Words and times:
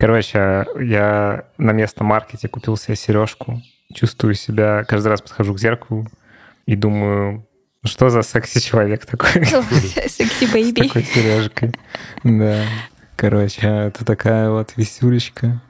Короче, 0.00 0.64
я 0.80 1.44
на 1.58 1.72
местном 1.72 2.08
маркете 2.08 2.48
купил 2.48 2.78
себе 2.78 2.96
сережку. 2.96 3.60
Чувствую 3.92 4.34
себя, 4.34 4.84
каждый 4.84 5.08
раз 5.08 5.20
подхожу 5.20 5.52
к 5.52 5.58
зеркалу 5.58 6.06
и 6.64 6.74
думаю, 6.74 7.46
что 7.84 8.08
за 8.08 8.22
секси-человек 8.22 9.04
такой? 9.04 9.44
Sexy 9.44 10.06
baby. 10.06 10.84
С 10.84 10.86
такой 10.88 11.02
сережкой. 11.02 11.74
Да. 12.24 12.64
Короче, 13.16 13.66
это 13.66 14.06
такая 14.06 14.48
вот 14.48 14.72
висюлечка. 14.76 15.60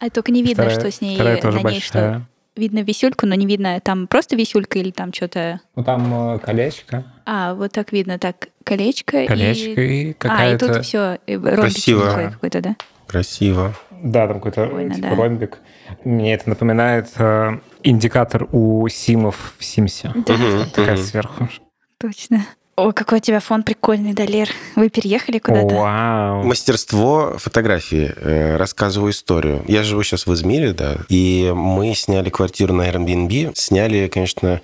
А 0.00 0.10
только 0.10 0.32
не 0.32 0.42
видно, 0.42 0.64
Вторая- 0.64 0.80
что 0.80 0.90
с 0.90 1.00
ней 1.00 1.16
на 1.16 1.70
ней 1.70 1.80
что. 1.80 2.26
Видно 2.56 2.80
висюльку, 2.80 3.26
но 3.26 3.34
не 3.34 3.46
видно, 3.46 3.78
там 3.80 4.08
просто 4.08 4.34
висюлька 4.34 4.78
или 4.80 4.90
там 4.90 5.12
что-то... 5.12 5.60
Ну, 5.76 5.84
там 5.84 6.34
э, 6.34 6.38
колечко. 6.38 7.04
А, 7.26 7.54
вот 7.54 7.70
так 7.72 7.92
видно, 7.92 8.18
так, 8.18 8.48
колечко, 8.64 9.26
Колечко 9.26 9.80
и... 9.82 10.04
и 10.04 10.06
А, 10.06 10.10
и 10.10 10.12
какая-то... 10.14 10.74
тут 10.74 10.84
все, 10.84 11.18
такой 11.26 12.32
какой-то, 12.32 12.62
да? 12.62 12.76
Красиво. 13.06 13.74
Да, 13.90 14.26
там 14.26 14.40
какой-то 14.40 14.66
типа 14.94 15.08
да. 15.08 15.14
ромбик. 15.14 15.58
Мне 16.04 16.34
это 16.34 16.48
напоминает 16.48 17.08
э, 17.16 17.58
индикатор 17.82 18.46
у 18.52 18.86
симов 18.88 19.54
в 19.58 19.64
Симсе. 19.64 20.08
Мгм, 20.14 20.70
Такая 20.70 20.96
мгм. 20.96 21.04
сверху. 21.04 21.48
Точно. 21.98 22.44
О, 22.76 22.92
какой 22.92 23.18
у 23.18 23.20
тебя 23.22 23.40
фон 23.40 23.62
прикольный, 23.62 24.12
Далер. 24.12 24.50
Вы 24.74 24.90
переехали 24.90 25.38
куда-то? 25.38 25.74
Вау. 25.74 26.42
Мастерство 26.42 27.34
фотографии. 27.38 28.12
Э, 28.16 28.56
Рассказываю 28.56 29.12
историю. 29.12 29.64
Я 29.66 29.82
живу 29.82 30.02
сейчас 30.02 30.26
в 30.26 30.34
Измире, 30.34 30.74
да, 30.74 30.96
и 31.08 31.52
мы 31.56 31.94
сняли 31.94 32.28
квартиру 32.28 32.74
на 32.74 32.82
Airbnb. 32.86 33.52
Сняли, 33.54 34.08
конечно, 34.08 34.60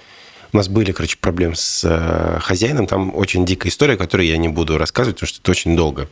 у 0.53 0.57
нас 0.57 0.69
были, 0.69 0.93
короче, 0.93 1.17
проблемы 1.19 1.57
с 1.57 1.83
э, 1.85 2.39
хозяином. 2.41 2.87
Там 2.87 3.15
очень 3.17 3.47
дикая 3.47 3.71
история, 3.71 3.97
которую 3.97 4.27
я 4.27 4.37
не 4.37 4.49
буду 4.49 4.77
рассказывать, 4.77 5.17
потому 5.17 5.29
что 5.29 5.41
это 5.41 5.51
очень 5.51 5.77
долго. 5.77 6.09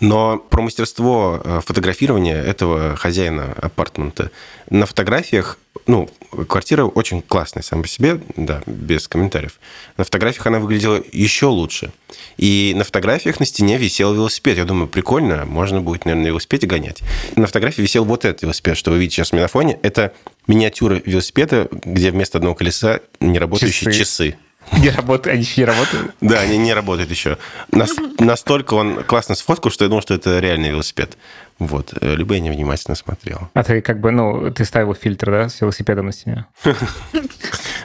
Но 0.00 0.38
про 0.38 0.62
мастерство 0.62 1.40
э, 1.44 1.60
фотографирования 1.64 2.36
этого 2.36 2.96
хозяина 2.96 3.54
апартмента. 3.56 4.32
На 4.68 4.86
фотографиях, 4.86 5.58
ну, 5.86 6.10
квартира 6.48 6.84
очень 6.84 7.22
классная 7.22 7.62
сама 7.62 7.82
по 7.82 7.88
себе, 7.88 8.20
да, 8.36 8.62
без 8.66 9.06
комментариев. 9.06 9.60
На 9.96 10.02
фотографиях 10.02 10.46
она 10.48 10.58
выглядела 10.58 11.00
еще 11.12 11.46
лучше. 11.46 11.92
И 12.36 12.72
на 12.76 12.82
фотографиях 12.82 13.38
на 13.38 13.46
стене 13.46 13.78
висел 13.78 14.12
велосипед. 14.12 14.58
Я 14.58 14.64
думаю, 14.64 14.88
прикольно, 14.88 15.44
можно 15.44 15.80
будет, 15.80 16.04
наверное, 16.04 16.24
на 16.24 16.28
велосипеде 16.28 16.66
гонять. 16.66 17.02
На 17.36 17.46
фотографии 17.46 17.82
висел 17.82 18.04
вот 18.04 18.24
этот 18.24 18.42
велосипед, 18.42 18.76
что 18.76 18.90
вы 18.90 18.98
видите 18.98 19.16
сейчас 19.16 19.32
у 19.32 19.36
меня 19.36 19.44
на 19.44 19.48
фоне. 19.48 19.78
Это 19.82 20.12
миниатюра 20.46 21.00
велосипеда, 21.04 21.68
где 21.70 22.10
вместо 22.10 22.38
одного 22.38 22.54
колеса 22.54 23.00
неработающие 23.20 23.92
Часы. 23.92 23.98
часы. 23.98 24.36
Не 24.78 24.88
работают, 24.90 25.34
они 25.34 25.42
еще 25.42 25.60
не 25.60 25.64
работают. 25.66 26.14
Да, 26.22 26.40
они 26.40 26.56
не 26.56 26.72
работают 26.72 27.10
еще. 27.10 27.36
Нас- 27.70 27.94
настолько 28.18 28.74
он 28.74 29.04
классно 29.04 29.34
сфоткал, 29.34 29.70
что 29.70 29.84
я 29.84 29.88
думал, 29.90 30.00
что 30.00 30.14
это 30.14 30.38
реальный 30.38 30.70
велосипед. 30.70 31.18
Вот. 31.58 31.94
Э, 32.00 32.14
Либо 32.16 32.34
я 32.34 32.40
невнимательно 32.40 32.96
смотрел. 32.96 33.48
А 33.54 33.62
ты 33.62 33.80
как 33.80 34.00
бы, 34.00 34.10
ну, 34.10 34.50
ты 34.50 34.64
ставил 34.64 34.94
фильтр, 34.94 35.30
да, 35.30 35.48
с 35.48 35.60
велосипедом 35.60 36.06
на 36.06 36.12
стене? 36.12 36.46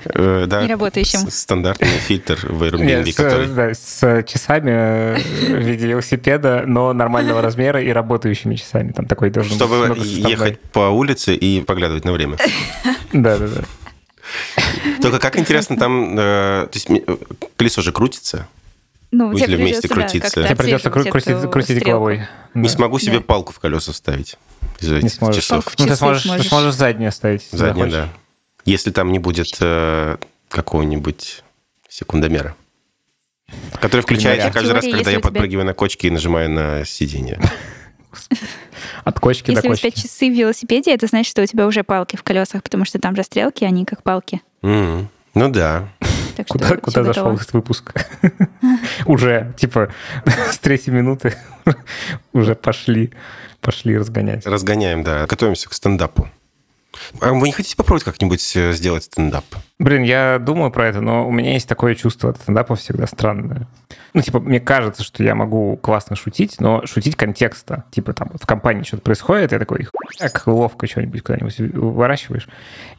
Э, 0.05 0.45
Да, 0.47 0.63
Неработающим. 0.63 1.29
Стандартный 1.29 1.87
фильтр 1.87 2.39
в 2.49 2.63
Airbnb, 2.63 3.13
который... 3.13 3.75
с 3.75 4.23
часами 4.23 4.71
э, 4.71 5.15
в 5.17 5.59
виде 5.59 5.87
велосипеда, 5.87 6.63
но 6.65 6.93
нормального 6.93 7.41
размера 7.41 7.81
и 7.81 7.89
работающими 7.89 8.55
часами. 8.55 8.91
Там 8.91 9.05
такой 9.05 9.29
должен 9.29 9.57
быть 9.57 9.59
Чтобы 9.59 9.97
ехать 10.03 10.59
по 10.59 10.89
улице 10.89 11.35
и 11.35 11.61
поглядывать 11.61 12.05
на 12.05 12.11
время. 12.13 12.37
Да, 13.13 13.37
да, 13.37 13.47
да. 13.47 13.61
Только 15.01 15.19
как 15.19 15.37
интересно, 15.37 15.77
там 15.77 16.15
то 16.15 16.69
есть, 16.73 16.87
колесо 17.57 17.81
же 17.81 17.91
крутится. 17.91 18.47
Ну, 19.11 19.31
Если 19.31 19.45
тебе 19.47 19.57
вместе 19.57 19.87
придется, 19.87 19.95
да, 19.95 20.01
крутиться. 20.03 20.29
как-то 20.35 20.47
Тебе 20.47 20.55
придется 20.55 20.89
кру- 20.89 21.09
крутить, 21.09 21.51
крутить 21.51 21.83
головой. 21.83 22.27
Не 22.53 22.63
Да. 22.63 22.69
смогу 22.69 22.99
себе 22.99 23.17
Да. 23.17 23.21
палку 23.23 23.53
в 23.53 23.59
колеса 23.59 23.91
вставить 23.91 24.37
из 24.79 24.91
этих 24.91 25.11
сможешь. 25.13 25.43
часов. 25.43 25.63
Палку 25.65 25.69
в 25.71 25.79
Ну, 25.79 25.85
ты 25.85 25.89
часы 25.89 25.97
сможешь, 25.99 26.21
ты 26.23 26.27
сможешь. 26.29 26.47
сможешь 26.47 26.73
заднее 26.75 27.11
ставить. 27.11 27.41
если 27.43 27.57
Заднее, 27.57 27.85
да. 27.87 28.09
Если 28.65 28.91
там 28.91 29.11
не 29.11 29.17
будет 29.19 29.57
э, 29.61 30.17
какого-нибудь 30.49 31.43
секундомера. 31.89 32.55
Который 33.81 34.01
включается 34.01 34.49
В 34.51 34.53
каждый 34.53 34.73
раз, 34.73 34.83
теории, 34.83 34.91
когда 34.97 35.09
если 35.09 35.11
я 35.11 35.19
тебя- 35.21 35.29
подпрыгиваю 35.29 35.65
на 35.65 35.73
кочке 35.73 36.07
и 36.09 36.11
нажимаю 36.11 36.51
на 36.51 36.85
сиденье. 36.85 37.39
От 39.03 39.19
кочки 39.19 39.51
Если 39.51 39.67
до 39.67 39.73
у 39.73 39.75
тебя 39.75 39.89
кочки. 39.91 40.01
часы 40.07 40.29
в 40.29 40.33
велосипеде, 40.37 40.93
это 40.93 41.07
значит, 41.07 41.31
что 41.31 41.41
у 41.41 41.45
тебя 41.45 41.65
уже 41.65 41.83
палки 41.83 42.15
в 42.15 42.23
колесах, 42.23 42.61
потому 42.63 42.85
что 42.85 42.99
там 42.99 43.15
же 43.15 43.23
стрелки, 43.23 43.63
они 43.63 43.85
как 43.85 44.03
палки. 44.03 44.41
М, 44.61 45.09
Ну 45.33 45.49
да. 45.49 45.89
Так 46.39 46.47
что 46.47 46.53
Куда, 46.57 46.77
куда 46.77 47.03
зашел 47.03 47.33
этот 47.33 47.51
выпуск? 47.51 47.93
Уже, 49.05 49.53
типа, 49.57 49.89
с 50.51 50.57
третьей 50.57 50.93
минуты 50.93 51.35
уже 52.33 52.55
пошли, 52.55 53.11
пошли 53.59 53.97
разгонять. 53.97 54.45
Разгоняем, 54.45 55.03
да. 55.03 55.25
Готовимся 55.27 55.67
к 55.67 55.73
стендапу. 55.73 56.29
А 57.21 57.31
вы 57.33 57.47
не 57.47 57.51
хотите 57.51 57.75
попробовать 57.75 58.03
как-нибудь 58.03 58.55
э, 58.55 58.73
сделать 58.73 59.03
стендап? 59.03 59.45
Блин, 59.79 60.03
я 60.03 60.39
думаю 60.39 60.71
про 60.71 60.87
это, 60.87 60.99
но 61.01 61.27
у 61.27 61.31
меня 61.31 61.53
есть 61.53 61.67
такое 61.69 61.95
чувство 61.95 62.31
от 62.31 62.37
стендапа 62.37 62.75
всегда 62.75 63.07
странное. 63.07 63.67
Ну, 64.13 64.21
типа, 64.21 64.39
мне 64.39 64.59
кажется, 64.59 65.03
что 65.03 65.23
я 65.23 65.35
могу 65.35 65.77
классно 65.77 66.15
шутить, 66.15 66.59
но 66.59 66.85
шутить 66.85 67.15
контекста. 67.15 67.85
Типа, 67.91 68.13
там, 68.13 68.29
в 68.41 68.45
компании 68.45 68.83
что-то 68.83 69.03
происходит, 69.03 69.51
я 69.51 69.59
такой, 69.59 69.87
как 70.17 70.47
ловко 70.47 70.87
что-нибудь 70.87 71.21
куда-нибудь 71.21 71.57
выращиваешь, 71.59 72.49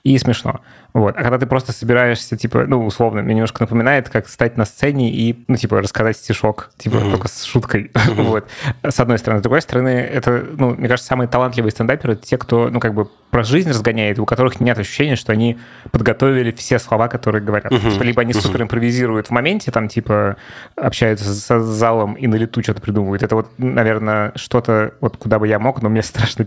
и 0.04 0.16
смешно. 0.18 0.60
Вот. 0.94 1.16
А 1.16 1.22
когда 1.22 1.38
ты 1.38 1.46
просто 1.46 1.72
собираешься, 1.72 2.36
типа, 2.36 2.64
ну, 2.66 2.84
условно, 2.86 3.22
мне 3.22 3.34
немножко 3.34 3.62
напоминает, 3.62 4.08
как 4.08 4.28
стать 4.28 4.56
на 4.56 4.64
сцене 4.64 5.10
и, 5.12 5.44
ну, 5.48 5.56
типа, 5.56 5.80
рассказать 5.82 6.16
стишок, 6.16 6.70
типа, 6.78 6.96
Мгм. 6.96 7.10
только 7.10 7.28
с 7.28 7.44
шуткой. 7.44 7.90
Вот. 8.14 8.48
С 8.82 8.98
одной 9.00 9.18
стороны. 9.18 9.40
С 9.40 9.42
другой 9.42 9.62
стороны, 9.62 9.88
это, 9.90 10.44
ну, 10.56 10.74
мне 10.74 10.88
кажется, 10.88 11.08
самые 11.08 11.28
талантливые 11.28 11.72
стендаперы— 11.72 12.12
это 12.14 12.24
те, 12.26 12.38
кто, 12.38 12.68
ну, 12.70 12.80
как 12.80 12.94
бы 12.94 13.08
про 13.30 13.42
жизнь 13.44 13.70
разгоняет, 13.90 14.18
у 14.18 14.24
которых 14.24 14.60
нет 14.60 14.78
ощущения, 14.78 15.16
что 15.16 15.32
они 15.32 15.58
подготовили 15.90 16.50
все 16.52 16.78
слова, 16.78 17.08
которые 17.08 17.42
говорят. 17.42 17.70
Мгм. 17.72 17.90
Типа, 17.90 18.02
либо 18.02 18.22
они 18.22 18.32
Мгм. 18.32 18.40
супер 18.40 18.62
импровизируют 18.62 19.26
в 19.28 19.30
моменте, 19.30 19.70
там, 19.70 19.88
типа, 19.88 20.36
общаются 20.76 21.24
с 21.32 21.60
залом 21.64 22.14
и 22.14 22.26
на 22.26 22.36
лету 22.36 22.62
что-то 22.62 22.80
придумывают. 22.80 23.22
Это 23.22 23.34
вот, 23.34 23.48
наверное, 23.58 24.32
что-то, 24.36 24.94
вот 25.00 25.16
куда 25.16 25.38
бы 25.38 25.48
я 25.48 25.58
мог, 25.58 25.82
но 25.82 25.88
мне 25.88 26.02
страшно. 26.02 26.46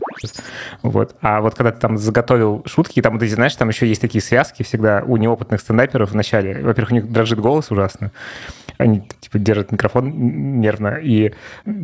Вот. 0.81 1.15
А 1.21 1.41
вот 1.41 1.55
когда 1.55 1.71
ты 1.71 1.79
там 1.79 1.97
заготовил 1.97 2.63
шутки, 2.65 3.01
там, 3.01 3.17
эти, 3.17 3.33
знаешь, 3.33 3.55
там 3.55 3.69
еще 3.69 3.87
есть 3.87 4.01
такие 4.01 4.21
связки 4.21 4.63
всегда 4.63 5.03
у 5.05 5.17
неопытных 5.17 5.59
стендаперов 5.61 6.11
в 6.11 6.15
начале. 6.15 6.61
Во-первых, 6.63 6.91
у 6.91 6.95
них 6.95 7.11
дрожит 7.11 7.39
голос 7.39 7.71
ужасно. 7.71 8.11
Они, 8.77 9.01
типа, 9.19 9.37
держат 9.39 9.71
микрофон 9.71 10.11
нервно. 10.59 10.99
И 11.01 11.33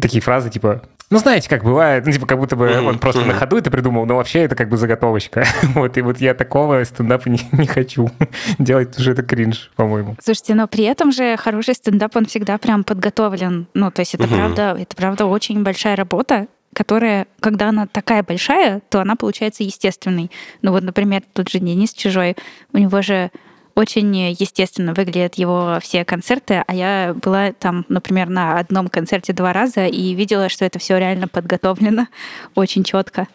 такие 0.01 0.21
фразы, 0.21 0.49
типа, 0.49 0.81
ну, 1.09 1.17
знаете, 1.17 1.49
как 1.49 1.63
бывает, 1.63 2.05
ну, 2.05 2.11
типа, 2.11 2.25
как 2.27 2.37
будто 2.39 2.55
бы 2.55 2.67
Мгм, 2.67 2.87
он 2.87 2.99
просто 2.99 3.21
на 3.21 3.27
мгм. 3.27 3.37
ходу 3.39 3.57
это 3.57 3.71
придумал, 3.71 4.05
но 4.05 4.15
вообще 4.17 4.39
это 4.41 4.55
как 4.55 4.69
бы 4.69 4.77
заготовочка. 4.77 5.43
Вот, 5.75 5.97
и 5.97 6.01
вот 6.01 6.19
я 6.19 6.33
такого 6.33 6.83
стендапа 6.83 7.29
не, 7.29 7.39
не 7.51 7.67
хочу 7.67 8.09
делать, 8.59 8.99
что 8.99 9.11
это 9.11 9.23
кринж, 9.23 9.71
по-моему. 9.75 10.15
Слушайте, 10.23 10.55
но 10.55 10.67
при 10.67 10.83
этом 10.83 11.11
же 11.11 11.35
хороший 11.37 11.75
стендап, 11.75 12.15
он 12.15 12.25
всегда 12.25 12.57
прям 12.57 12.83
подготовлен. 12.83 13.67
Ну, 13.73 13.91
то 13.91 14.01
есть 14.01 14.13
это 14.15 14.27
Мгм. 14.27 14.35
правда, 14.35 14.75
это 14.79 14.95
правда 14.95 15.25
очень 15.25 15.63
большая 15.63 15.95
работа, 15.95 16.47
которая, 16.73 17.25
когда 17.39 17.69
она 17.69 17.87
такая 17.87 18.23
большая, 18.23 18.81
то 18.89 19.01
она 19.01 19.15
получается 19.15 19.63
естественной. 19.63 20.29
Ну 20.61 20.71
вот, 20.71 20.83
например, 20.83 21.23
тот 21.33 21.49
же 21.49 21.59
Денис 21.59 21.93
Чужой, 21.93 22.35
у 22.73 22.77
него 22.77 23.01
же 23.01 23.31
очень 23.79 24.13
естественно 24.16 24.94
выглядят 24.94 25.35
его 25.35 25.79
все 25.81 26.03
концерты, 26.03 26.63
а 26.67 26.75
я 26.75 27.16
была 27.16 27.53
там, 27.53 27.85
например, 27.88 28.28
на 28.28 28.59
одном 28.59 28.90
концерте 28.90 29.31
два 29.31 29.53
раза 29.53 29.85
и 29.85 30.13
видела, 30.13 30.50
что 30.50 30.66
это 30.66 30.79
все 30.79 30.97
реально 30.97 31.29
подготовлено 31.29 32.07
очень 32.56 32.84
четко. 32.84 33.28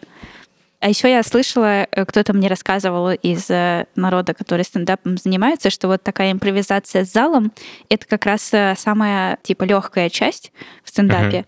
А 0.81 0.89
еще 0.89 1.09
я 1.09 1.23
слышала, 1.23 1.87
э, 1.89 2.05
кто-то 2.05 2.33
мне 2.33 2.47
рассказывал 2.47 3.09
из 3.09 3.49
э, 3.49 3.87
народа, 3.95 4.35
который 4.35 4.63
стендапом 4.63 5.17
занимается, 5.17 5.71
что 5.71 5.87
вот 5.87 6.03
такая 6.03 6.31
импровизация 6.31 7.05
с 7.05 7.11
залом 7.11 7.51
это 7.89 8.05
как 8.05 8.25
раз 8.27 8.53
э, 8.53 8.75
самая 8.77 9.39
типа 9.41 9.63
легкая 9.63 10.11
часть 10.11 10.51
в 10.83 10.89
стендапе. 10.89 11.45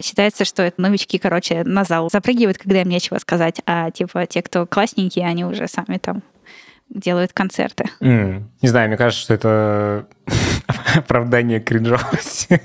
Считается, 0.00 0.44
что 0.44 0.62
это 0.62 0.80
новички, 0.80 1.18
короче, 1.18 1.64
на 1.64 1.82
зал 1.82 2.10
запрыгивают, 2.12 2.58
когда 2.58 2.82
им 2.82 2.88
нечего 2.90 3.18
сказать, 3.18 3.60
а 3.66 3.90
типа 3.90 4.26
те, 4.26 4.40
кто 4.40 4.66
классненькие, 4.66 5.26
они 5.26 5.44
уже 5.44 5.66
сами 5.66 5.98
там 5.98 6.22
делают 6.88 7.32
концерты. 7.32 7.84
М, 8.00 8.50
Не 8.62 8.68
знаю, 8.68 8.88
мне 8.88 8.96
кажется, 8.96 9.22
что 9.22 9.34
это 9.34 10.06
оправдание 10.96 11.60
кринжовости. 11.60 12.60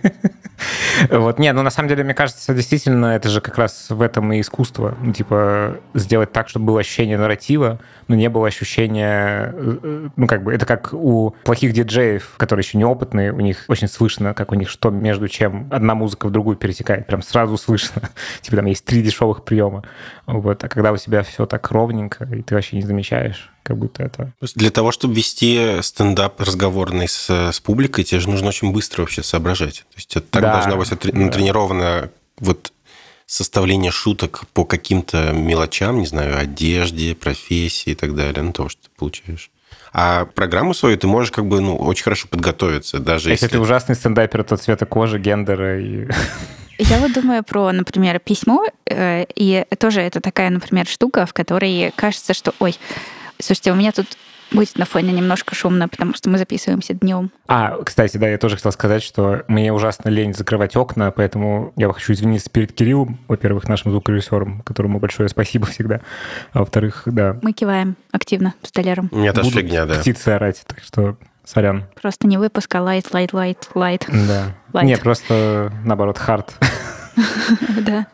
Вот, 1.10 1.40
не, 1.40 1.52
ну 1.54 1.62
на 1.62 1.70
самом 1.70 1.90
деле, 1.90 2.04
мне 2.04 2.14
кажется, 2.14 2.54
действительно, 2.54 3.08
это 3.08 3.30
же 3.30 3.42
как 3.42 3.58
раз 3.58 3.88
в 3.90 4.02
этом 4.02 4.32
и 4.34 4.42
искусство. 4.42 4.96
Ну, 5.02 5.14
типа, 5.14 5.80
сделать 5.94 6.32
так, 6.32 6.50
чтобы 6.50 6.66
было 6.66 6.80
ощущение 6.80 7.18
нарратива, 7.18 7.80
но 8.08 8.16
не 8.16 8.30
было 8.30 8.48
ощущения, 8.48 9.54
э, 9.54 9.78
э, 9.84 10.10
ну 10.16 10.28
как 10.28 10.44
бы, 10.44 10.54
это 10.54 10.66
как 10.66 10.94
у 10.94 11.36
плохих 11.44 11.74
диджеев, 11.74 12.34
которые 12.38 12.64
еще 12.64 12.78
неопытные, 12.78 13.32
у 13.32 13.40
них 13.40 13.66
очень 13.68 13.88
слышно, 13.88 14.34
как 14.34 14.52
у 14.52 14.56
них 14.56 14.70
что 14.70 14.90
между 14.90 15.28
чем 15.28 15.68
одна 15.72 15.96
музыка 15.96 16.28
в 16.28 16.32
другую 16.32 16.58
перетекает, 16.58 17.08
прям 17.08 17.22
сразу 17.22 17.58
слышно. 17.58 18.10
Типа 18.42 18.58
там 18.58 18.66
есть 18.66 18.86
три 18.86 19.02
дешевых 19.02 19.44
приема. 19.44 19.84
Вот, 20.26 20.64
а 20.64 20.70
когда 20.70 20.92
у 20.92 20.98
тебя 20.98 21.24
все 21.24 21.46
так 21.46 21.70
ровненько, 21.72 22.26
и 22.26 22.42
ты 22.42 22.56
вообще 22.56 22.76
не 22.78 22.84
замечаешь, 22.84 23.52
как 23.64 23.78
будто 23.78 24.04
это... 24.04 24.34
Для 24.56 24.72
того, 24.72 24.92
чтобы 24.92 25.14
вести 25.14 25.82
стендап 25.82 26.40
разговорный 26.42 27.08
с, 27.08 27.30
с 27.30 27.60
публикой, 27.60 28.04
тебе 28.04 28.20
же 28.20 28.30
нужно 28.30 28.48
очень 28.50 28.72
быстро 28.72 29.02
вообще 29.02 29.24
соображать. 29.24 29.86
То 29.92 29.98
есть 29.98 30.16
это 30.16 30.28
так 30.28 30.42
Да, 30.54 30.68
должна 30.68 30.76
быть 30.76 31.14
натренирована 31.14 32.10
вот 32.40 32.74
составление 33.26 33.92
шуток 33.92 34.44
по 34.54 34.66
каким-то 34.66 35.32
мелочам, 35.32 36.00
не 36.00 36.06
знаю, 36.06 36.38
одежде, 36.38 37.16
профессии 37.16 37.92
и 37.92 37.96
так 37.96 38.14
далее, 38.14 38.44
ну, 38.44 38.52
то, 38.52 38.68
что 38.68 38.84
ты 38.84 38.90
получаешь. 38.98 39.50
А 39.94 40.26
программу 40.26 40.74
свою 40.74 40.98
ты 40.98 41.08
можешь 41.08 41.32
как 41.32 41.46
бы, 41.46 41.62
ну, 41.62 41.78
очень 41.78 42.04
хорошо 42.04 42.28
подготовиться, 42.28 43.00
даже 43.00 43.30
Если 43.30 43.46
если... 43.46 43.56
ты 43.56 43.60
ужасный 43.62 43.96
стендапер, 43.96 44.44
то 44.44 44.58
цвета 44.58 44.86
кожи, 44.86 45.18
гендера 45.18 45.80
и... 45.80 46.08
Я 46.78 46.98
вот 46.98 47.14
думаю 47.14 47.44
про, 47.44 47.72
например, 47.72 48.20
письмо, 48.20 48.66
э, 48.86 49.26
и 49.36 49.66
тоже 49.78 50.02
это 50.02 50.20
такая, 50.20 50.50
например, 50.50 50.88
штука, 50.88 51.26
в 51.26 51.34
которой 51.34 51.94
кажется, 51.96 52.34
что, 52.34 52.54
ой, 52.60 52.76
слушайте, 53.40 53.72
у 53.72 53.76
меня 53.76 53.92
тут 53.92 54.08
будет 54.52 54.78
на 54.78 54.86
фоне 54.86 55.12
немножко 55.14 55.56
шумно, 55.56 55.88
потому 55.88 56.14
что 56.14 56.30
мы 56.30 56.38
записываемся 56.38 56.94
днем. 56.94 57.32
А, 57.48 57.78
кстати, 57.84 58.18
да, 58.18 58.28
я 58.28 58.38
тоже 58.38 58.56
хотел 58.58 58.72
сказать, 58.72 59.04
что 59.04 59.44
мне 59.48 59.72
ужасно 59.74 60.10
лень 60.10 60.34
закрывать 60.34 60.76
окна, 60.76 61.12
поэтому 61.12 61.74
я 61.76 61.92
хочу 61.92 62.14
извиниться 62.14 62.50
перед 62.50 62.74
Кириллом, 62.74 63.20
во-первых, 63.28 63.68
нашим 63.68 63.92
звукорежиссером, 63.92 64.62
которому 64.62 65.00
большое 65.00 65.30
спасибо 65.30 65.66
всегда. 65.68 66.02
А 66.54 66.60
во-вторых, 66.60 67.04
да, 67.06 67.38
Мы 67.42 67.54
киваем 67.54 67.96
активно 68.12 68.54
с 68.64 68.72
Толером. 68.72 69.10
У 69.12 69.18
меня 69.18 69.34
тоже 69.34 69.50
будут 69.50 69.62
фигня, 69.62 69.86
да. 69.86 69.96
птицы 69.96 70.30
орать, 70.30 70.64
так 70.68 70.80
что 70.84 71.18
сорян. 71.44 71.86
Просто 72.02 72.28
не 72.28 72.38
выпуск, 72.38 72.74
а 72.76 72.82
light, 72.82 73.14
light, 73.14 73.34
light, 73.34 73.70
light. 73.74 74.06
Да. 74.08 74.56
Light. 74.74 74.86
Нет, 74.86 75.02
просто 75.02 75.72
наоборот, 75.84 76.18
hard. 76.18 76.54
Да. 77.86 78.08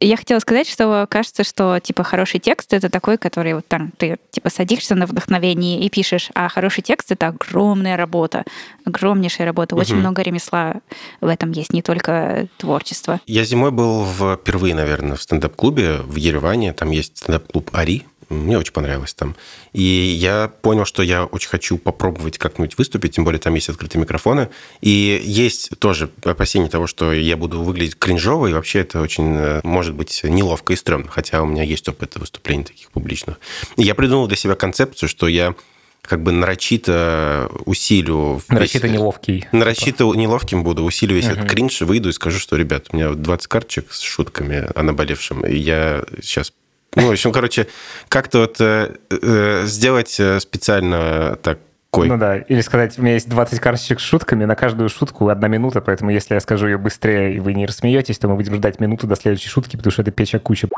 Я 0.00 0.16
хотела 0.16 0.38
сказать, 0.38 0.68
что 0.68 1.06
кажется, 1.10 1.42
что 1.42 1.80
типа 1.80 2.04
хороший 2.04 2.38
текст 2.38 2.72
это 2.72 2.88
такой, 2.88 3.18
который 3.18 3.54
вот 3.54 3.66
там 3.66 3.90
ты 3.96 4.18
типа 4.30 4.48
садишься 4.48 4.94
на 4.94 5.06
вдохновении 5.06 5.84
и 5.84 5.90
пишешь, 5.90 6.30
а 6.34 6.48
хороший 6.48 6.82
текст 6.82 7.10
это 7.10 7.28
огромная 7.28 7.96
работа, 7.96 8.44
огромнейшая 8.84 9.46
работа, 9.46 9.74
очень 9.74 9.94
Мгм. 9.94 10.00
много 10.02 10.22
ремесла 10.22 10.76
в 11.20 11.26
этом 11.26 11.50
есть, 11.50 11.72
не 11.72 11.82
только 11.82 12.46
творчество. 12.58 13.20
Я 13.26 13.42
зимой 13.44 13.72
был 13.72 14.04
впервые, 14.36 14.74
наверное, 14.74 15.16
в 15.16 15.22
стендап-клубе 15.22 15.96
в 15.98 16.14
Ереване. 16.14 16.72
Там 16.72 16.90
есть 16.92 17.18
стендап-клуб 17.18 17.70
«Ари». 17.72 18.06
Мне 18.28 18.58
очень 18.58 18.72
понравилось 18.72 19.14
там. 19.14 19.34
И 19.72 19.82
я 19.82 20.48
понял, 20.62 20.84
что 20.84 21.02
я 21.02 21.24
очень 21.24 21.48
хочу 21.48 21.78
попробовать 21.78 22.36
как-нибудь 22.38 22.76
выступить, 22.76 23.14
тем 23.14 23.24
более 23.24 23.40
там 23.40 23.54
есть 23.54 23.68
открытые 23.70 24.02
микрофоны. 24.02 24.48
И 24.82 25.20
есть 25.24 25.70
тоже 25.78 26.10
опасение 26.24 26.68
того, 26.68 26.86
что 26.86 27.12
я 27.12 27.36
буду 27.36 27.62
выглядеть 27.62 27.98
кринжово, 27.98 28.48
и 28.48 28.52
вообще 28.52 28.80
это 28.80 29.00
очень, 29.00 29.34
э, 29.34 29.60
может 29.64 29.94
быть, 29.94 30.20
неловко 30.24 30.72
и 30.72 30.76
стрёмно, 30.76 31.08
хотя 31.10 31.42
у 31.42 31.46
меня 31.46 31.62
есть 31.62 31.88
опыт 31.88 32.16
выступлений 32.16 32.64
таких 32.64 32.90
публичных. 32.90 33.40
И 33.76 33.82
я 33.82 33.94
придумал 33.94 34.26
для 34.26 34.36
себя 34.36 34.54
концепцию, 34.54 35.08
что 35.08 35.26
я 35.28 35.54
как 36.02 36.22
бы 36.22 36.32
нарочито 36.32 37.50
усилю... 37.66 38.36
весь- 38.36 38.48
Нарочито 38.48 38.88
неловкий. 38.88 39.44
Нарочито 39.52 40.04
неловким 40.04 40.62
буду, 40.64 40.84
усилю 40.84 41.14
весь 41.14 41.26
этот 41.26 41.48
кринж, 41.50 41.80
выйду 41.82 42.08
и 42.08 42.12
скажу, 42.12 42.38
что, 42.38 42.56
ребят, 42.56 42.86
у 42.92 42.96
меня 42.96 43.10
вот 43.10 43.20
20 43.22 43.46
карточек 43.46 43.92
с 43.92 44.00
шутками 44.00 44.66
о 44.74 44.82
наболевшем, 44.82 45.46
и 45.46 45.56
я 45.56 46.04
сейчас... 46.22 46.52
Ну, 46.94 47.08
в 47.08 47.10
общем, 47.10 47.32
короче, 47.32 47.68
как-то 48.08 48.40
вот 48.40 48.60
э, 48.60 48.96
э, 49.10 49.62
сделать 49.66 50.18
э, 50.18 50.40
специально 50.40 51.36
такой... 51.42 52.08
Ну 52.08 52.16
да, 52.16 52.38
или 52.38 52.60
сказать, 52.60 52.98
у 52.98 53.02
меня 53.02 53.14
есть 53.14 53.28
20 53.28 53.60
карточек 53.60 54.00
с 54.00 54.02
шутками, 54.02 54.44
на 54.44 54.54
каждую 54.54 54.88
шутку 54.88 55.28
одна 55.28 55.48
минута, 55.48 55.80
поэтому 55.80 56.10
если 56.10 56.34
я 56.34 56.40
скажу 56.40 56.66
ее 56.66 56.78
быстрее, 56.78 57.34
и 57.34 57.40
вы 57.40 57.54
не 57.54 57.66
рассмеетесь, 57.66 58.18
то 58.18 58.28
мы 58.28 58.36
будем 58.36 58.54
ждать 58.56 58.80
минуту 58.80 59.06
до 59.06 59.16
следующей 59.16 59.48
шутки, 59.48 59.76
потому 59.76 59.92
что 59.92 60.02
это 60.02 60.10
печа 60.10 60.38
куча 60.38 60.68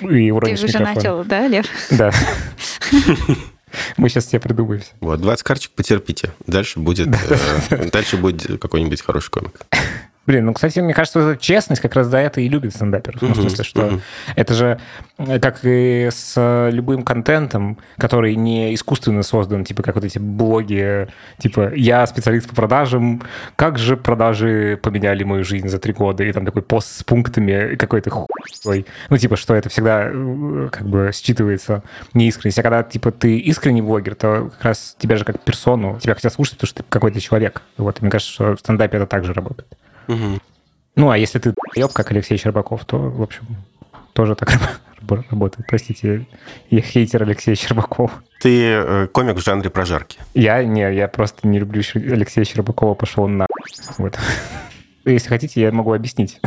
и 0.00 0.06
Ты 0.06 0.32
уронишь 0.32 0.62
уже 0.62 0.78
микрофон. 0.78 0.94
начал, 0.94 1.24
да, 1.24 1.46
Лев? 1.46 1.66
Да. 1.90 2.10
Мы 3.96 4.08
сейчас 4.08 4.26
тебе 4.26 4.40
придумаем 4.40 4.80
все. 4.80 4.92
Вот, 5.00 5.20
20 5.20 5.42
карточек 5.42 5.72
потерпите. 5.72 6.30
Дальше 6.46 6.80
будет, 6.80 7.08
э, 7.70 7.90
дальше 7.92 8.16
будет 8.16 8.60
какой-нибудь 8.60 9.02
хороший 9.02 9.30
комик. 9.30 9.60
Блин, 10.28 10.44
ну, 10.44 10.52
кстати, 10.52 10.80
мне 10.80 10.92
кажется, 10.92 11.20
эта 11.20 11.40
честность 11.40 11.80
как 11.80 11.94
раз 11.94 12.08
за 12.08 12.18
это 12.18 12.42
и 12.42 12.50
любит 12.50 12.74
стендапер. 12.74 13.16
Ну, 13.22 13.28
в 13.28 13.34
смысле, 13.34 13.64
что 13.64 13.86
мгм. 13.86 14.02
это 14.36 14.52
же 14.52 14.78
э, 15.16 15.40
как 15.40 15.60
и 15.62 16.10
с 16.12 16.34
э, 16.36 16.68
любым 16.70 17.02
контентом, 17.02 17.78
который 17.96 18.36
не 18.36 18.74
искусственно 18.74 19.22
создан, 19.22 19.64
типа 19.64 19.82
как 19.82 19.94
вот 19.94 20.04
эти 20.04 20.18
блоги, 20.18 21.08
типа 21.38 21.72
«Я 21.74 22.06
специалист 22.06 22.46
по 22.46 22.54
продажам, 22.54 23.22
как 23.56 23.78
же 23.78 23.96
продажи 23.96 24.78
поменяли 24.82 25.24
мою 25.24 25.44
жизнь 25.44 25.68
за 25.68 25.78
три 25.78 25.94
года?» 25.94 26.24
И 26.24 26.30
там 26.30 26.44
такой 26.44 26.60
пост 26.60 26.98
с 26.98 27.04
пунктами 27.04 27.76
какой-то 27.76 28.10
хуй. 28.10 28.84
Ну, 29.08 29.16
типа, 29.16 29.36
что 29.36 29.54
это 29.54 29.70
всегда 29.70 30.10
э, 30.12 30.68
как 30.70 30.86
бы 30.86 31.08
считывается 31.10 31.82
неискренность. 32.12 32.58
А 32.58 32.62
когда, 32.62 32.82
типа, 32.82 33.12
ты 33.12 33.38
искренний 33.38 33.80
блогер, 33.80 34.14
то 34.14 34.50
как 34.52 34.62
раз 34.62 34.94
тебя 34.98 35.16
же 35.16 35.24
как 35.24 35.40
персону, 35.40 35.98
тебя 36.02 36.14
хотят 36.14 36.34
слушать, 36.34 36.56
потому 36.56 36.68
что 36.68 36.82
ты 36.82 36.84
какой-то 36.86 37.18
человек. 37.18 37.62
Вот, 37.78 38.00
и 38.00 38.02
мне 38.02 38.10
кажется, 38.10 38.30
что 38.30 38.56
в 38.56 38.58
стендапе 38.58 38.98
это 38.98 39.06
также 39.06 39.32
работает. 39.32 39.77
Мгм. 40.08 40.40
Ну, 40.96 41.10
а 41.10 41.16
если 41.18 41.38
ты 41.38 41.54
еб, 41.76 41.92
как 41.92 42.10
Алексей 42.10 42.36
Щербаков, 42.36 42.84
то, 42.84 42.98
в 42.98 43.22
общем, 43.22 43.44
тоже 44.14 44.34
так 44.34 44.50
раб- 45.08 45.24
работает. 45.30 45.66
Простите, 45.68 46.26
я 46.70 46.80
хейтер 46.80 47.22
Алексея 47.22 47.54
Щербакова. 47.54 48.10
Ты 48.40 48.62
э, 48.72 49.06
комик 49.12 49.36
в 49.36 49.40
жанре 49.44 49.70
прожарки. 49.70 50.18
Я 50.34 50.64
не, 50.64 50.92
я 50.94 51.06
просто 51.08 51.46
не 51.46 51.60
люблю 51.60 51.82
Алексея 51.94 52.44
Щербакова, 52.44 52.94
пошел 52.94 53.28
на... 53.28 53.46
Вот. 53.98 54.18
Если 55.04 55.28
хотите, 55.28 55.60
я 55.60 55.70
могу 55.72 55.92
объяснить. 55.94 56.40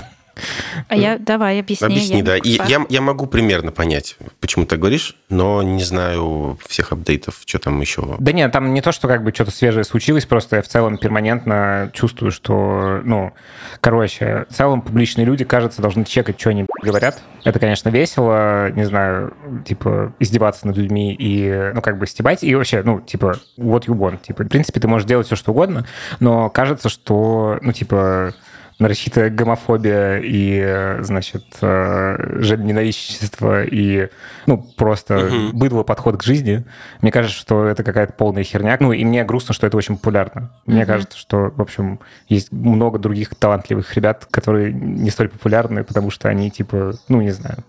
А 0.87 0.95
я, 0.95 1.17
давай, 1.17 1.59
объясни. 1.59 1.87
Объясни, 1.87 2.17
я 2.17 2.23
да. 2.23 2.37
И 2.37 2.57
я, 2.67 2.85
я 2.89 3.01
могу 3.01 3.27
примерно 3.27 3.71
понять, 3.71 4.17
почему 4.39 4.65
ты 4.65 4.77
говоришь, 4.77 5.15
но 5.29 5.61
не 5.61 5.83
знаю 5.83 6.57
всех 6.67 6.91
апдейтов, 6.91 7.41
что 7.45 7.59
там 7.59 7.79
еще. 7.81 8.15
Да 8.19 8.31
нет, 8.31 8.51
там 8.51 8.73
не 8.73 8.81
то, 8.81 8.91
что 8.91 9.07
как 9.07 9.23
бы 9.23 9.31
что-то 9.33 9.51
свежее 9.51 9.83
случилось, 9.83 10.25
просто 10.25 10.57
я 10.57 10.61
в 10.61 10.67
целом 10.67 10.97
перманентно 10.97 11.91
чувствую, 11.93 12.31
что, 12.31 13.01
ну, 13.03 13.33
короче, 13.79 14.45
в 14.49 14.53
целом 14.53 14.81
публичные 14.81 15.25
люди, 15.25 15.43
кажется, 15.43 15.81
должны 15.81 16.05
чекать, 16.05 16.39
что 16.39 16.49
они 16.49 16.65
говорят. 16.81 17.21
Это, 17.43 17.59
конечно, 17.59 17.89
весело, 17.89 18.71
не 18.71 18.85
знаю, 18.85 19.33
типа, 19.65 20.13
издеваться 20.19 20.67
над 20.67 20.77
людьми 20.77 21.13
и, 21.13 21.71
ну, 21.73 21.81
как 21.81 21.97
бы 21.97 22.07
стебать, 22.07 22.43
и 22.43 22.53
вообще, 22.55 22.81
ну, 22.83 23.01
типа, 23.01 23.39
what 23.57 23.85
you 23.85 23.95
want. 23.97 24.21
Типа, 24.21 24.43
в 24.43 24.47
принципе, 24.47 24.79
ты 24.79 24.87
можешь 24.87 25.07
делать 25.07 25.27
все, 25.27 25.35
что 25.35 25.51
угодно, 25.51 25.85
но 26.19 26.49
кажется, 26.49 26.89
что, 26.89 27.57
ну, 27.61 27.71
типа, 27.73 28.33
нарочитая 28.81 29.29
гомофобия 29.29 30.19
и, 30.23 31.03
значит, 31.03 31.45
э, 31.61 32.39
ненавистничество 32.57 33.63
и, 33.63 34.09
ну, 34.47 34.57
просто 34.75 35.29
Мгм. 35.31 35.51
быдло 35.57 35.83
подход 35.83 36.17
к 36.17 36.23
жизни. 36.23 36.65
Мне 37.01 37.11
кажется, 37.11 37.37
что 37.37 37.65
это 37.65 37.83
какая-то 37.83 38.13
полная 38.13 38.43
херня. 38.43 38.75
Ну, 38.79 38.91
и 38.91 39.05
мне 39.05 39.23
грустно, 39.23 39.53
что 39.53 39.67
это 39.67 39.77
очень 39.77 39.97
популярно. 39.97 40.51
Мне 40.65 40.79
Мгм. 40.79 40.87
кажется, 40.87 41.17
что, 41.17 41.51
в 41.55 41.61
общем, 41.61 41.99
есть 42.27 42.51
много 42.51 42.97
других 42.97 43.35
талантливых 43.35 43.95
ребят, 43.95 44.27
которые 44.31 44.73
не 44.73 45.11
столь 45.11 45.29
популярны, 45.29 45.83
потому 45.83 46.09
что 46.09 46.27
они, 46.29 46.49
типа, 46.49 46.95
ну, 47.07 47.21
не 47.21 47.31
знаю. 47.31 47.59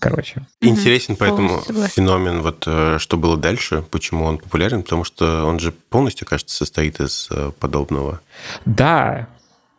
Короче. 0.00 0.42
Интересен 0.60 1.16
поэтому 1.16 1.48
Полностью 1.48 1.74
согласна. 1.74 1.94
феномен, 1.94 2.42
вот 2.42 2.64
э, 2.66 2.98
что 2.98 3.16
было 3.16 3.36
дальше, 3.38 3.82
почему 3.90 4.24
он 4.26 4.38
популярен, 4.38 4.82
потому 4.82 5.04
что 5.04 5.44
он 5.46 5.60
же 5.60 5.72
полностью, 5.72 6.26
кажется, 6.26 6.54
состоит 6.56 7.00
из 7.00 7.28
э, 7.30 7.52
подобного. 7.58 8.20
Да, 8.66 9.28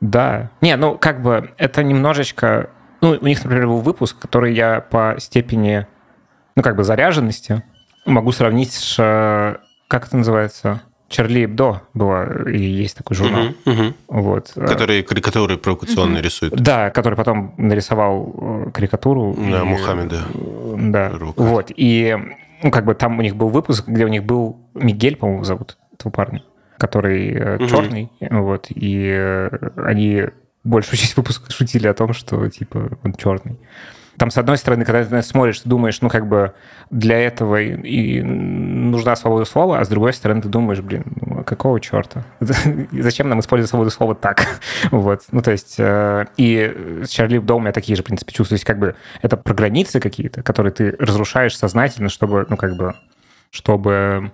да. 0.10 0.50
Не, 0.62 0.76
ну, 0.76 0.98
как 0.98 1.22
бы 1.22 1.52
это 1.58 1.84
немножечко... 1.84 2.70
Ну, 3.02 3.18
у 3.20 3.26
них, 3.26 3.44
например, 3.44 3.68
был 3.68 3.80
выпуск, 3.80 4.18
который 4.20 4.54
я 4.54 4.80
по 4.82 5.16
степени, 5.18 5.88
ну, 6.56 6.62
как 6.64 6.76
бы 6.76 6.84
заряженности 6.84 7.64
могу 8.06 8.32
сравнить 8.32 8.72
с... 8.74 8.96
э, 9.00 9.56
Как 9.88 10.08
это 10.08 10.18
называется? 10.18 10.82
Чарли 11.10 11.46
Эбдо 11.46 11.82
была, 11.94 12.26
и 12.50 12.58
есть 12.60 12.98
такой 12.98 13.16
журнал. 13.16 13.44
Мгм, 13.66 13.74
мгм. 13.74 13.96
Вот. 14.08 14.52
э, 14.56 14.66
Которые 14.68 15.04
карикатуры 15.04 15.58
провокационные 15.58 16.22
рисуют. 16.22 16.54
Да, 16.56 16.90
который 16.90 17.16
потом 17.16 17.54
нарисовал 17.58 18.34
э, 18.68 18.72
карикатуру. 18.72 19.36
Да, 19.38 19.62
и, 19.62 19.64
Мухаммеда. 19.64 20.22
Да. 20.78 21.10
Рука. 21.10 21.44
Вот. 21.44 21.72
И 21.76 22.18
ну, 22.64 22.72
как 22.72 22.86
бы 22.86 22.96
там 22.96 23.20
у 23.20 23.22
них 23.22 23.36
был 23.36 23.50
выпуск, 23.50 23.88
где 23.88 24.06
у 24.06 24.08
них 24.08 24.24
был 24.24 24.58
Мигель, 24.74 25.16
по-моему, 25.18 25.44
зовут 25.44 25.78
этого 25.94 26.12
парня, 26.12 26.42
который 26.84 27.56
Мгм. 27.56 27.68
черный. 27.68 28.12
Вот. 28.20 28.68
И 28.70 29.10
э, 29.10 29.50
они 29.78 30.26
большую 30.66 30.98
часть 31.00 31.16
выпуска 31.16 31.50
шутили 31.52 31.88
о 31.88 31.94
том, 31.94 32.14
что 32.14 32.50
типа 32.50 32.98
он 33.04 33.14
черный. 33.14 33.58
Там, 34.18 34.30
с 34.30 34.38
одной 34.38 34.58
стороны, 34.58 34.86
когда 34.86 35.04
ты 35.04 35.10
на 35.10 35.20
это 35.20 35.28
смотришь, 35.28 35.62
ты 35.62 35.70
думаешь, 35.70 36.00
ну, 36.02 36.10
как 36.10 36.28
бы 36.28 36.54
для 36.92 37.18
этого 37.18 37.60
и, 37.60 38.20
и 38.20 38.22
нужна 38.22 39.16
свобода 39.16 39.44
слова, 39.46 39.80
а 39.80 39.86
с 39.86 39.88
другой 39.88 40.14
стороны, 40.14 40.42
ты 40.42 40.50
думаешь, 40.50 40.82
блин, 40.82 41.04
ну, 41.20 41.40
а 41.40 41.44
какого 41.44 41.80
черта? 41.80 42.24
Зачем 42.92 43.28
нам 43.30 43.40
использовать 43.40 43.70
свободу 43.72 43.90
слова 43.90 44.14
так? 44.14 44.46
вот. 44.92 45.22
Ну, 45.32 45.42
то 45.42 45.52
есть, 45.52 45.76
э, 45.80 46.26
и 46.38 47.02
с 47.04 47.10
Чарли 47.10 47.40
Бдо 47.40 47.56
у 47.56 47.60
меня 47.60 47.72
такие 47.72 47.96
же, 47.96 48.04
в 48.04 48.06
принципе, 48.06 48.34
чувства. 48.34 48.56
То 48.56 48.60
есть, 48.60 48.66
как 48.66 48.78
бы, 48.78 48.96
это 49.24 49.36
про 49.36 49.54
границы 49.56 50.00
какие-то, 50.00 50.44
которые 50.44 50.72
ты 50.74 50.96
разрушаешь 51.00 51.58
сознательно, 51.58 52.10
чтобы, 52.10 52.46
ну, 52.50 52.58
как 52.58 52.76
бы, 52.76 52.94
чтобы... 53.50 54.32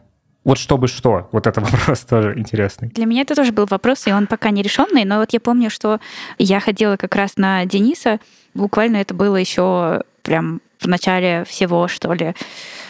Вот 0.50 0.58
чтобы 0.58 0.88
что? 0.88 1.29
Вот 1.32 1.46
это 1.46 1.62
вопрос 1.62 2.00
тоже 2.00 2.34
интересный. 2.36 2.88
Для 2.89 3.06
меня 3.06 3.22
это 3.22 3.36
тоже 3.36 3.51
был 3.51 3.68
вопрос, 3.70 4.08
и 4.08 4.12
он 4.12 4.25
пока 4.25 4.50
не 4.50 4.63
решенный, 4.63 5.06
но 5.06 5.20
вот 5.20 5.32
я 5.32 5.39
помню, 5.39 5.70
что 5.70 6.00
я 6.39 6.60
ходила 6.60 6.98
как 6.98 7.15
раз 7.15 7.38
на 7.38 7.63
Дениса, 7.65 8.20
буквально 8.56 8.98
это 8.98 9.13
было 9.13 9.36
еще 9.36 10.01
прям 10.24 10.62
в 10.79 10.88
начале 10.88 11.46
всего, 11.48 11.88
что 11.88 12.13
ли. 12.13 12.34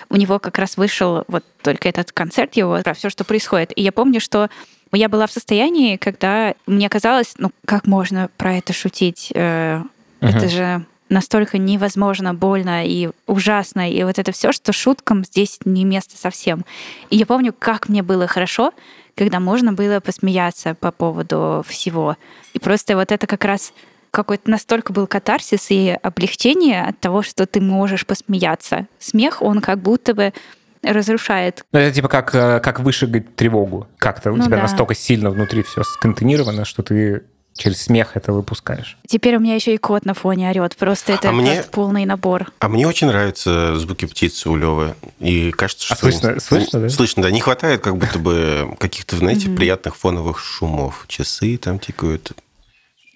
У 0.09 0.15
него 0.15 0.39
как 0.39 0.57
раз 0.57 0.77
вышел 0.77 1.25
вот 1.27 1.43
только 1.61 1.89
этот 1.89 2.13
концерт 2.13 2.55
его, 2.55 2.79
про 2.81 2.93
все, 2.93 3.09
что 3.09 3.25
происходит. 3.25 3.73
И 3.77 3.81
я 3.81 3.91
помню, 3.91 4.21
что 4.21 4.49
я 4.93 5.09
была 5.09 5.27
в 5.27 5.31
состоянии, 5.33 5.97
когда 5.97 6.53
мне 6.65 6.87
казалось, 6.87 7.33
ну 7.39 7.51
как 7.65 7.85
можно 7.87 8.29
про 8.37 8.55
это 8.55 8.71
шутить? 8.71 9.33
Э, 9.35 9.81
Это 10.21 10.37
Мгм. 10.37 10.49
же 10.49 10.85
настолько 11.09 11.57
невозможно 11.57 12.33
больно 12.33 12.85
и 12.85 13.09
ужасно, 13.25 13.89
и 13.89 14.03
вот 14.03 14.19
это 14.19 14.31
все, 14.31 14.51
что 14.51 14.71
шуткам 14.73 15.23
здесь 15.25 15.59
не 15.65 15.83
место 15.85 16.17
совсем. 16.17 16.65
И 17.09 17.17
я 17.17 17.25
помню, 17.25 17.53
как 17.57 17.89
мне 17.89 18.03
было 18.03 18.27
хорошо, 18.27 18.71
когда 19.15 19.39
можно 19.39 19.73
было 19.73 19.99
посмеяться 19.99 20.75
по 20.75 20.91
поводу 20.91 21.63
всего. 21.67 22.15
И 22.53 22.59
просто 22.59 22.95
вот 22.95 23.11
это 23.11 23.27
как 23.27 23.43
раз 23.43 23.73
какой-то 24.11 24.49
настолько 24.49 24.93
был 24.93 25.07
катарсис 25.07 25.67
и 25.69 25.97
облегчение 26.01 26.83
от 26.83 26.99
того, 26.99 27.21
что 27.21 27.45
ты 27.45 27.61
можешь 27.61 28.05
посмеяться. 28.05 28.87
Смех, 28.97 29.41
он 29.41 29.61
как 29.61 29.79
будто 29.79 30.13
бы 30.13 30.33
разрушает. 30.81 31.65
Ну, 31.73 31.79
это 31.79 31.93
типа 31.93 32.07
как, 32.07 32.33
э, 32.33 32.59
как 32.61 32.79
вышагать 32.79 33.35
тревогу. 33.35 33.87
Как-то 33.97 34.31
у 34.31 34.37
Ну 34.37 34.45
тебя 34.45 34.57
да. 34.57 34.63
настолько 34.63 34.95
сильно 34.95 35.29
внутри 35.29 35.61
все 35.63 35.83
сконтейнировано, 35.83 36.65
что 36.65 36.83
ты 36.83 37.23
через 37.55 37.81
смех 37.83 38.11
это 38.15 38.31
выпускаешь. 38.31 38.97
Теперь 39.07 39.35
у 39.35 39.39
меня 39.39 39.55
еще 39.55 39.73
и 39.73 39.77
кот 39.77 40.05
на 40.05 40.13
фоне 40.13 40.49
орет. 40.49 40.75
Просто 40.77 41.13
это 41.13 41.29
А 41.29 41.31
мне- 41.31 41.63
полный 41.71 42.05
набор. 42.05 42.47
А 42.59 42.69
мне 42.69 42.87
очень 42.87 43.07
нравятся 43.07 43.75
звуки 43.75 44.05
птицы 44.05 44.49
у 44.49 44.55
Левы. 44.55 44.95
И 45.19 45.51
кажется, 45.51 45.93
А 45.93 45.97
что... 45.97 46.07
слышно- 46.07 46.39
слышно, 46.39 46.79
да? 46.81 46.89
Слышно, 46.89 47.23
да. 47.23 47.31
Не 47.31 47.41
хватает 47.41 47.81
как 47.81 47.97
будто 47.97 48.17
бы 48.19 48.75
каких-то, 48.79 49.17
знаете, 49.17 49.49
приятных 49.49 49.95
фоновых 49.97 50.39
шумов. 50.39 51.05
Часы 51.07 51.57
там 51.57 51.79
тикают. 51.79 52.31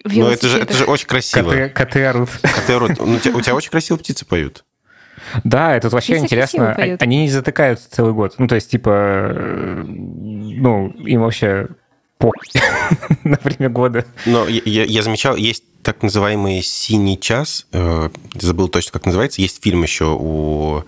Ну, 0.05 0.27
это 0.27 0.49
же, 0.49 0.57
это 0.59 0.73
же 0.73 0.83
очень 0.83 1.07
красиво. 1.07 1.49
Коты, 1.51 1.69
коты 1.69 2.05
орут. 2.05 2.29
Коты 2.41 2.73
орут. 2.73 2.91
Ну, 2.99 3.13
у, 3.15 3.19
тебя, 3.19 3.35
у 3.37 3.41
тебя 3.41 3.55
очень 3.55 3.71
красиво 3.71 3.95
птицы 3.97 4.25
поют. 4.25 4.65
Да, 5.45 5.73
это 5.77 5.87
вообще 5.89 6.13
Птицы 6.15 6.25
интересно. 6.25 6.73
поют. 6.75 7.01
Они 7.01 7.21
не 7.21 7.29
затыкаются 7.29 7.89
целый 7.89 8.11
год. 8.13 8.35
Ну, 8.39 8.47
то 8.47 8.55
есть, 8.55 8.69
типа, 8.69 8.89
э, 8.89 9.83
ну, 9.85 10.89
им 10.89 11.21
вообще 11.21 11.67
на 13.23 13.37
время 13.43 13.69
года. 13.69 14.05
Но 14.25 14.47
я, 14.47 14.61
я- 14.65 14.85
я 14.85 15.01
замечал, 15.03 15.35
есть 15.35 15.63
так 15.81 16.01
называемый 16.03 16.61
«Синий 16.63 17.19
час». 17.19 17.67
Э, 17.73 18.09
Забыл 18.35 18.69
точно, 18.69 18.91
как 18.93 19.05
называется. 19.05 19.41
Есть 19.41 19.61
фильм 19.63 19.83
еще 19.83 20.15
у... 20.17 20.83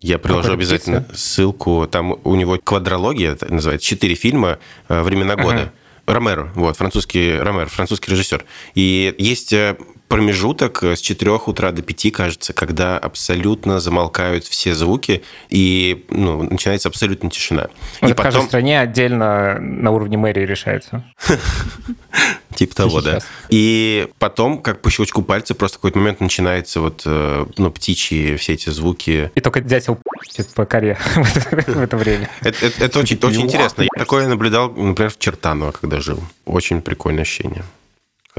Я 0.00 0.18
приложу 0.18 0.52
обязательно 0.52 1.06
ссылку. 1.14 1.86
Там 1.90 2.16
у 2.24 2.34
него 2.36 2.58
квадрология 2.62 3.36
называется. 3.48 3.86
Четыре 3.86 4.14
фильма 4.14 4.58
э, 4.88 5.02
«Времена 5.02 5.34
Ага. 5.34 5.42
года». 5.42 5.72
Ромеро, 6.06 6.50
вот, 6.54 6.74
французский 6.78 7.36
Ромеро, 7.36 7.66
французский 7.66 8.10
режиссер. 8.12 8.42
И 8.74 9.14
есть 9.18 9.52
э, 9.52 9.76
промежуток 10.08 10.82
с 10.82 11.00
4 11.00 11.30
утра 11.46 11.70
до 11.72 11.82
5, 11.82 12.12
кажется, 12.12 12.52
когда 12.52 12.98
абсолютно 12.98 13.78
замолкают 13.78 14.44
все 14.44 14.74
звуки, 14.74 15.22
и 15.50 16.06
ну, 16.10 16.42
начинается 16.42 16.88
абсолютно 16.88 17.30
тишина. 17.30 17.68
и 18.00 18.06
Это 18.06 18.14
в 18.14 18.16
каждой 18.16 18.36
потом, 18.38 18.46
стране 18.48 18.80
отдельно 18.80 19.58
на 19.60 19.90
уровне 19.90 20.16
мэрии 20.16 20.44
решается. 20.46 21.04
Типа 22.54 22.74
того, 22.74 23.00
да. 23.02 23.20
И 23.50 24.08
потом, 24.18 24.60
как 24.60 24.80
по 24.80 24.90
щелчку 24.90 25.22
пальца, 25.22 25.54
просто 25.54 25.76
в 25.76 25.80
какой-то 25.80 25.98
момент 25.98 26.20
начинается 26.20 26.80
вот, 26.80 27.02
э, 27.04 27.46
ну, 27.56 27.70
птичьи 27.70 28.34
все 28.36 28.54
эти 28.54 28.70
звуки. 28.70 29.30
И 29.34 29.40
только 29.40 29.60
дятел 29.60 29.98
по 30.54 30.64
коре 30.64 30.98
в 31.14 31.36
это- 31.36 31.96
в 31.96 31.96
время. 31.98 32.28
Это, 32.42 32.98
очень, 32.98 33.16
Такие, 33.16 33.28
очень 33.28 33.42
«Уах, 33.42 33.46
интересно. 33.50 33.82
Я 33.82 33.88
блядь». 33.92 33.98
такое 34.06 34.26
наблюдал, 34.26 34.70
например, 34.72 35.12
в 35.12 35.18
Чертаново, 35.18 35.70
когда 35.72 36.00
жил. 36.00 36.20
Очень 36.46 36.80
прикольное 36.82 37.22
ощущение. 37.22 37.64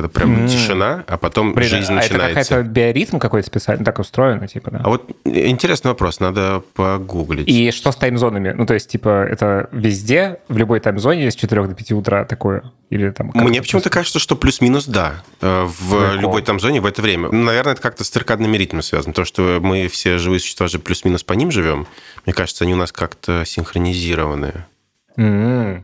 Когда 0.01 0.09
прям 0.09 0.43
М. 0.43 0.47
тишина, 0.47 1.03
а 1.07 1.17
потом 1.17 1.53
Блин, 1.53 1.67
жизнь 1.69 1.91
а 1.93 1.99
это 2.01 2.13
начинается. 2.13 2.49
какой-то 2.55 2.69
биоритм 2.69 3.17
какой-то 3.19 3.47
специально 3.47 3.83
так 3.83 3.99
устроено, 3.99 4.47
типа, 4.47 4.71
да? 4.71 4.81
А 4.83 4.89
вот 4.89 5.09
интересный 5.25 5.89
вопрос, 5.89 6.19
надо 6.19 6.63
погуглить. 6.73 7.47
И 7.47 7.71
что 7.71 7.91
с 7.91 7.95
таймзонами? 7.95 8.51
Ну, 8.51 8.65
то 8.65 8.73
есть, 8.73 8.89
типа, 8.89 9.25
это 9.29 9.69
везде, 9.71 10.39
в 10.47 10.57
любой 10.57 10.79
таймзоне 10.79 11.29
с 11.31 11.35
4 11.35 11.67
до 11.67 11.73
5 11.75 11.91
утра 11.91 12.25
такое? 12.25 12.63
Или 12.89 13.11
там... 13.11 13.31
Мне 13.33 13.57
это 13.57 13.61
почему-то 13.61 13.89
кажется, 13.89 14.17
что 14.19 14.35
плюс-минус 14.35 14.85
да. 14.87 15.21
Э, 15.41 15.65
В 15.65 15.89
Прикол. 15.89 16.19
любой 16.21 16.41
там 16.41 16.59
зоне 16.59 16.81
в 16.81 16.85
это 16.85 17.01
время. 17.01 17.29
Наверное, 17.31 17.73
это 17.73 17.81
как-то 17.81 18.03
с 18.03 18.09
циркадными 18.09 18.57
ритмами 18.57 18.81
связано. 18.81 19.13
То, 19.13 19.25
что 19.25 19.59
мы 19.61 19.87
все 19.89 20.17
живые 20.17 20.39
существа 20.39 20.67
же 20.67 20.79
плюс-минус 20.79 21.23
по 21.23 21.33
ним 21.33 21.51
живем, 21.51 21.85
мне 22.25 22.33
кажется, 22.33 22.63
они 22.63 22.73
у 22.73 22.77
нас 22.77 22.91
как-то 22.91 23.43
синхронизированы. 23.45 24.65
То 25.15 25.83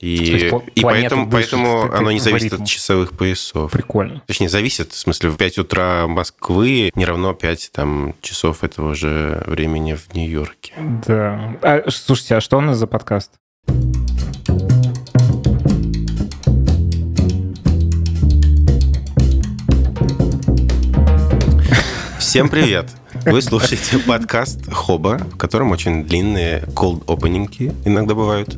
И, 0.00 0.08
есть 0.08 0.54
и 0.76 0.80
поэтому, 0.80 1.26
дышит 1.26 1.50
поэтому 1.50 1.92
оно 1.92 2.10
не 2.10 2.20
зависит 2.20 2.52
ритм. 2.52 2.62
от 2.62 2.68
часовых 2.68 3.12
поясов. 3.12 3.70
Прикольно. 3.70 4.22
Точнее, 4.26 4.48
зависит, 4.48 4.92
в 4.92 4.96
смысле, 4.96 5.28
в 5.28 5.36
5 5.36 5.58
утра 5.58 6.06
Москвы 6.06 6.90
не 6.94 7.04
равно 7.04 7.34
5 7.34 7.70
там, 7.70 8.14
часов 8.22 8.64
этого 8.64 8.94
же 8.94 9.42
времени 9.44 9.92
в 9.92 10.14
Нью-Йорке. 10.14 10.72
Да. 11.06 11.54
А, 11.60 11.84
слушайте, 11.90 12.36
а 12.36 12.40
что 12.40 12.56
у 12.56 12.62
нас 12.62 12.78
за 12.78 12.86
подкаст? 12.86 13.32
Всем 22.18 22.48
привет! 22.48 22.88
Вы 23.26 23.42
слушаете 23.42 23.98
подкаст 23.98 24.60
Хоба, 24.72 25.18
в 25.18 25.36
котором 25.36 25.72
очень 25.72 26.04
длинные 26.04 26.60
cold 26.74 27.02
опенинги 27.06 27.74
иногда 27.84 28.14
бывают. 28.14 28.56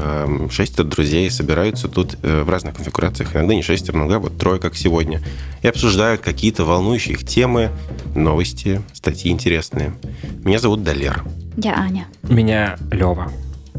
Эм, 0.00 0.50
Шестеро 0.50 0.86
друзей 0.86 1.30
собираются 1.30 1.88
тут 1.88 2.16
э, 2.22 2.42
в 2.42 2.48
разных 2.50 2.74
конфигурациях, 2.74 3.34
иногда 3.34 3.54
не 3.54 3.62
шестеро, 3.62 3.96
иногда 3.96 4.18
вот 4.18 4.38
трое, 4.38 4.60
как 4.60 4.76
сегодня, 4.76 5.20
и 5.62 5.66
обсуждают 5.68 6.20
какие-то 6.20 6.64
волнующие 6.64 7.14
их 7.14 7.26
темы, 7.26 7.70
новости, 8.14 8.80
статьи 8.92 9.30
интересные. 9.32 9.94
Меня 10.44 10.58
зовут 10.58 10.84
Далер. 10.84 11.24
Я 11.56 11.74
Аня. 11.76 12.06
Меня 12.22 12.78
Лева. 12.92 13.32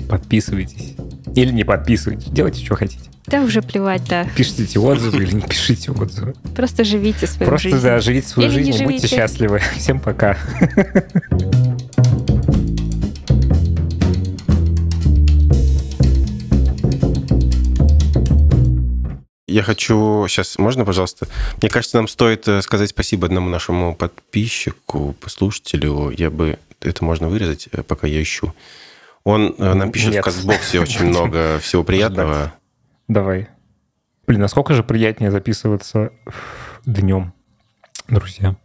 Подписывайтесь. 0.09 0.95
Или 1.35 1.51
не 1.51 1.63
подписывайтесь. 1.63 2.25
Делайте, 2.25 2.65
что 2.65 2.75
хотите. 2.75 3.09
Да 3.27 3.41
уже 3.41 3.61
плевать, 3.61 4.01
да. 4.09 4.27
Пишите 4.35 4.79
отзывы 4.79 5.23
или 5.23 5.35
не 5.35 5.41
пишите 5.41 5.91
отзывы. 5.91 6.33
Просто 6.55 6.83
живите 6.83 7.27
свою 7.27 7.49
Просто, 7.49 7.69
жизнь. 7.69 7.83
да, 7.83 7.99
живите 7.99 8.27
свою 8.27 8.49
Или 8.49 8.63
жизнь, 8.63 8.81
и 8.81 8.85
будьте 8.85 9.07
счастливы. 9.07 9.61
Всем 9.77 9.99
пока. 9.99 10.35
Я 19.59 19.63
хочу 19.63 20.25
сейчас, 20.29 20.57
можно, 20.57 20.85
пожалуйста? 20.85 21.27
Мне 21.61 21.69
кажется, 21.69 21.97
нам 21.97 22.07
стоит 22.07 22.47
э, 22.47 22.61
сказать 22.61 22.91
спасибо 22.91 23.25
одному 23.25 23.49
нашему 23.49 23.93
подписчику, 23.93 25.17
послушателю. 25.19 26.11
Я 26.11 26.29
бы 26.29 26.59
это 26.79 27.03
можно 27.03 27.27
вырезать, 27.27 27.67
э, 27.73 27.83
пока 27.83 28.07
я 28.07 28.21
ищу. 28.21 28.53
Он 29.25 29.53
э, 29.57 29.73
нам 29.73 29.91
пишет 29.91 30.13
Нет. 30.13 30.21
в 30.21 30.23
Кастбоксе 30.23 30.79
очень 30.79 31.07
много 31.07 31.59
всего 31.59 31.83
приятного. 31.83 32.53
Давай. 33.09 33.49
Блин, 34.27 34.39
насколько 34.39 34.73
же 34.73 34.81
приятнее 34.81 35.29
записываться 35.29 36.11
днем, 36.85 37.33
друзья. 38.07 38.55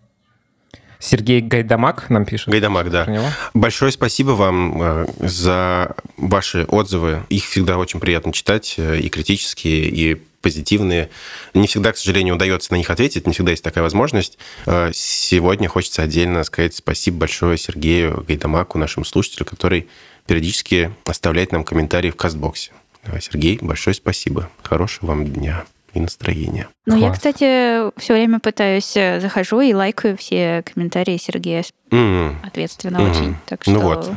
Сергей 1.00 1.40
Гайдамак 1.40 2.08
нам 2.08 2.24
пишет. 2.24 2.50
Гайдамак, 2.50 2.88
да. 2.92 3.32
Большое 3.52 3.90
спасибо 3.90 4.30
вам 4.30 5.08
за 5.18 5.96
ваши 6.16 6.66
отзывы. 6.68 7.24
Их 7.30 7.46
всегда 7.46 7.78
очень 7.78 7.98
приятно 7.98 8.32
читать, 8.32 8.76
и 8.78 9.08
критические, 9.08 9.88
и 9.88 10.22
позитивные. 10.44 11.10
Не 11.54 11.66
всегда, 11.66 11.92
к 11.92 11.96
сожалению, 11.96 12.36
удается 12.36 12.72
на 12.72 12.76
них 12.76 12.88
ответить, 12.90 13.26
не 13.26 13.32
всегда 13.32 13.50
есть 13.50 13.64
такая 13.64 13.82
возможность. 13.82 14.38
Э, 14.66 14.90
Сегодня 14.94 15.68
хочется 15.68 16.02
отдельно 16.02 16.44
сказать 16.44 16.76
спасибо 16.76 17.18
большое 17.18 17.58
Сергею 17.58 18.22
Гайдамаку, 18.28 18.78
нашему 18.78 19.04
слушателю, 19.04 19.46
который 19.46 19.88
периодически 20.26 20.92
оставляет 21.06 21.50
нам 21.50 21.64
комментарии 21.64 22.10
в 22.10 22.16
кастбоксе. 22.16 22.70
Э, 23.04 23.18
Сергей, 23.20 23.58
большое 23.60 23.94
спасибо. 23.94 24.48
Хорошего 24.62 25.08
вам 25.08 25.24
дня 25.26 25.64
и 25.94 26.00
настроения. 26.00 26.68
Ну, 26.86 26.96
я, 26.96 27.06
Класс. 27.06 27.16
кстати, 27.18 27.98
все 28.00 28.12
время 28.14 28.38
пытаюсь, 28.40 28.96
э, 28.96 29.20
захожу 29.20 29.60
и 29.60 29.72
лайкаю 29.72 30.16
все 30.16 30.62
комментарии 30.62 31.16
Сергея 31.16 31.64
М, 31.90 32.38
ответственно 32.42 33.00
Мгм. 33.00 33.10
очень. 33.10 33.36
Так 33.46 33.62
что, 33.62 33.70
Ну 33.72 33.80
вот. 33.80 34.10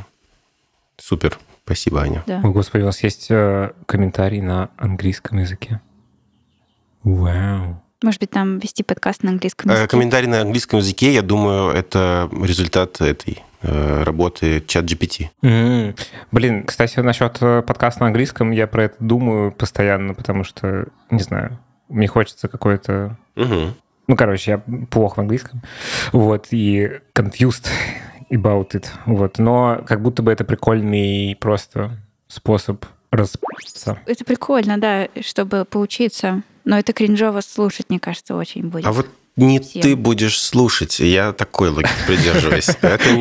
Супер. 0.97 1.37
Спасибо, 1.65 2.01
Аня. 2.01 2.23
да. 2.25 2.39
О, 2.43 2.47
господи, 2.49 2.83
у 2.83 2.85
нас 2.85 3.03
есть 3.03 3.27
э, 3.29 3.71
комментарий 3.85 4.39
на 4.41 4.69
английском 4.77 5.37
языке. 5.39 5.81
Вау. 7.07 7.81
Может 8.03 8.19
быть, 8.19 8.31
там 8.31 8.59
вести 8.59 8.83
подкаст 8.83 9.23
на 9.23 9.31
английском 9.31 9.71
Э, 9.71 9.73
языке. 9.75 9.87
Комментарий 9.87 10.27
на 10.27 10.41
английском 10.41 10.79
языке, 10.79 11.13
я 11.13 11.21
думаю, 11.21 11.71
это 11.71 12.29
результат 12.43 12.99
этой 12.99 13.43
э, 13.61 14.03
работы 14.03 14.61
чат 14.67 14.83
GPT. 14.83 15.29
М. 15.41 15.95
Блин, 16.31 16.65
кстати, 16.65 16.99
насчет 16.99 17.37
э, 17.41 17.61
подкаста 17.61 18.01
на 18.01 18.07
английском, 18.07 18.51
я 18.51 18.67
про 18.67 18.83
это 18.83 18.95
думаю 18.99 19.53
постоянно, 19.53 20.13
потому 20.15 20.43
что, 20.43 20.87
не 21.09 21.21
знаю, 21.21 21.57
мне 21.87 22.07
хочется 22.07 22.49
какой-то... 22.49 23.17
Мгм. 23.35 23.73
Ну, 24.07 24.15
короче, 24.15 24.51
я 24.51 24.85
плохо 24.89 25.15
в 25.15 25.19
английском. 25.19 25.61
Вот, 26.11 26.47
и 26.51 26.99
confused 27.15 27.67
about 28.31 28.71
it. 28.71 28.85
Вот, 29.05 29.39
но 29.39 29.81
как 29.87 30.01
будто 30.01 30.23
бы 30.23 30.31
это 30.31 30.43
прикольный 30.43 31.37
просто 31.39 31.91
способ 32.27 32.85
распаться. 33.11 33.97
Это 34.05 34.25
прикольно, 34.25 34.77
да, 34.77 35.07
чтобы 35.21 35.63
поучиться. 35.65 36.43
Но 36.67 36.77
это 36.77 36.91
кринжово 36.91 37.39
слушать, 37.39 37.85
мне 37.87 37.97
кажется, 37.97 38.35
очень 38.35 38.63
будет. 38.63 38.85
А 38.85 38.91
вот 38.91 39.07
Не 39.37 39.61
всем. 39.61 39.81
ты 39.81 39.95
будешь 39.95 40.37
слушать, 40.37 40.99
я 40.99 41.31
такой 41.31 41.69
логики 41.69 41.89
придерживаюсь. 42.05 42.67
Это 42.81 43.13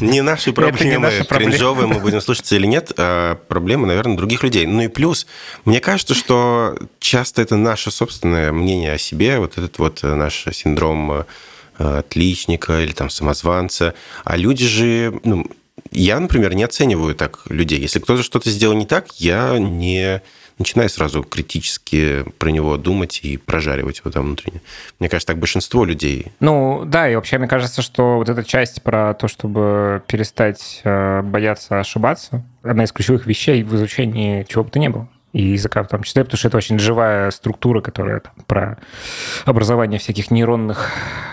не, 0.00 0.22
наши 0.22 0.52
проблемы, 0.52 1.10
кринжовые 1.28 1.88
мы 1.88 1.98
будем 1.98 2.20
слушаться 2.20 2.54
или 2.54 2.68
нет, 2.68 2.92
а 2.96 3.34
проблемы, 3.34 3.88
наверное, 3.88 4.16
других 4.16 4.44
людей. 4.44 4.64
Ну 4.66 4.82
и 4.82 4.86
плюс, 4.86 5.26
мне 5.64 5.80
кажется, 5.80 6.14
что 6.14 6.78
часто 7.00 7.42
это 7.42 7.56
наше 7.56 7.90
собственное 7.90 8.52
мнение 8.52 8.92
о 8.92 8.98
себе, 8.98 9.40
вот 9.40 9.58
этот 9.58 9.76
вот 9.80 10.04
э, 10.04 10.14
наш 10.14 10.46
синдром 10.52 11.10
э, 11.12 11.24
отличника 11.98 12.80
или 12.80 12.92
там 12.92 13.10
самозванца. 13.10 13.94
А 14.22 14.36
люди 14.36 14.68
же, 14.68 15.20
ну, 15.24 15.50
я, 15.90 16.20
например, 16.20 16.54
не 16.54 16.62
оцениваю 16.62 17.16
так 17.16 17.40
людей. 17.48 17.80
Если 17.80 17.98
кто-то 17.98 18.22
что-то 18.22 18.50
сделал 18.50 18.76
не 18.76 18.86
так, 18.86 19.08
я 19.16 19.58
не 19.58 20.22
начинаю 20.58 20.88
сразу 20.88 21.22
критически 21.22 22.24
про 22.38 22.50
него 22.50 22.76
думать 22.76 23.20
и 23.22 23.36
прожаривать 23.36 24.00
его 24.00 24.10
там 24.10 24.26
внутренне. 24.26 24.60
Мне 24.98 25.08
кажется, 25.08 25.28
так 25.28 25.38
большинство 25.38 25.84
людей. 25.84 26.32
Ну, 26.40 26.84
да, 26.86 27.08
и 27.10 27.14
вообще, 27.14 27.38
мне 27.38 27.48
кажется, 27.48 27.82
что 27.82 28.16
вот 28.16 28.28
эта 28.28 28.44
часть 28.44 28.82
про 28.82 29.14
то, 29.14 29.28
чтобы 29.28 30.02
перестать 30.06 30.80
э, 30.84 31.22
бояться 31.22 31.80
ошибаться, 31.80 32.44
одна 32.62 32.84
из 32.84 32.92
ключевых 32.92 33.26
вещей 33.26 33.62
в 33.62 33.74
изучении 33.74 34.44
чего 34.48 34.64
бы 34.64 34.70
то 34.70 34.78
ни 34.78 34.88
было. 34.88 35.08
И 35.34 35.42
языка 35.42 35.82
в 35.82 35.88
том 35.88 36.04
числе, 36.04 36.22
потому 36.22 36.38
что 36.38 36.46
это 36.46 36.56
очень 36.58 36.78
живая 36.78 37.32
структура, 37.32 37.80
которая 37.80 38.20
там, 38.20 38.32
про 38.46 38.78
образование 39.44 39.98
всяких 39.98 40.30
нейронных 40.30 40.92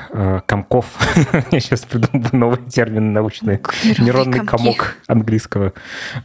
э, 0.10 0.42
комков. 0.48 0.88
Я 1.52 1.60
сейчас 1.60 1.82
придумаю 1.82 2.30
новый 2.32 2.58
термин 2.68 3.14
научный. 3.14 3.60
Нейронный 4.00 4.44
комок 4.44 4.98
английского. 5.06 5.74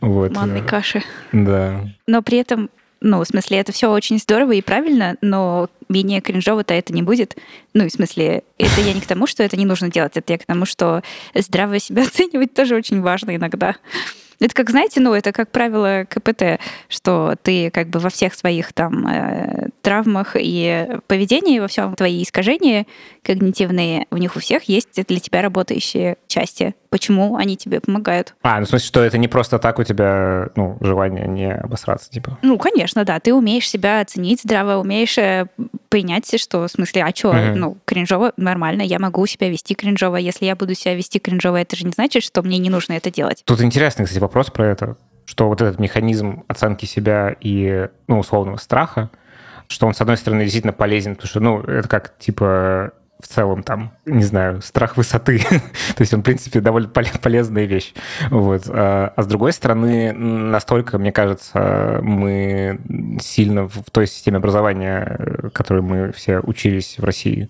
Вот. 0.00 0.34
Манной 0.34 0.60
э, 0.60 0.64
каши. 0.64 1.02
Да. 1.32 1.84
Но 2.06 2.22
при 2.22 2.38
этом, 2.38 2.70
ну, 3.06 3.22
в 3.22 3.25
смысле, 3.25 3.58
это 3.58 3.70
все 3.70 3.88
очень 3.88 4.18
здорово 4.18 4.52
и 4.52 4.60
правильно, 4.60 5.16
но 5.20 5.70
менее 5.88 6.20
кринжово-то 6.20 6.75
это 6.75 6.92
не 6.92 7.02
будет. 7.02 7.36
Ну, 7.72 7.86
в 7.86 7.92
смысле, 7.92 8.42
это 8.58 8.80
я 8.80 8.92
не 8.92 9.00
к 9.00 9.06
тому, 9.06 9.28
что 9.28 9.44
это 9.44 9.56
не 9.56 9.64
нужно 9.64 9.88
делать, 9.88 10.16
это 10.16 10.32
я 10.32 10.38
к 10.38 10.44
тому, 10.44 10.66
что 10.66 11.02
здраво 11.32 11.78
себя 11.78 12.02
оценивать 12.06 12.52
тоже 12.52 12.75
очень 12.75 13.00
важно 13.00 13.36
иногда. 13.36 13.76
Это 14.40 14.54
как, 14.54 14.70
знаете, 14.70 15.00
ну, 15.00 15.14
это 15.14 15.32
как 15.32 15.50
правило 15.52 16.04
КПТ, 16.08 16.60
что 16.88 17.36
ты 17.42 17.70
как 17.70 17.88
бы 17.88 18.00
во 18.00 18.10
всех 18.10 18.34
своих 18.34 18.72
там 18.72 19.06
э, 19.06 19.68
травмах 19.82 20.36
и 20.38 20.98
поведении, 21.06 21.60
во 21.60 21.68
всем 21.68 21.94
твои 21.94 22.25
искажения 22.25 22.86
когнитивные, 23.26 24.06
у 24.11 24.16
них 24.16 24.37
у 24.37 24.40
всех 24.40 24.64
есть 24.64 25.04
для 25.06 25.18
тебя 25.21 25.42
работающие 25.42 26.16
части. 26.28 26.75
Почему 26.90 27.37
они 27.37 27.56
тебе 27.56 27.80
помогают? 27.80 28.35
А, 28.42 28.61
ну 28.61 28.66
в 28.66 28.68
смысле, 28.68 28.87
что 28.87 29.02
это 29.02 29.18
не 29.18 29.28
просто 29.28 29.59
так 29.59 29.78
у 29.78 29.85
тебя, 29.85 30.49
ну, 30.54 30.78
желание 30.80 31.26
не 31.26 31.52
обосраться, 31.52 32.09
типа. 32.09 32.38
Ну, 32.42 32.56
конечно, 32.59 33.04
да. 33.04 33.18
Ты 33.21 33.35
умеешь 33.35 33.68
себя 33.68 34.00
оценить 34.00 34.40
здраво, 34.42 34.80
умеешь 34.80 35.18
э, 35.18 35.47
принять, 35.88 36.40
что 36.40 36.61
в 36.66 36.68
смысле, 36.68 37.04
а 37.04 37.14
что, 37.14 37.33
Мгм. 37.33 37.54
ну, 37.61 37.78
кринжово, 37.85 38.33
нормально, 38.37 38.83
я 38.83 38.99
могу 38.99 39.26
себя 39.26 39.49
вести 39.50 39.75
кринжово. 39.75 40.16
Если 40.16 40.47
я 40.47 40.54
буду 40.56 40.75
себя 40.75 40.95
вести 40.95 41.18
кринжово, 41.18 41.56
это 41.56 41.76
же 41.76 41.85
не 41.85 41.92
значит, 41.92 42.23
что 42.23 42.42
мне 42.42 42.59
не 42.59 42.71
нужно 42.71 42.95
это 42.95 43.11
делать. 43.11 43.42
Тут 43.45 43.61
интересный, 43.61 44.04
кстати, 44.04 44.21
вопрос 44.21 44.50
про 44.50 44.66
это, 44.66 44.97
что 45.25 45.49
вот 45.49 45.61
этот 45.61 45.80
механизм 45.80 46.45
оценки 46.49 46.87
себя 46.87 47.35
и, 47.40 47.88
ну, 48.06 48.21
условного 48.21 48.56
страха, 48.59 49.11
что 49.68 49.88
он, 49.88 49.95
с 49.95 50.00
одной 50.00 50.16
стороны, 50.16 50.42
действительно 50.42 50.73
полезен, 50.73 51.16
потому 51.16 51.28
что, 51.28 51.40
ну, 51.40 51.61
это 51.61 51.88
как, 51.88 52.16
типа, 52.18 52.92
в 53.20 53.28
целом 53.28 53.62
там, 53.62 53.92
не 54.04 54.25
знаю, 54.25 54.61
страх 54.62 54.96
высоты. 54.96 55.38
То 55.96 56.00
есть 56.00 56.12
он, 56.12 56.20
в 56.20 56.25
принципе, 56.25 56.61
довольно 56.61 56.88
поле- 56.88 57.18
полезная 57.20 57.64
вещь. 57.64 57.94
Вот. 58.30 58.64
А 58.68 59.06
а 59.16 59.23
с 59.23 59.26
другой 59.26 59.52
стороны, 59.52 60.12
настолько, 60.12 60.99
мне 60.99 61.12
кажется, 61.12 62.00
мы 62.02 62.80
сильно 63.20 63.68
в 63.68 63.90
той 63.90 64.06
системе 64.06 64.38
образования, 64.38 65.50
которой 65.52 65.82
мы 65.82 66.12
все 66.12 66.40
учились 66.40 66.96
в 66.99 67.04
России, 67.04 67.49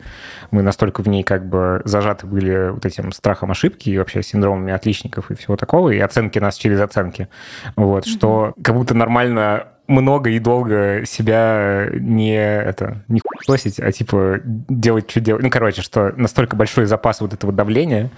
мы 0.50 0.62
настолько 0.62 1.02
в 1.02 1.08
ней 1.08 1.22
как 1.22 1.48
бы 1.48 1.82
зажаты 1.84 2.26
были 2.26 2.70
вот 2.70 2.84
этим 2.84 3.12
страхом 3.12 3.50
ошибки 3.50 3.90
и 3.90 3.98
вообще 3.98 4.22
синдромами 4.22 4.72
отличников 4.72 5.30
и 5.30 5.34
всего 5.34 5.56
такого, 5.56 5.90
и 5.90 5.98
оценки 5.98 6.38
нас 6.38 6.56
через 6.56 6.80
оценки. 6.80 7.28
Вот, 7.76 8.06
что 8.06 8.54
как 8.62 8.74
будто 8.74 8.94
нормально 8.94 9.68
много 9.88 10.30
и 10.30 10.38
долго 10.38 11.04
себя 11.06 11.88
не 11.92 12.36
это 12.36 13.04
не 13.08 13.20
хуесосить, 13.20 13.80
а 13.80 13.92
типа 13.92 14.40
делать, 14.44 15.10
что 15.10 15.20
делать. 15.20 15.42
Ну, 15.42 15.50
короче, 15.50 15.82
что 15.82 16.12
настолько 16.16 16.56
большой 16.56 16.86
запас 16.86 17.20
вот 17.20 17.32
этого 17.32 17.52
давления, 17.52 18.10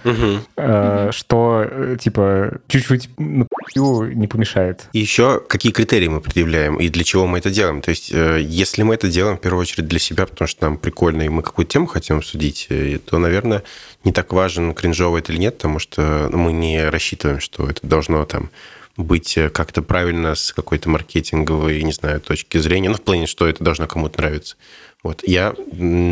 э, 0.57 1.09
что 1.11 1.65
э, 1.69 1.97
типа 1.99 2.59
чуть-чуть 2.67 3.09
на 3.17 3.45
хуй 3.49 4.15
не 4.15 4.27
помешает. 4.27 4.87
И 4.93 4.99
еще 4.99 5.41
какие 5.47 5.71
критерии 5.71 6.07
мы 6.07 6.21
предъявляем 6.21 6.77
и 6.77 6.89
для 6.89 7.03
чего 7.03 7.27
мы 7.27 7.37
это 7.37 7.49
делаем. 7.49 7.81
То 7.81 7.89
есть, 7.89 8.11
э, 8.11 8.39
если 8.41 8.83
мы 8.83 8.95
это 8.95 9.09
делаем 9.09 9.37
в 9.37 9.41
первую 9.41 9.61
очередь 9.61 9.87
для 9.87 9.99
себя, 9.99 10.25
потому 10.25 10.47
что 10.47 10.65
нам 10.65 10.77
прикольно, 10.77 11.23
и 11.23 11.29
мы 11.29 11.43
какую-то 11.43 11.71
тему 11.71 11.87
хотим 11.87 12.17
обсудить, 12.17 12.67
э, 12.69 12.99
то, 13.03 13.17
наверное, 13.19 13.63
не 14.03 14.11
так 14.11 14.33
важен, 14.33 14.73
кринжово 14.73 15.17
это 15.17 15.31
или 15.31 15.39
нет, 15.39 15.57
потому 15.57 15.79
что 15.79 16.29
мы 16.31 16.51
не 16.51 16.89
рассчитываем, 16.89 17.39
что 17.39 17.69
это 17.69 17.85
должно 17.85 18.25
там 18.25 18.49
быть 18.97 19.37
э, 19.37 19.49
как-то 19.49 19.81
правильно 19.81 20.35
с 20.35 20.51
какой-то 20.51 20.89
маркетинговой, 20.89 21.81
не 21.83 21.93
знаю, 21.93 22.19
точки 22.21 22.57
зрения, 22.57 22.89
ну, 22.89 22.95
в 22.95 23.01
плане, 23.01 23.27
что 23.27 23.47
это 23.47 23.63
должно 23.63 23.87
кому-то 23.87 24.19
нравиться. 24.19 24.55
Вот. 25.01 25.23
Я 25.25 25.55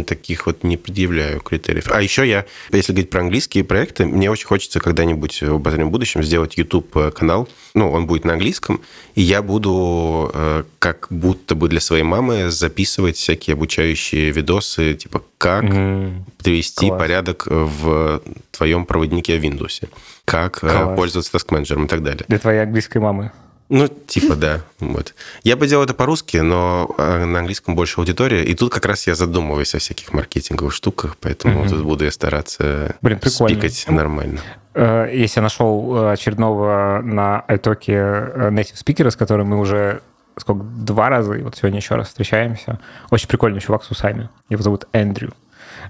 таких 0.06 0.46
вот 0.46 0.64
не 0.64 0.78
предъявляю 0.78 1.42
критериев. 1.42 1.92
А 1.92 2.02
еще 2.02 2.26
я, 2.26 2.46
если 2.72 2.94
говорить 2.94 3.10
про 3.10 3.20
английские 3.20 3.66
проекты, 3.66 4.06
мне 4.06 4.32
очень 4.32 4.48
хочется 4.48 4.80
когда-нибудь 4.80 5.42
в 5.42 5.56
обозримом 5.56 5.92
будущем 5.92 6.24
сделать 6.24 6.56
YouTube-канал. 6.58 7.50
Ну, 7.74 7.92
он 7.92 8.08
будет 8.08 8.24
на 8.24 8.32
английском, 8.34 8.80
и 9.16 9.22
я 9.22 9.42
буду 9.42 10.32
э, 10.34 10.64
как 10.80 11.08
будто 11.10 11.54
бы 11.56 11.68
для 11.68 11.82
своей 11.82 12.04
мамы 12.04 12.50
записывать 12.50 13.18
всякие 13.18 13.56
обучающие 13.56 14.32
видосы, 14.32 14.94
типа 14.94 15.22
как 15.38 15.64
Мгм. 15.66 16.26
привести 16.42 16.88
Класс. 16.88 17.00
порядок 17.00 17.44
в 17.46 18.22
твоем 18.52 18.86
проводнике 18.86 19.38
в 19.38 19.44
Windows, 19.44 19.84
как 20.28 20.58
э, 20.62 20.70
Класс. 20.70 20.96
пользоваться 20.98 21.32
таскменеджером 21.32 21.86
и 21.86 21.88
так 21.88 22.04
далее. 22.04 22.26
Для 22.28 22.38
твоей 22.38 22.64
английской 22.64 22.98
мамы. 22.98 23.32
Ну, 23.70 23.88
типа, 23.88 24.36
да. 24.36 24.62
Вот. 24.80 25.14
Я 25.44 25.56
бы 25.56 25.68
делал 25.68 25.86
это 25.86 25.94
по-русски, 25.94 26.38
но 26.38 26.94
э, 26.98 27.24
на 27.26 27.40
английском 27.40 27.76
больше 27.76 28.00
аудитория. 28.02 28.44
И 28.44 28.54
тут 28.54 28.74
как 28.74 28.86
раз 28.86 29.08
я 29.08 29.16
задумываюсь 29.16 29.74
о 29.74 29.80
всяких 29.80 30.12
маркетинговых 30.12 30.74
штуках, 30.74 31.16
поэтому 31.22 31.68
тут 31.68 31.82
буду 31.84 32.04
я 32.04 32.12
стараться 32.12 32.96
Блин, 33.02 33.20
прикольно. 33.20 33.56
спикать 33.56 33.86
нормально. 33.90 34.40
Э, 34.74 35.10
Если 35.14 35.40
я 35.40 35.44
нашел 35.44 36.10
очередного 36.10 37.02
на 37.02 37.46
э, 37.48 37.56
native 37.56 38.76
спикера, 38.76 39.10
с 39.10 39.16
которым 39.16 39.48
мы 39.48 39.60
уже 39.60 40.02
сколько, 40.38 40.64
два 40.64 41.10
раза, 41.10 41.34
и 41.34 41.42
вот 41.42 41.56
сегодня 41.56 41.80
еще 41.80 41.96
раз 41.96 42.08
встречаемся. 42.10 42.80
Очень 43.12 43.28
прикольный 43.30 43.62
чувак 43.62 43.84
с 43.86 43.92
усами. 43.92 44.30
Его 44.50 44.62
зовут 44.62 44.88
Эндрю. 44.92 45.34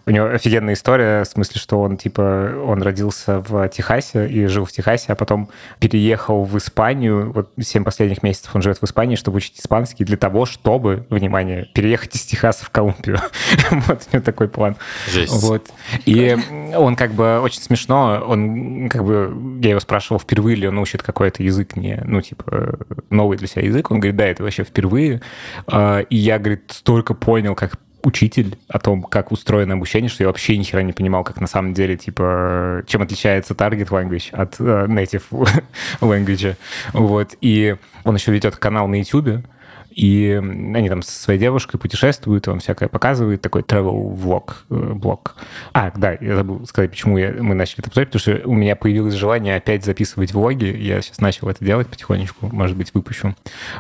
У 0.07 0.09
него 0.09 0.27
офигенная 0.27 0.73
история, 0.73 1.25
в 1.25 1.27
смысле, 1.27 1.59
что 1.59 1.81
он, 1.81 1.97
типа, 1.97 2.53
он 2.65 2.81
родился 2.81 3.41
в 3.41 3.67
Техасе 3.67 4.25
и 4.25 4.45
жил 4.45 4.63
в 4.63 4.71
Техасе, 4.71 5.11
а 5.11 5.15
потом 5.15 5.49
переехал 5.79 6.45
в 6.45 6.57
Испанию. 6.57 7.33
Вот 7.33 7.51
7 7.59 7.83
последних 7.83 8.23
месяцев 8.23 8.55
он 8.55 8.61
живет 8.61 8.77
в 8.79 8.85
Испании, 8.85 9.17
чтобы 9.17 9.37
учить 9.37 9.59
испанский, 9.59 10.05
для 10.05 10.15
того, 10.15 10.45
чтобы, 10.45 11.05
внимание, 11.09 11.65
переехать 11.73 12.15
из 12.15 12.21
Техаса 12.21 12.63
в 12.63 12.69
Колумбию. 12.69 13.19
Вот 13.87 14.07
у 14.11 14.15
него 14.15 14.23
такой 14.23 14.47
план. 14.47 14.77
Жесть. 15.11 15.43
Вот. 15.43 15.67
И 16.05 16.37
он 16.73 16.95
как 16.95 17.11
бы 17.11 17.41
очень 17.41 17.61
смешно, 17.61 18.23
он 18.25 18.87
как 18.87 19.03
бы, 19.03 19.59
я 19.61 19.71
его 19.71 19.81
спрашивал, 19.81 20.21
впервые 20.21 20.55
ли 20.55 20.67
он 20.69 20.77
учит 20.77 21.03
какой-то 21.03 21.43
язык, 21.43 21.75
не, 21.75 22.01
ну, 22.05 22.21
типа, 22.21 22.79
новый 23.09 23.37
для 23.37 23.47
себя 23.47 23.65
язык. 23.65 23.91
Он 23.91 23.99
говорит, 23.99 24.15
да, 24.15 24.25
это 24.25 24.43
вообще 24.43 24.63
впервые. 24.63 25.21
А, 25.67 25.99
И 25.99 26.15
я, 26.15 26.39
говорит, 26.39 26.71
столько 26.71 27.13
понял, 27.13 27.53
как 27.55 27.77
учитель 28.07 28.57
о 28.69 28.79
том, 28.79 29.03
как 29.03 29.31
устроено 29.33 29.73
обучение, 29.73 30.09
что 30.09 30.23
я 30.23 30.27
вообще 30.27 30.57
ни 30.57 30.63
хера 30.63 30.81
не 30.81 30.93
понимал, 30.93 31.25
как 31.25 31.41
на 31.41 31.47
самом 31.47 31.73
деле, 31.73 31.97
типа, 31.97 32.83
чем 32.87 33.01
отличается 33.01 33.53
target 33.53 33.89
language 33.89 34.31
от 34.31 34.55
э, 34.59 34.85
native 34.87 35.23
language. 36.01 36.55
Вот. 36.93 37.35
И 37.41 37.75
он 38.05 38.15
еще 38.15 38.31
ведет 38.31 38.55
канал 38.55 38.87
на 38.87 38.95
YouTube, 38.95 39.45
и 39.91 40.39
они 40.41 40.87
там 40.87 41.01
со 41.01 41.11
своей 41.21 41.39
девушкой 41.39 41.79
путешествуют, 41.79 42.47
он 42.47 42.59
всякое 42.59 42.87
показывает, 42.87 43.41
такой 43.41 43.63
travel 43.63 44.13
влог, 44.13 44.63
э, 44.69 44.93
блог. 44.93 45.35
А, 45.73 45.91
да, 45.93 46.15
я 46.21 46.37
забыл 46.37 46.65
сказать, 46.65 46.91
почему 46.91 47.17
я, 47.17 47.33
мы 47.39 47.55
начали 47.55 47.79
это 47.79 47.89
обсуждать, 47.89 48.09
потому 48.11 48.21
что 48.21 48.47
у 48.47 48.53
меня 48.53 48.77
появилось 48.77 49.15
желание 49.15 49.57
опять 49.57 49.83
записывать 49.83 50.31
влоги, 50.31 50.65
я 50.65 51.01
сейчас 51.01 51.19
начал 51.19 51.49
это 51.49 51.65
делать 51.65 51.87
потихонечку, 51.87 52.47
может 52.53 52.77
быть, 52.77 52.93
выпущу. 52.93 53.35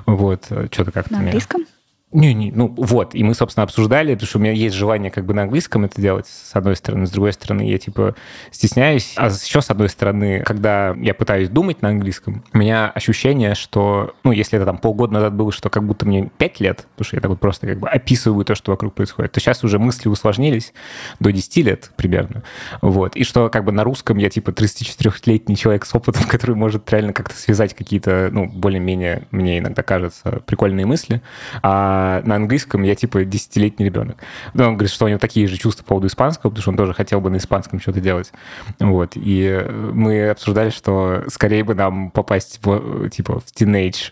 Вот, 0.05 0.47
э, 0.49 0.67
что-то 0.69 0.91
как-то... 0.91 1.13
На 1.13 1.17
меня- 1.19 1.27
английском? 1.27 1.65
Не, 2.13 2.33
не, 2.33 2.53
ну 2.53 2.73
вот, 2.77 3.15
и 3.15 3.23
мы, 3.23 3.33
собственно, 3.33 3.65
обсуждали, 3.65 4.13
потому 4.13 4.27
что 4.29 4.37
у 4.37 4.41
меня 4.41 4.53
есть 4.53 4.73
желание 4.73 5.11
как 5.11 5.25
бы 5.25 5.33
на 5.33 5.41
английском 5.41 5.83
это 5.83 6.01
делать, 6.01 6.25
с 6.25 6.55
одной 6.55 6.77
стороны, 6.77 7.05
с 7.05 7.11
другой 7.11 7.33
стороны, 7.33 7.63
я 7.63 7.77
типа 7.77 8.15
стесняюсь, 8.49 9.13
а 9.17 9.27
еще 9.27 9.61
с 9.61 9.69
одной 9.69 9.89
стороны, 9.89 10.41
когда 10.45 10.95
я 11.01 11.13
пытаюсь 11.13 11.49
думать 11.49 11.81
на 11.81 11.89
английском, 11.89 12.45
у 12.53 12.57
меня 12.57 12.89
ощущение, 12.91 13.55
что, 13.55 14.15
ну, 14.23 14.31
если 14.31 14.55
это 14.55 14.65
там 14.65 14.77
полгода 14.77 15.15
назад 15.15 15.33
было, 15.33 15.51
что 15.51 15.69
как 15.69 15.83
будто 15.83 16.05
мне 16.05 16.31
пять 16.37 16.61
лет, 16.61 16.87
потому 16.95 17.07
что 17.07 17.17
я 17.17 17.21
так 17.21 17.29
вот 17.29 17.41
просто 17.41 17.67
как 17.67 17.79
бы 17.79 17.89
описываю 17.89 18.45
то, 18.45 18.55
что 18.55 18.71
вокруг 18.71 18.93
происходит, 18.93 19.33
то 19.33 19.41
сейчас 19.41 19.65
уже 19.65 19.77
мысли 19.77 20.07
усложнились 20.07 20.73
до 21.19 21.33
10 21.33 21.57
лет 21.57 21.91
примерно, 21.97 22.43
вот, 22.81 23.17
и 23.17 23.25
что 23.25 23.49
как 23.49 23.65
бы 23.65 23.73
на 23.73 23.83
русском 23.83 24.17
я 24.17 24.29
типа 24.29 24.51
34-летний 24.51 25.57
человек 25.57 25.85
с 25.85 25.93
опытом, 25.93 26.23
который 26.29 26.55
может 26.55 26.89
реально 26.89 27.11
как-то 27.11 27.35
связать 27.35 27.73
какие-то, 27.73 28.29
ну, 28.31 28.47
более-менее, 28.47 29.23
мне 29.31 29.59
иногда 29.59 29.83
кажется, 29.83 30.41
прикольные 30.45 30.85
мысли, 30.85 31.21
а 31.61 31.96
а 31.97 32.21
на 32.23 32.35
английском 32.35 32.83
я 32.83 32.95
типа 32.95 33.23
десятилетний 33.25 33.85
ребенок. 33.85 34.17
Но 34.53 34.67
он 34.67 34.73
говорит, 34.75 34.91
что 34.91 35.05
у 35.05 35.07
него 35.07 35.19
такие 35.19 35.47
же 35.47 35.57
чувства 35.57 35.83
по 35.83 35.89
поводу 35.89 36.07
испанского, 36.07 36.51
потому 36.51 36.61
что 36.61 36.71
он 36.71 36.77
тоже 36.77 36.93
хотел 36.93 37.21
бы 37.21 37.29
на 37.29 37.37
испанском 37.37 37.79
что-то 37.79 37.99
делать. 37.99 38.31
Вот. 38.79 39.13
И 39.15 39.65
мы 39.93 40.29
обсуждали, 40.29 40.69
что 40.69 41.23
скорее 41.27 41.63
бы 41.63 41.73
нам 41.73 42.11
попасть 42.11 42.59
в, 42.63 43.09
типа, 43.09 43.39
в 43.39 43.45
teenage 43.45 44.11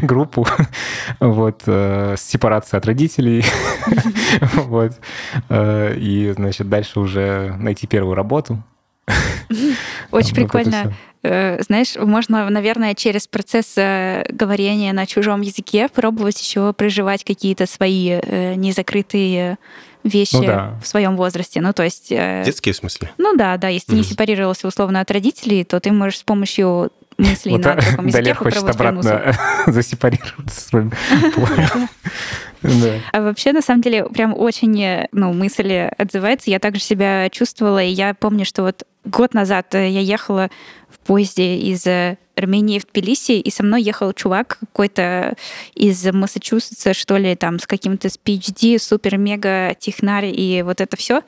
группу, 0.02 0.46
вот, 1.20 1.62
э, 1.66 2.14
с 2.16 2.22
сепарацией 2.22 2.78
от 2.78 2.86
родителей, 2.86 3.44
вот, 4.54 4.92
э, 5.48 5.94
и, 5.96 6.32
значит, 6.32 6.68
дальше 6.68 7.00
уже 7.00 7.54
найти 7.58 7.86
первую 7.86 8.14
работу, 8.14 8.62
очень 10.10 10.34
прикольно. 10.34 10.94
Э, 11.22 11.62
знаешь, 11.62 11.94
можно, 11.96 12.48
наверное, 12.50 12.94
через 12.94 13.28
процесс 13.28 13.74
э, 13.76 14.24
говорения 14.28 14.92
на 14.92 15.06
чужом 15.06 15.40
языке 15.40 15.88
пробовать 15.88 16.40
еще 16.40 16.72
проживать 16.72 17.24
какие-то 17.24 17.66
свои 17.66 18.20
э, 18.20 18.54
незакрытые 18.54 19.58
вещи 20.02 20.34
ну, 20.36 20.44
да. 20.44 20.80
в 20.82 20.86
своем 20.86 21.16
возрасте. 21.16 21.60
Ну, 21.60 21.72
то 21.72 21.84
есть... 21.84 22.08
Детские 22.08 22.72
в 22.72 22.76
смысле? 22.76 23.10
Ну 23.18 23.36
да, 23.36 23.56
да. 23.56 23.68
Если 23.68 23.92
mm-hmm. 23.92 23.96
не 23.96 24.02
сепарировался 24.02 24.66
условно 24.66 25.00
от 25.00 25.10
родителей, 25.12 25.62
то 25.62 25.78
ты 25.78 25.92
можешь 25.92 26.18
с 26.18 26.22
помощью 26.24 26.90
мыслей 27.18 27.52
вот 27.52 27.64
на 27.64 27.74
другом 27.76 28.06
языке 28.08 28.22
Далер 28.22 28.36
хочет 28.36 28.68
обратно 28.68 29.34
засепарироваться 29.66 30.60
своим 30.60 30.92
А 33.12 33.20
вообще, 33.20 33.52
на 33.52 33.60
самом 33.60 33.82
деле, 33.82 34.04
прям 34.04 34.36
очень 34.36 35.08
ну, 35.10 35.32
мысль 35.32 35.72
отзывается. 35.98 36.48
Я 36.48 36.60
также 36.60 36.80
себя 36.80 37.28
чувствовала, 37.30 37.82
и 37.82 37.88
я 37.88 38.14
помню, 38.14 38.44
что 38.44 38.62
вот 38.62 38.84
год 39.04 39.34
назад 39.34 39.74
я 39.74 39.88
ехала 39.88 40.48
в 40.92 40.98
поезде 40.98 41.56
из 41.56 41.86
Армении 42.36 42.78
в 42.78 42.86
Тбилиси, 42.86 43.32
и 43.32 43.50
со 43.50 43.62
мной 43.62 43.82
ехал 43.82 44.12
чувак 44.12 44.58
какой-то 44.60 45.36
из 45.74 46.04
Массачусетса, 46.04 46.94
что 46.94 47.16
ли, 47.16 47.34
там, 47.36 47.58
с 47.58 47.66
каким-то 47.66 48.08
с 48.08 48.18
PhD, 48.22 48.78
супер-мега 48.78 49.76
технарь 49.78 50.26
и 50.26 50.62
вот 50.62 50.80
это 50.80 50.96
все. 50.96 51.22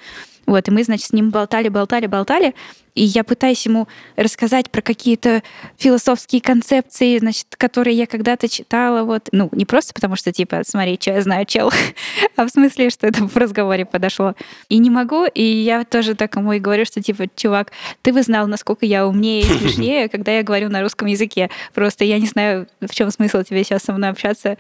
Вот, 0.47 0.69
и 0.69 0.71
мы, 0.71 0.85
значит, 0.85 1.07
с 1.07 1.13
ним 1.13 1.31
болтали, 1.31 1.69
болтали, 1.69 2.07
болтали, 2.07 2.55
и 2.95 3.03
я 3.03 3.25
пытаюсь 3.25 3.65
ему 3.67 3.89
рассказать 4.15 4.71
про 4.71 4.81
какие-то 4.81 5.43
философские 5.77 6.41
концепции, 6.41 7.19
значит, 7.19 7.47
которые 7.57 7.97
я 7.97 8.07
когда-то 8.07 8.49
читала, 8.49 9.03
вот, 9.05 9.29
ну, 9.33 9.49
не 9.53 9.65
просто 9.65 9.93
потому, 9.95 10.17
что, 10.17 10.33
типа, 10.33 10.63
смотри, 10.65 10.99
что 11.01 11.13
я 11.13 11.23
знаю, 11.23 11.45
чел, 11.47 11.73
а 12.37 12.47
в 12.47 12.51
смысле, 12.51 12.91
что 12.91 13.07
это 13.07 13.27
в 13.27 13.37
разговоре 13.37 13.85
подошло. 13.85 14.35
И 14.69 14.79
не 14.79 14.91
могу, 14.91 15.25
и 15.25 15.43
я 15.43 15.85
тоже 15.85 16.15
так 16.15 16.37
ему 16.37 16.53
и 16.53 16.61
говорю, 16.61 16.85
что, 16.85 17.03
типа, 17.03 17.25
чувак, 17.35 17.73
ты 18.03 18.13
бы 18.13 18.23
знал, 18.23 18.47
насколько 18.47 18.87
я 18.87 19.07
умнее 19.07 19.43
смешнее, 19.59 20.09
когда 20.09 20.33
я 20.33 20.43
говорю 20.43 20.69
на 20.69 20.83
русском 20.83 21.07
языке. 21.09 21.51
Просто 21.73 22.05
я 22.05 22.19
не 22.19 22.27
знаю, 22.27 22.67
в 22.81 22.95
чем 22.95 23.11
смысл 23.11 23.43
тебе 23.43 23.65
сейчас 23.65 23.83
со 23.83 23.93
мной 23.93 24.11
общаться. 24.11 24.57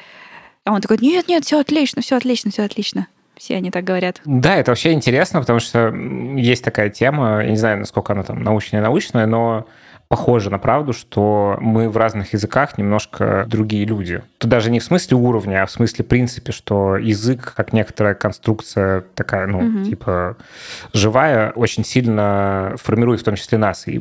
А 0.64 0.72
он 0.72 0.80
такой, 0.80 0.98
нет, 1.00 1.28
нет, 1.28 1.44
все 1.44 1.60
отлично, 1.60 2.02
все 2.02 2.16
отлично, 2.16 2.50
все 2.50 2.62
отлично 2.62 3.06
все 3.36 3.56
они 3.56 3.70
так 3.70 3.84
говорят. 3.84 4.20
Да, 4.24 4.56
это 4.56 4.70
вообще 4.70 4.92
интересно, 4.92 5.40
потому 5.40 5.58
что 5.58 5.92
есть 6.36 6.62
такая 6.64 6.88
тема, 6.88 7.42
я 7.42 7.50
не 7.50 7.56
знаю, 7.56 7.78
насколько 7.78 8.12
она 8.12 8.22
там 8.22 8.42
научная-научная, 8.42 9.26
но 9.26 9.66
похоже 10.14 10.48
на 10.48 10.60
правду, 10.60 10.92
что 10.92 11.56
мы 11.60 11.90
в 11.90 11.96
разных 11.96 12.34
языках 12.34 12.78
немножко 12.78 13.46
другие 13.48 13.84
люди. 13.84 14.22
Тут 14.38 14.48
даже 14.48 14.70
не 14.70 14.78
в 14.78 14.84
смысле 14.84 15.16
уровня, 15.16 15.64
а 15.64 15.66
в 15.66 15.72
смысле 15.72 16.04
принципе, 16.04 16.52
что 16.52 16.96
язык, 16.96 17.52
как 17.56 17.72
некоторая 17.72 18.14
конструкция 18.14 19.02
такая, 19.16 19.48
ну, 19.48 19.58
угу. 19.58 19.84
типа 19.84 20.36
живая, 20.92 21.50
очень 21.50 21.84
сильно 21.84 22.76
формирует 22.76 23.22
в 23.22 23.24
том 23.24 23.34
числе 23.34 23.58
нас. 23.58 23.88
И 23.88 24.00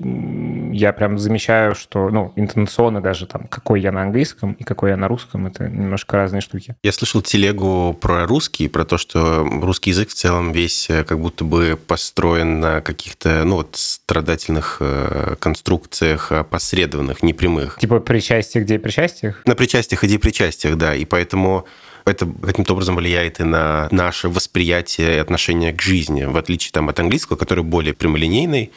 я 0.72 0.94
прям 0.94 1.18
замечаю, 1.18 1.74
что, 1.74 2.10
ну, 2.12 2.32
интонационно 2.36 3.02
даже 3.02 3.26
там, 3.26 3.48
какой 3.50 3.82
я 3.82 3.92
на 3.92 4.04
английском 4.04 4.52
и 4.52 4.64
какой 4.64 4.92
я 4.92 4.98
на 4.98 5.08
русском, 5.08 5.48
это 5.48 5.68
немножко 5.68 6.18
разные 6.18 6.42
штуки. 6.42 6.76
Я 6.84 6.92
слышал 6.92 7.24
телегу 7.24 7.98
про 8.00 8.28
русский, 8.28 8.68
про 8.68 8.86
то, 8.86 9.00
что 9.00 9.44
русский 9.44 9.90
язык 9.90 10.10
в 10.10 10.14
целом 10.14 10.52
весь 10.52 10.92
э, 10.92 11.04
как 11.06 11.20
будто 11.20 11.44
бы 11.44 11.76
построен 11.88 12.60
на 12.60 12.82
каких-то, 12.82 13.46
ну, 13.46 13.56
вот 13.56 13.78
страдательных 13.78 14.78
э, 14.80 15.38
конструкциях 15.40 16.03
функциях 16.04 16.32
опосредованных, 16.32 17.24
непрямых. 17.24 17.78
Типа 17.80 18.00
причастие, 18.00 18.64
где 18.64 18.80
причастиях? 18.80 19.42
На 19.46 19.56
причастиях 19.56 20.04
и 20.04 20.08
депричастиях, 20.08 20.76
да. 20.76 20.96
И 20.96 21.06
поэтому 21.06 21.66
это 22.06 22.28
каким-то 22.42 22.74
образом 22.74 22.96
влияет 22.96 23.40
и 23.40 23.44
на 23.44 23.88
наше 23.92 24.28
восприятие 24.28 25.16
и 25.16 25.20
отношение 25.20 25.72
к 25.72 25.82
жизни, 25.82 26.26
в 26.26 26.36
отличие 26.36 26.72
там, 26.72 26.90
от 26.90 27.00
английского, 27.00 27.38
который 27.38 27.64
более 27.64 27.94
прямолинейный. 27.94 28.72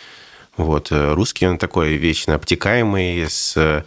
Вот. 0.56 0.92
Э, 0.92 1.12
русский, 1.14 1.46
он 1.46 1.58
такой 1.58 1.96
вечно 1.96 2.34
обтекаемый, 2.34 3.26
с 3.28 3.84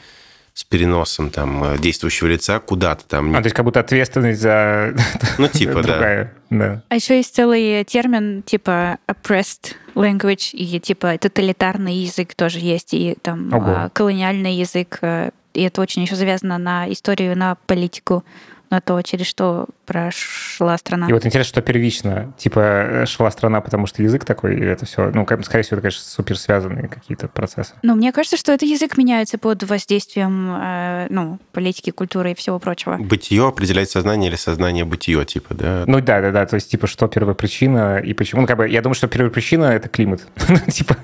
с 0.60 0.66
переносом 0.66 1.30
там 1.30 1.78
действующего 1.78 2.28
лица 2.28 2.60
куда-то 2.60 3.06
там. 3.06 3.34
А, 3.34 3.40
то 3.40 3.46
есть 3.46 3.56
как 3.56 3.64
будто 3.64 3.80
ответственность 3.80 4.42
за... 4.42 4.94
Ну, 5.38 5.48
типа, 5.48 5.82
да. 5.82 6.32
да. 6.50 6.84
А 6.90 6.96
еще 6.96 7.16
есть 7.16 7.34
целый 7.34 7.86
термин 7.86 8.44
типа 8.44 8.98
oppressed 9.08 9.76
language, 9.96 10.52
и 10.52 10.78
типа 10.82 11.18
тоталитарный 11.18 11.96
язык 11.96 12.36
тоже 12.36 12.60
есть, 12.60 12.94
и 12.94 13.16
там 13.22 13.54
Ого. 13.54 13.66
А, 13.68 13.90
колониальный 13.90 14.54
язык, 14.54 14.98
э, 15.02 15.30
и 15.54 15.64
это 15.64 15.80
очень 15.80 16.02
еще 16.02 16.16
завязано 16.16 16.58
на 16.58 16.92
историю, 16.92 17.38
на 17.38 17.56
политику 17.66 18.26
на 18.70 18.82
то, 18.82 19.02
через 19.02 19.26
что 19.26 19.66
прошла 19.86 20.78
страна. 20.78 21.08
И 21.08 21.14
вот 21.14 21.26
интересно, 21.26 21.50
что 21.50 21.62
первично, 21.62 22.34
типа, 22.38 23.04
шла 23.08 23.32
страна, 23.32 23.62
потому 23.62 23.88
что 23.88 24.04
язык 24.04 24.26
такой, 24.26 24.56
и 24.58 24.64
это 24.64 24.86
все, 24.86 25.12
ну, 25.12 25.26
скорее 25.44 25.64
всего, 25.64 25.78
это, 25.78 25.82
конечно, 25.82 26.04
супер 26.04 26.38
связанные 26.38 26.88
какие-то 26.88 27.28
процессы. 27.28 27.74
Ну, 27.82 27.96
мне 27.96 28.12
кажется, 28.12 28.38
что 28.38 28.52
это 28.52 28.66
язык 28.66 28.98
меняется 28.98 29.38
под 29.38 29.64
воздействием, 29.64 30.56
э, 30.62 31.08
ну, 31.10 31.40
политики, 31.52 31.90
культуры 31.90 32.32
и 32.32 32.36
всего 32.36 32.60
прочего. 32.60 32.98
Бытие 32.98 33.48
определяет 33.48 33.90
сознание 33.90 34.30
или 34.30 34.38
сознание 34.38 34.86
бытие, 34.86 35.26
типа, 35.26 35.56
да? 35.56 35.84
Ну, 35.88 36.02
да, 36.02 36.22
да, 36.22 36.32
да, 36.32 36.46
то 36.46 36.56
есть, 36.56 36.70
типа, 36.70 36.88
что 36.88 37.08
первопричина 37.08 37.98
и 37.98 38.14
почему. 38.14 38.42
Ну, 38.42 38.48
как 38.48 38.58
бы, 38.58 38.70
я 38.70 38.82
думаю, 38.82 38.96
что 38.96 39.08
первопричина— 39.08 39.64
это 39.66 39.90
климат. 39.90 40.22
типа, 40.72 40.98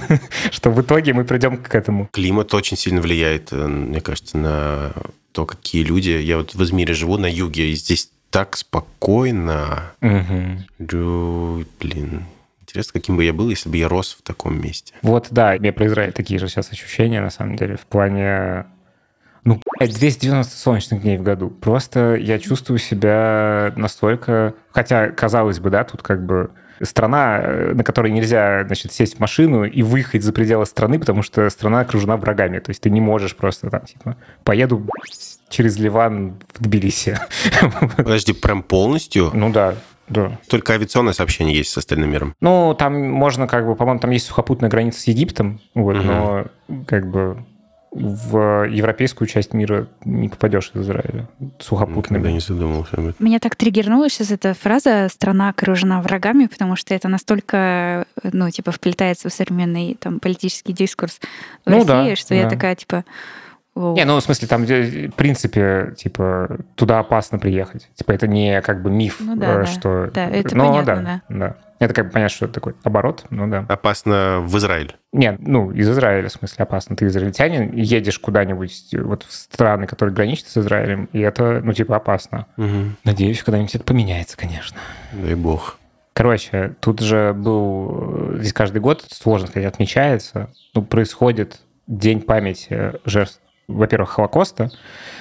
что 0.50 0.70
в 0.70 0.80
итоге 0.80 1.12
мы 1.12 1.24
придем 1.24 1.56
к 1.56 1.74
этому. 1.74 2.08
Климат 2.12 2.52
очень 2.54 2.76
сильно 2.76 3.00
влияет, 3.00 3.52
э, 3.52 3.66
мне 3.66 4.00
кажется, 4.00 4.36
на 4.36 4.92
то, 5.32 5.46
какие 5.46 5.82
люди... 5.82 6.10
Я 6.10 6.38
вот 6.38 6.54
в 6.54 6.62
Измире 6.62 6.94
живу 6.94 7.18
на 7.18 7.26
юге, 7.26 7.70
и 7.70 7.74
здесь 7.74 8.10
так 8.30 8.56
спокойно. 8.56 9.92
Угу. 10.00 11.64
Блин, 11.80 12.24
Интересно, 12.72 12.92
каким 12.94 13.18
бы 13.18 13.24
я 13.24 13.34
был, 13.34 13.50
если 13.50 13.68
бы 13.68 13.76
я 13.76 13.86
рос 13.86 14.16
в 14.18 14.22
таком 14.22 14.58
месте. 14.58 14.94
Вот, 15.02 15.26
да, 15.30 15.56
мне 15.58 15.72
про 15.72 15.86
Израиль 15.88 16.12
такие 16.12 16.40
же 16.40 16.48
сейчас 16.48 16.72
ощущения, 16.72 17.20
на 17.20 17.28
самом 17.28 17.56
деле, 17.56 17.76
в 17.76 17.84
плане... 17.84 18.64
Ну, 19.44 19.60
290 19.78 20.56
солнечных 20.56 21.02
дней 21.02 21.18
в 21.18 21.22
году. 21.22 21.50
Просто 21.50 22.14
я 22.14 22.38
чувствую 22.38 22.78
себя 22.78 23.74
настолько... 23.76 24.54
Хотя, 24.70 25.10
казалось 25.10 25.58
бы, 25.60 25.68
да, 25.68 25.84
тут 25.84 26.00
как 26.00 26.24
бы 26.24 26.52
страна, 26.82 27.40
э, 27.42 27.72
на 27.74 27.84
которой 27.84 28.12
нельзя, 28.12 28.64
значит, 28.64 28.92
сесть 28.92 29.16
в 29.16 29.20
машину 29.20 29.64
и 29.64 29.82
выехать 29.82 30.22
за 30.22 30.32
пределы 30.32 30.66
страны, 30.66 30.98
потому 30.98 31.22
что 31.22 31.48
страна 31.50 31.80
окружена 31.80 32.16
врагами. 32.16 32.58
То 32.58 32.70
есть 32.70 32.80
ты 32.80 32.90
не 32.90 33.00
можешь 33.00 33.36
просто 33.36 33.70
там, 33.70 33.82
типа, 33.82 34.16
поеду 34.44 34.86
через 35.48 35.78
Ливан 35.78 36.40
в 36.54 36.62
Тбилиси. 36.62 37.18
Подожди, 37.96 38.32
прям 38.32 38.62
полностью? 38.62 39.30
Ну 39.34 39.50
да. 39.50 39.74
Да. 40.08 40.38
Только 40.48 40.74
авиационное 40.74 41.12
сообщение 41.12 41.56
есть 41.56 41.70
с 41.70 41.78
остальным 41.78 42.10
миром. 42.10 42.34
Ну, 42.40 42.74
там 42.78 43.10
можно, 43.10 43.46
как 43.46 43.66
бы, 43.66 43.74
по-моему, 43.74 44.00
там 44.00 44.10
есть 44.10 44.26
сухопутная 44.26 44.68
граница 44.68 45.00
с 45.00 45.06
Египтом, 45.06 45.60
вот, 45.74 45.96
угу. 45.96 46.04
но 46.04 46.44
как 46.86 47.10
бы 47.10 47.44
в 47.92 48.66
европейскую 48.70 49.28
часть 49.28 49.52
мира 49.52 49.86
не 50.04 50.30
попадешь 50.30 50.70
из 50.74 50.80
Израиля 50.80 51.28
сухопутно. 51.58 52.14
Никогда 52.14 52.32
не 52.32 52.40
задумывался 52.40 52.96
об 52.96 53.08
этом. 53.08 53.24
Меня 53.24 53.38
так 53.38 53.54
триггернула 53.54 54.08
сейчас 54.08 54.30
эта 54.30 54.54
фраза 54.54 55.08
«страна 55.10 55.50
окружена 55.50 56.00
врагами», 56.00 56.46
потому 56.46 56.74
что 56.74 56.94
это 56.94 57.08
настолько, 57.08 58.06
ну, 58.22 58.48
типа, 58.50 58.72
вплетается 58.72 59.28
в 59.28 59.32
современный 59.32 59.96
там 60.00 60.20
политический 60.20 60.72
дискурс 60.72 61.20
в 61.66 61.70
ну, 61.70 61.76
России, 61.76 61.86
да, 61.86 62.16
что 62.16 62.28
да. 62.30 62.34
я 62.36 62.48
такая, 62.48 62.74
типа, 62.76 63.04
Воу. 63.74 63.96
Не, 63.96 64.04
ну, 64.04 64.16
в 64.16 64.22
смысле, 64.22 64.48
там, 64.48 64.64
в 64.64 65.10
принципе, 65.12 65.94
типа, 65.96 66.58
туда 66.74 66.98
опасно 66.98 67.38
приехать. 67.38 67.88
Типа, 67.94 68.12
это 68.12 68.26
не 68.26 68.60
как 68.60 68.82
бы 68.82 68.90
миф, 68.90 69.16
ну, 69.20 69.34
да, 69.34 69.64
что... 69.64 70.10
Да, 70.12 70.28
это 70.28 70.54
но, 70.54 70.68
понятно, 70.68 70.94
да. 70.94 71.22
да. 71.28 71.38
да. 71.38 71.56
Это 71.82 71.94
как 71.94 72.06
бы 72.06 72.10
понятно, 72.12 72.32
что 72.32 72.44
это 72.44 72.54
такой 72.54 72.74
оборот, 72.84 73.24
ну 73.30 73.48
да. 73.48 73.66
Опасно 73.68 74.40
в 74.40 74.56
Израиль? 74.56 74.94
Нет, 75.12 75.38
ну, 75.40 75.72
из 75.72 75.90
Израиля, 75.90 76.28
в 76.28 76.32
смысле, 76.32 76.62
опасно. 76.62 76.94
Ты 76.94 77.06
израильтянин, 77.06 77.74
едешь 77.74 78.20
куда-нибудь 78.20 78.94
вот 79.00 79.24
в 79.24 79.32
страны, 79.32 79.88
которые 79.88 80.14
граничат 80.14 80.46
с 80.46 80.56
Израилем, 80.58 81.08
и 81.12 81.18
это, 81.18 81.60
ну, 81.60 81.72
типа, 81.72 81.96
опасно. 81.96 82.46
Угу. 82.56 82.92
Надеюсь, 83.02 83.42
когда-нибудь 83.42 83.74
это 83.74 83.82
поменяется, 83.82 84.36
конечно. 84.36 84.78
Дай 85.12 85.34
бог. 85.34 85.80
Короче, 86.12 86.76
тут 86.78 87.00
же 87.00 87.32
был... 87.32 88.36
Здесь 88.36 88.52
каждый 88.52 88.80
год, 88.80 89.04
сложно 89.10 89.48
сказать, 89.48 89.66
отмечается, 89.66 90.50
ну, 90.74 90.82
происходит 90.82 91.62
День 91.88 92.20
памяти 92.20 92.92
жертв 93.04 93.40
во-первых, 93.72 94.10
Холокоста. 94.10 94.70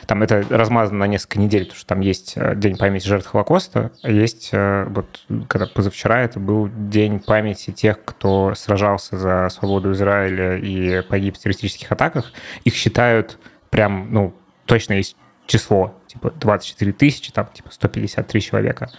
Там 0.08 0.24
это 0.24 0.44
размазано 0.50 1.00
на 1.00 1.08
несколько 1.08 1.40
недель, 1.40 1.64
потому 1.64 1.78
что 1.78 1.88
там 1.88 2.00
есть 2.02 2.34
э, 2.36 2.56
День 2.56 2.78
памяти 2.78 3.08
жертв 3.08 3.30
Холокоста, 3.30 3.92
а 4.02 4.12
есть 4.12 4.50
э, 4.52 4.86
вот 4.90 5.06
когда 5.48 5.68
позавчера 5.68 6.22
это 6.22 6.40
был 6.40 6.70
День 6.74 7.20
памяти 7.20 7.72
тех, 7.72 8.04
кто 8.04 8.54
сражался 8.56 9.18
за 9.18 9.50
свободу 9.50 9.92
Израиля 9.92 10.58
и 10.58 11.02
погиб 11.02 11.38
в 11.38 11.40
террористических 11.40 11.92
атаках. 11.92 12.32
Их 12.64 12.74
считают 12.76 13.38
прям, 13.70 14.12
ну, 14.12 14.34
точно 14.66 14.94
есть 14.94 15.16
число, 15.46 15.94
типа 16.08 16.32
24 16.40 16.94
тысячи, 16.94 17.32
там 17.32 17.48
типа 17.54 17.70
153 17.72 18.42
человека. 18.42 18.90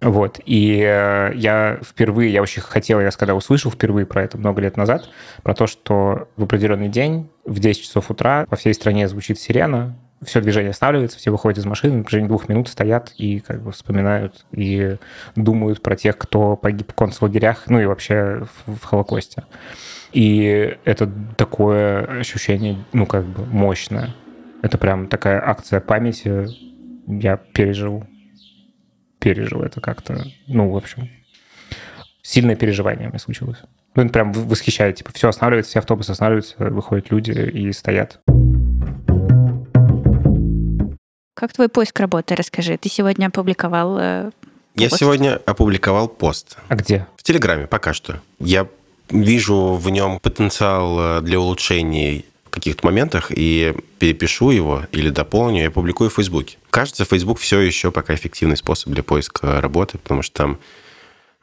Вот. 0.00 0.40
И 0.44 0.80
э, 0.80 1.32
я 1.34 1.78
впервые, 1.82 2.32
я 2.32 2.42
очень 2.42 2.62
хотел, 2.62 3.00
я 3.00 3.10
когда 3.10 3.34
услышал 3.34 3.70
впервые 3.70 4.06
про 4.06 4.22
это 4.22 4.38
много 4.38 4.60
лет 4.60 4.76
назад, 4.76 5.08
про 5.42 5.54
то, 5.54 5.66
что 5.66 6.28
в 6.36 6.44
определенный 6.44 6.88
день 6.88 7.28
в 7.44 7.58
10 7.58 7.82
часов 7.82 8.10
утра 8.10 8.46
по 8.46 8.56
всей 8.56 8.74
стране 8.74 9.08
звучит 9.08 9.38
сирена, 9.38 9.96
все 10.22 10.40
движение 10.40 10.70
останавливается, 10.70 11.18
все 11.18 11.30
выходят 11.30 11.58
из 11.58 11.64
машины, 11.64 11.96
на 11.96 12.02
протяжении 12.02 12.28
двух 12.28 12.48
минут 12.48 12.68
стоят 12.68 13.12
и 13.16 13.40
как 13.40 13.62
бы 13.62 13.72
вспоминают 13.72 14.44
и 14.52 14.96
думают 15.34 15.82
про 15.82 15.96
тех, 15.96 16.18
кто 16.18 16.56
погиб 16.56 16.92
в 16.92 16.94
концлагерях, 16.94 17.64
ну 17.68 17.80
и 17.80 17.86
вообще 17.86 18.46
в, 18.66 18.76
в 18.76 18.84
Холокосте. 18.84 19.44
И 20.12 20.76
это 20.84 21.10
такое 21.36 22.04
ощущение, 22.04 22.76
ну, 22.92 23.06
как 23.06 23.24
бы 23.24 23.46
мощное. 23.46 24.14
Это 24.62 24.78
прям 24.78 25.08
такая 25.08 25.42
акция 25.44 25.80
памяти. 25.80 26.48
Я 27.06 27.36
пережил, 27.36 28.04
пережил 29.18 29.62
это 29.62 29.80
как-то. 29.80 30.24
Ну, 30.46 30.70
в 30.70 30.76
общем, 30.76 31.08
сильное 32.22 32.56
переживание 32.56 33.06
у 33.06 33.10
меня 33.10 33.18
случилось. 33.18 33.58
Ну, 33.94 34.02
это 34.02 34.12
прям 34.12 34.32
восхищает. 34.32 34.96
Типа, 34.96 35.10
все 35.12 35.28
останавливается, 35.28 35.70
все 35.70 35.78
автобусы 35.80 36.10
останавливаются, 36.10 36.54
выходят 36.58 37.10
люди 37.10 37.32
и 37.32 37.72
стоят. 37.72 38.20
Как 41.34 41.52
твой 41.54 41.68
поиск 41.68 41.98
работы, 41.98 42.34
расскажи. 42.36 42.76
Ты 42.76 42.90
сегодня 42.90 43.26
опубликовал 43.26 43.96
э, 43.98 44.30
Я 44.76 44.90
сегодня 44.90 45.40
опубликовал 45.46 46.06
пост. 46.06 46.58
А 46.68 46.76
где? 46.76 47.06
В 47.16 47.22
Телеграме 47.22 47.66
пока 47.66 47.94
что. 47.94 48.20
Я 48.38 48.68
вижу 49.08 49.74
в 49.74 49.88
нем 49.88 50.20
потенциал 50.20 51.18
э, 51.18 51.20
для 51.22 51.40
улучшений 51.40 52.26
каких-то 52.50 52.84
моментах 52.86 53.30
и 53.30 53.74
перепишу 53.98 54.50
его 54.50 54.86
или 54.92 55.10
дополню 55.10 55.62
и 55.62 55.66
опубликую 55.66 56.10
в 56.10 56.14
Фейсбуке. 56.14 56.58
Кажется, 56.70 57.04
Facebook 57.04 57.38
все 57.38 57.60
еще 57.60 57.90
пока 57.90 58.14
эффективный 58.14 58.56
способ 58.56 58.92
для 58.92 59.02
поиска 59.02 59.60
работы, 59.60 59.98
потому 59.98 60.22
что 60.22 60.34
там 60.34 60.58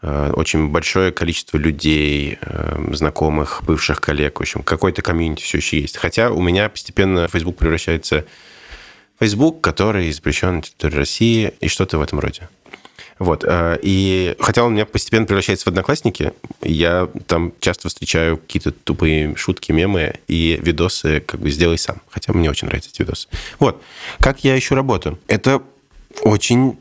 э, 0.01 0.31
очень 0.35 0.69
большое 0.69 1.11
количество 1.11 1.57
людей, 1.57 2.37
э, 2.41 2.89
знакомых, 2.93 3.63
бывших 3.65 4.01
коллег, 4.01 4.39
в 4.39 4.41
общем, 4.41 4.63
какой-то 4.63 5.01
комьюнити 5.01 5.43
все 5.43 5.57
еще 5.57 5.79
есть. 5.79 5.97
Хотя 5.97 6.31
у 6.31 6.41
меня 6.41 6.69
постепенно 6.69 7.27
Facebook 7.27 7.57
превращается 7.57 8.25
в 9.17 9.23
Facebook, 9.23 9.61
который 9.61 10.11
запрещен 10.11 10.57
на 10.57 10.61
территории 10.61 10.95
России 10.95 11.53
и 11.59 11.67
что-то 11.67 11.97
в 11.97 12.01
этом 12.01 12.19
роде. 12.19 12.49
Вот. 13.19 13.43
э, 13.45 13.79
И 13.81 14.35
хотя 14.39 14.63
он 14.63 14.71
у 14.71 14.73
меня 14.73 14.85
постепенно 14.85 15.25
превращается 15.25 15.65
в 15.65 15.67
одноклассники, 15.67 16.33
я 16.61 17.09
там 17.27 17.53
часто 17.59 17.89
встречаю 17.89 18.37
какие-то 18.37 18.71
тупые 18.71 19.35
шутки, 19.35 19.71
мемы 19.71 20.15
и 20.27 20.59
видосы 20.61 21.21
как 21.21 21.39
бы 21.39 21.49
«сделай 21.49 21.77
сам». 21.77 22.01
Хотя 22.09 22.33
мне 22.33 22.49
очень 22.49 22.67
нравятся 22.67 22.89
эти 22.91 23.01
видосы. 23.01 23.27
Вот. 23.59 23.81
Как 24.19 24.43
я 24.43 24.57
ищу 24.57 24.75
работу? 24.75 25.19
Это 25.27 25.61
очень 26.21 26.77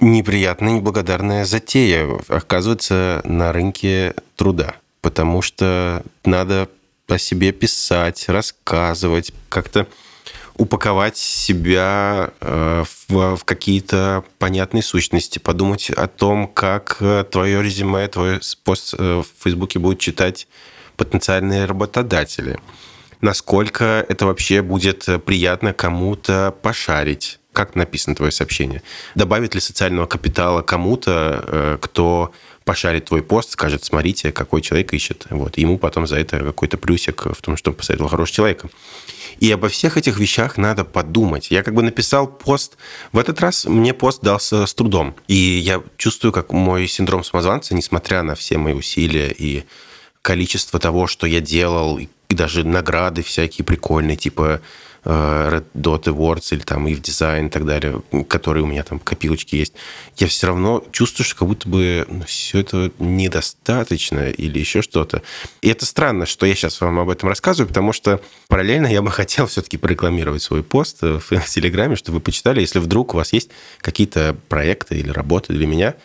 неприятная, 0.00 0.74
неблагодарная 0.74 1.44
затея, 1.44 2.08
оказывается, 2.28 3.20
на 3.24 3.52
рынке 3.52 4.14
труда. 4.36 4.76
Потому 5.00 5.42
что 5.42 6.02
надо 6.24 6.68
о 7.08 7.18
себе 7.18 7.52
писать, 7.52 8.28
рассказывать, 8.28 9.32
как-то 9.48 9.86
упаковать 10.58 11.16
себя 11.16 12.32
э, 12.40 12.84
в, 13.08 13.36
в 13.36 13.44
какие-то 13.44 14.24
понятные 14.38 14.82
сущности, 14.82 15.38
подумать 15.38 15.88
о 15.88 16.08
том, 16.08 16.48
как 16.48 16.98
э, 17.00 17.24
твое 17.30 17.62
резюме, 17.62 18.06
твой 18.08 18.40
пост 18.64 18.94
э, 18.98 19.22
в 19.22 19.44
Фейсбуке 19.44 19.78
будут 19.78 20.00
читать 20.00 20.48
потенциальные 20.96 21.64
работодатели. 21.64 22.58
Насколько 23.20 24.04
это 24.08 24.26
вообще 24.26 24.60
будет 24.60 25.06
приятно 25.24 25.72
кому-то 25.72 26.54
пошарить, 26.60 27.38
как 27.52 27.76
написано 27.76 28.16
твое 28.16 28.32
сообщение. 28.32 28.82
Добавит 29.14 29.54
ли 29.54 29.60
социального 29.60 30.06
капитала 30.06 30.62
кому-то, 30.62 31.78
кто 31.80 32.32
пошарит 32.68 33.06
твой 33.06 33.22
пост, 33.22 33.52
скажет, 33.52 33.82
смотрите, 33.82 34.30
какой 34.30 34.60
человек 34.60 34.92
ищет. 34.92 35.26
Вот. 35.30 35.56
ему 35.56 35.78
потом 35.78 36.06
за 36.06 36.18
это 36.18 36.38
какой-то 36.40 36.76
плюсик 36.76 37.24
в 37.24 37.40
том, 37.40 37.56
что 37.56 37.70
он 37.70 37.76
посоветовал 37.76 38.10
хорошего 38.10 38.36
человека. 38.36 38.68
И 39.40 39.50
обо 39.50 39.70
всех 39.70 39.96
этих 39.96 40.18
вещах 40.18 40.58
надо 40.58 40.84
подумать. 40.84 41.50
Я 41.50 41.62
как 41.62 41.72
бы 41.72 41.82
написал 41.82 42.26
пост. 42.26 42.76
В 43.10 43.18
этот 43.18 43.40
раз 43.40 43.64
мне 43.64 43.94
пост 43.94 44.20
дался 44.20 44.66
с 44.66 44.74
трудом. 44.74 45.16
И 45.28 45.34
я 45.34 45.82
чувствую, 45.96 46.30
как 46.30 46.52
мой 46.52 46.86
синдром 46.88 47.24
самозванца, 47.24 47.74
несмотря 47.74 48.22
на 48.22 48.34
все 48.34 48.58
мои 48.58 48.74
усилия 48.74 49.30
и 49.30 49.64
количество 50.20 50.78
того, 50.78 51.06
что 51.06 51.26
я 51.26 51.40
делал, 51.40 51.98
и 51.98 52.08
даже 52.28 52.64
награды 52.64 53.22
всякие 53.22 53.64
прикольные, 53.64 54.18
типа 54.18 54.60
Red 55.08 55.64
Dot 55.74 56.04
Awards 56.04 56.48
или 56.50 56.60
там 56.60 56.86
If 56.86 57.00
Design 57.00 57.46
и 57.46 57.50
так 57.50 57.64
далее, 57.64 58.02
которые 58.28 58.64
у 58.64 58.66
меня 58.66 58.82
там 58.82 58.98
копилочки 58.98 59.56
есть, 59.56 59.72
я 60.18 60.26
все 60.26 60.48
равно 60.48 60.84
чувствую, 60.92 61.24
что 61.24 61.36
как 61.36 61.48
будто 61.48 61.68
бы 61.68 62.04
ну, 62.08 62.24
все 62.24 62.60
это 62.60 62.90
недостаточно 62.98 64.28
или 64.28 64.58
еще 64.58 64.82
что-то. 64.82 65.22
И 65.62 65.70
это 65.70 65.86
странно, 65.86 66.26
что 66.26 66.44
я 66.44 66.54
сейчас 66.54 66.80
вам 66.82 66.98
об 66.98 67.08
этом 67.08 67.30
рассказываю, 67.30 67.68
потому 67.68 67.92
что 67.92 68.20
параллельно 68.48 68.86
я 68.86 69.00
бы 69.00 69.10
хотел 69.10 69.46
все-таки 69.46 69.78
прорекламировать 69.78 70.42
свой 70.42 70.62
пост 70.62 71.00
в, 71.00 71.20
в 71.20 71.48
Телеграме, 71.48 71.96
чтобы 71.96 72.18
вы 72.18 72.20
почитали, 72.20 72.60
если 72.60 72.78
вдруг 72.78 73.14
у 73.14 73.16
вас 73.16 73.32
есть 73.32 73.50
какие-то 73.78 74.36
проекты 74.48 74.98
или 74.98 75.08
работы 75.08 75.54
для 75.54 75.66
меня– 75.66 75.94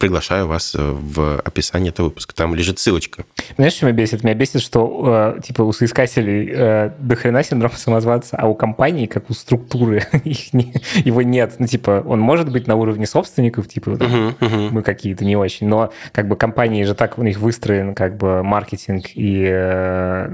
приглашаю 0.00 0.46
вас 0.46 0.74
э, 0.74 0.78
в 0.80 1.38
описание 1.40 1.90
этого 1.90 2.06
выпуска. 2.06 2.34
Там 2.34 2.54
лежит 2.54 2.78
ссылочка. 2.78 3.24
Знаешь, 3.56 3.74
что 3.74 3.86
меня 3.86 3.94
бесит? 3.94 4.24
Меня 4.24 4.34
бесит, 4.34 4.62
что 4.62 5.36
э, 5.36 5.42
типа 5.42 5.62
у 5.62 5.72
соискателей 5.72 6.50
э, 6.50 6.90
до 6.98 7.16
хрена 7.16 7.44
синдром 7.44 7.70
самозванца, 7.72 8.36
а 8.36 8.48
у 8.48 8.54
компании, 8.54 9.06
как 9.06 9.30
у 9.30 9.34
структуры, 9.34 10.06
их 10.24 10.52
не, 10.54 10.74
его 11.04 11.22
нет. 11.22 11.54
Ну, 11.58 11.66
типа, 11.66 12.02
он 12.06 12.18
может 12.18 12.50
быть 12.50 12.66
на 12.66 12.76
уровне 12.76 13.06
собственников, 13.06 13.68
типа, 13.68 13.96
там, 13.98 14.10
uh-huh, 14.10 14.38
uh-huh. 14.38 14.68
мы 14.70 14.82
какие-то 14.82 15.24
не 15.24 15.36
очень, 15.36 15.68
но 15.68 15.92
как 16.12 16.28
бы 16.28 16.36
компании 16.36 16.82
же 16.84 16.94
так 16.94 17.18
у 17.18 17.22
них 17.22 17.38
выстроен 17.38 17.94
как 17.94 18.16
бы 18.16 18.42
маркетинг 18.42 19.06
и 19.14 19.46
э, 19.46 20.30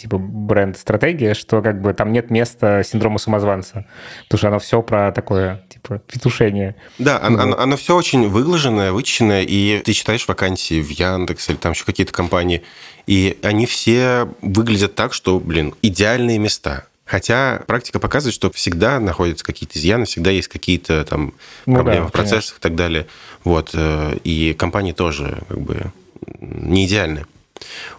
типа 0.00 0.18
бренд-стратегия, 0.18 1.34
что 1.34 1.62
как 1.62 1.80
бы 1.80 1.94
там 1.94 2.12
нет 2.12 2.30
места 2.30 2.82
синдрому 2.82 3.18
самозванца, 3.18 3.86
потому 4.24 4.38
что 4.38 4.48
оно 4.48 4.58
все 4.58 4.82
про 4.82 5.12
такое, 5.12 5.64
типа, 5.68 6.00
петушение. 6.10 6.74
Да, 6.98 7.20
ну, 7.28 7.38
оно, 7.38 7.58
оно 7.58 7.76
все 7.76 7.96
очень 7.96 8.28
выглаженное, 8.28 8.92
вычищенное, 9.04 9.42
и 9.42 9.80
ты 9.80 9.92
читаешь 9.92 10.26
вакансии 10.26 10.80
в 10.80 10.88
Яндекс 10.88 11.50
или 11.50 11.56
там 11.56 11.72
еще 11.72 11.84
какие-то 11.84 12.12
компании, 12.12 12.62
и 13.06 13.38
они 13.42 13.66
все 13.66 14.28
выглядят 14.40 14.94
так, 14.94 15.12
что, 15.12 15.38
блин, 15.38 15.74
идеальные 15.82 16.38
места. 16.38 16.86
Хотя 17.04 17.62
практика 17.66 17.98
показывает, 17.98 18.34
что 18.34 18.50
всегда 18.50 18.98
находятся 18.98 19.44
какие-то 19.44 19.78
изъяны, 19.78 20.06
всегда 20.06 20.30
есть 20.30 20.48
какие-то 20.48 21.04
там 21.04 21.34
ну, 21.66 21.74
проблемы 21.74 22.04
да, 22.04 22.08
в 22.08 22.12
процессах 22.12 22.54
конечно. 22.54 22.56
и 22.56 22.60
так 22.62 22.74
далее. 22.76 23.06
Вот. 23.44 23.70
Э, 23.74 24.16
и 24.24 24.54
компании 24.54 24.92
тоже 24.92 25.38
как 25.48 25.60
бы 25.60 25.92
не 26.40 26.86
идеальны. 26.86 27.26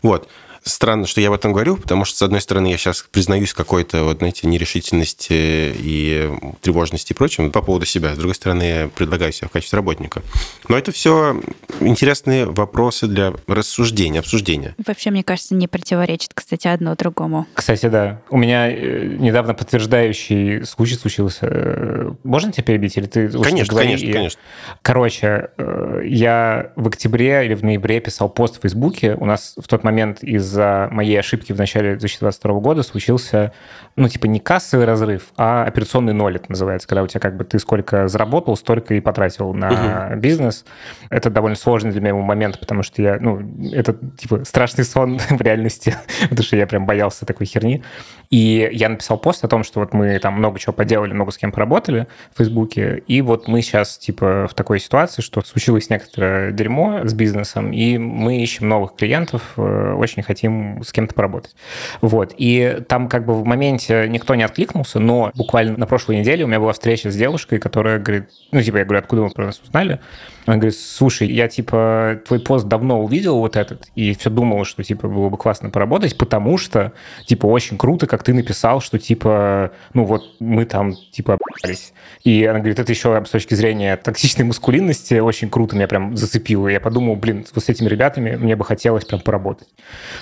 Вот 0.01 0.27
странно, 0.65 1.05
что 1.05 1.21
я 1.21 1.29
об 1.29 1.35
этом 1.35 1.53
говорю, 1.53 1.77
потому 1.77 2.05
что, 2.05 2.17
с 2.17 2.21
одной 2.21 2.41
стороны, 2.41 2.67
я 2.67 2.77
сейчас 2.77 3.05
признаюсь 3.09 3.53
какой-то, 3.53 4.03
вот, 4.03 4.17
знаете, 4.17 4.47
нерешительности 4.47 5.73
и 5.77 6.29
тревожности 6.61 7.13
и 7.13 7.15
прочим 7.15 7.51
по 7.51 7.61
поводу 7.61 7.85
себя. 7.85 8.13
С 8.13 8.17
другой 8.17 8.35
стороны, 8.35 8.63
я 8.63 8.89
предлагаю 8.89 9.31
себя 9.31 9.47
в 9.47 9.51
качестве 9.51 9.77
работника. 9.77 10.21
Но 10.67 10.77
это 10.77 10.91
все 10.91 11.39
интересные 11.79 12.45
вопросы 12.45 13.07
для 13.07 13.33
рассуждения, 13.47 14.19
обсуждения. 14.19 14.75
Вообще, 14.85 15.11
мне 15.11 15.23
кажется, 15.23 15.55
не 15.55 15.67
противоречит, 15.67 16.31
кстати, 16.33 16.67
одно 16.67 16.95
другому. 16.95 17.45
Кстати, 17.53 17.85
да. 17.87 18.21
У 18.29 18.37
меня 18.37 18.69
э, 18.71 19.17
недавно 19.19 19.53
подтверждающий 19.53 20.65
случай 20.65 20.95
случился. 20.95 22.15
Можно 22.23 22.51
тебя 22.51 22.63
перебить? 22.63 22.97
Или 22.97 23.05
ты 23.05 23.29
конечно, 23.29 23.77
конечно, 23.77 24.11
конечно. 24.11 24.41
Короче, 24.81 25.49
э, 25.57 26.01
я 26.05 26.71
в 26.75 26.87
октябре 26.87 27.45
или 27.45 27.53
в 27.53 27.63
ноябре 27.63 27.99
писал 27.99 28.29
пост 28.29 28.57
в 28.57 28.61
Фейсбуке. 28.61 29.15
У 29.15 29.25
нас 29.25 29.53
в 29.57 29.67
тот 29.67 29.83
момент 29.83 30.23
из 30.23 30.54
из-за 30.55 30.87
моей 30.91 31.19
ошибки 31.19 31.51
в 31.51 31.57
начале 31.57 31.91
2022 31.91 32.53
года 32.59 32.81
случился, 32.81 33.51
ну, 33.97 34.07
типа 34.07 34.27
не 34.27 34.39
кассовый 34.39 34.85
разрыв, 34.85 35.33
а 35.35 35.65
операционный 35.65 36.13
ноль 36.13 36.37
это 36.37 36.49
называется, 36.49 36.87
когда 36.87 37.03
у 37.03 37.07
тебя 37.07 37.19
как 37.19 37.35
бы 37.35 37.43
ты 37.43 37.59
сколько 37.59 38.07
заработал, 38.07 38.55
столько 38.55 38.93
и 38.93 39.01
потратил 39.01 39.53
на 39.53 40.11
угу. 40.11 40.19
бизнес. 40.19 40.65
Это 41.09 41.29
довольно 41.29 41.57
сложный 41.57 41.91
для 41.91 41.99
меня 41.99 42.15
момент, 42.15 42.59
потому 42.59 42.83
что 42.83 43.01
я, 43.01 43.17
ну, 43.19 43.41
это 43.73 43.97
типа 44.17 44.45
страшный 44.45 44.85
сон 44.85 45.19
в 45.29 45.41
реальности, 45.41 45.93
потому 46.29 46.43
что 46.43 46.55
я 46.55 46.67
прям 46.67 46.85
боялся 46.85 47.25
такой 47.25 47.45
херни. 47.45 47.83
И 48.29 48.69
я 48.71 48.89
написал 48.89 49.17
пост 49.17 49.43
о 49.43 49.47
том, 49.47 49.63
что 49.63 49.79
вот 49.79 49.93
мы 49.93 50.19
там 50.19 50.35
много 50.35 50.59
чего 50.59 50.73
поделали, 50.73 51.13
много 51.13 51.31
с 51.31 51.37
кем 51.37 51.51
поработали 51.51 52.07
в 52.33 52.37
Фейсбуке, 52.37 53.03
и 53.07 53.21
вот 53.21 53.47
мы 53.47 53.61
сейчас 53.61 53.97
типа 53.97 54.47
в 54.49 54.53
такой 54.53 54.79
ситуации, 54.79 55.21
что 55.21 55.41
случилось 55.41 55.89
некоторое 55.89 56.51
дерьмо 56.51 57.01
с 57.05 57.13
бизнесом, 57.13 57.71
и 57.71 57.97
мы 57.97 58.41
ищем 58.41 58.67
новых 58.67 58.95
клиентов, 58.95 59.53
э, 59.57 59.93
очень 59.93 60.23
хотим 60.23 60.83
с 60.83 60.91
кем-то 60.91 61.13
поработать. 61.13 61.55
Вот. 62.01 62.33
И 62.37 62.79
там 62.87 63.09
как 63.09 63.25
бы 63.25 63.33
в 63.33 63.45
моменте 63.45 64.07
никто 64.09 64.35
не 64.35 64.43
откликнулся, 64.43 64.99
но 64.99 65.31
буквально 65.35 65.77
на 65.77 65.87
прошлой 65.87 66.17
неделе 66.17 66.43
у 66.43 66.47
меня 66.47 66.59
была 66.59 66.73
встреча 66.73 67.11
с 67.11 67.15
девушкой, 67.15 67.59
которая 67.59 67.99
говорит, 67.99 68.29
ну, 68.51 68.61
типа, 68.61 68.77
я 68.77 68.85
говорю, 68.85 68.99
откуда 68.99 69.21
вы 69.23 69.29
про 69.29 69.45
нас 69.45 69.59
узнали? 69.61 69.99
Она 70.45 70.57
говорит, 70.57 70.77
слушай, 70.77 71.27
я, 71.27 71.47
типа, 71.47 72.21
твой 72.27 72.39
пост 72.39 72.67
давно 72.67 73.03
увидел 73.03 73.39
вот 73.39 73.55
этот, 73.55 73.87
и 73.95 74.13
все 74.13 74.29
думал, 74.29 74.63
что, 74.65 74.83
типа, 74.83 75.07
было 75.07 75.29
бы 75.29 75.37
классно 75.37 75.69
поработать, 75.69 76.17
потому 76.17 76.57
что, 76.57 76.93
типа, 77.25 77.47
очень 77.47 77.77
круто, 77.77 78.05
как 78.15 78.23
ты 78.23 78.33
написал, 78.33 78.79
что, 78.79 78.97
типа, 78.97 79.73
ну, 79.93 80.05
вот 80.05 80.37
мы 80.39 80.63
там, 80.63 80.93
типа, 81.11 81.37
обались. 81.37 81.91
И 82.23 82.45
она 82.45 82.59
говорит, 82.59 82.79
это 82.79 82.89
еще 82.89 83.21
с 83.25 83.29
точки 83.29 83.55
зрения 83.55 83.97
токсичной 83.97 84.45
маскулинности 84.45 85.15
очень 85.15 85.49
круто 85.49 85.75
меня 85.75 85.89
прям 85.89 86.15
зацепило. 86.15 86.69
Я 86.69 86.79
подумал, 86.79 87.17
блин, 87.17 87.45
вот 87.53 87.61
с 87.61 87.67
этими 87.67 87.89
ребятами 87.89 88.37
мне 88.37 88.55
бы 88.55 88.63
хотелось 88.63 89.03
прям 89.03 89.19
поработать. 89.19 89.67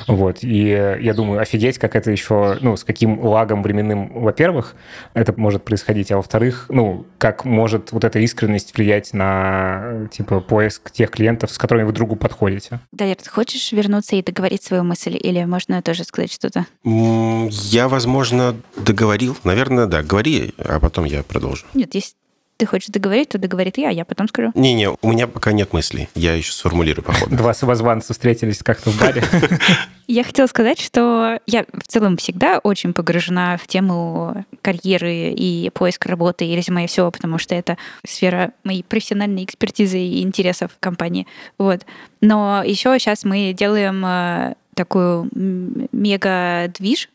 Вот. 0.08 0.40
И 0.42 0.70
я 0.70 1.14
думаю, 1.14 1.40
офигеть, 1.40 1.78
как 1.78 1.96
это 1.96 2.10
еще, 2.10 2.58
ну, 2.62 2.76
с 2.78 2.84
каким 2.84 3.24
лагом 3.24 3.62
временным, 3.62 4.12
во-первых, 4.12 4.74
это 5.14 5.40
может 5.40 5.64
происходить, 5.64 6.12
а 6.12 6.18
во-вторых, 6.18 6.66
ну, 6.70 7.06
как 7.20 7.46
может 7.46 7.92
вот 7.92 8.04
эта 8.04 8.18
искренность 8.18 8.76
влиять 8.76 9.14
на 9.14 10.08
типа 10.12 10.40
поиск 10.40 10.90
тех 10.90 11.12
клиентов, 11.12 11.52
с 11.52 11.60
которыми 11.60 11.84
вы 11.84 11.92
другу 11.92 12.16
подходите. 12.16 12.80
Далер, 12.92 13.18
ты 13.18 13.30
хочешь 13.30 13.72
вернуться 13.72 14.16
и 14.16 14.24
договорить 14.24 14.64
свою 14.64 14.84
мысль, 14.84 15.16
или 15.22 15.44
можно 15.44 15.80
тоже 15.84 16.04
сказать 16.06 16.34
что-то? 16.34 16.66
Я, 16.84 17.83
возможно, 17.88 18.56
договорил. 18.78 19.38
Наверное, 19.44 19.86
да. 19.86 20.04
Говори, 20.04 20.54
а 20.58 20.80
потом 20.80 21.06
я 21.06 21.24
продолжу. 21.24 21.66
Нет, 21.74 21.96
есть 21.96 22.16
ты 22.58 22.66
хочешь 22.66 22.90
договорить, 22.90 23.30
то 23.30 23.38
договорит 23.38 23.78
я, 23.78 23.90
а 23.90 23.92
я 23.92 24.06
потом 24.06 24.28
скажу. 24.28 24.52
Не-не, 24.56 24.90
у 24.90 25.12
меня 25.12 25.28
пока 25.28 25.52
нет 25.52 25.74
мыслей. 25.74 26.08
Я 26.16 26.34
еще 26.36 26.52
сформулирую, 26.52 27.04
походу. 27.04 27.36
Два 27.36 27.54
самозванца 27.54 28.14
встретились 28.14 28.60
как-то 28.60 28.92
в 28.92 29.00
баре. 29.00 29.24
Я 30.08 30.26
хотела 30.26 30.48
сказать, 30.48 30.82
что 30.82 31.40
я 31.46 31.66
в 31.72 31.88
целом 31.88 32.18
всегда 32.18 32.60
очень 32.60 32.92
погружена 32.92 33.56
в 33.56 33.68
тему 33.68 34.46
карьеры 34.62 35.32
и 35.32 35.70
поиска 35.74 36.10
работы 36.10 36.46
и 36.46 36.54
резюме 36.58 36.84
и 36.84 36.88
всего, 36.88 37.10
потому 37.10 37.38
что 37.38 37.56
это 37.56 37.78
сфера 38.06 38.52
моей 38.66 38.84
профессиональной 38.84 39.46
экспертизы 39.46 40.00
и 40.00 40.22
интересов 40.22 40.72
компании. 40.82 41.26
Вот. 41.58 41.86
Но 42.20 42.64
еще 42.66 43.00
сейчас 43.00 43.24
мы 43.24 43.54
делаем 43.54 44.06
э, 44.06 44.56
такую 44.74 45.30
мега-движ, 45.34 47.10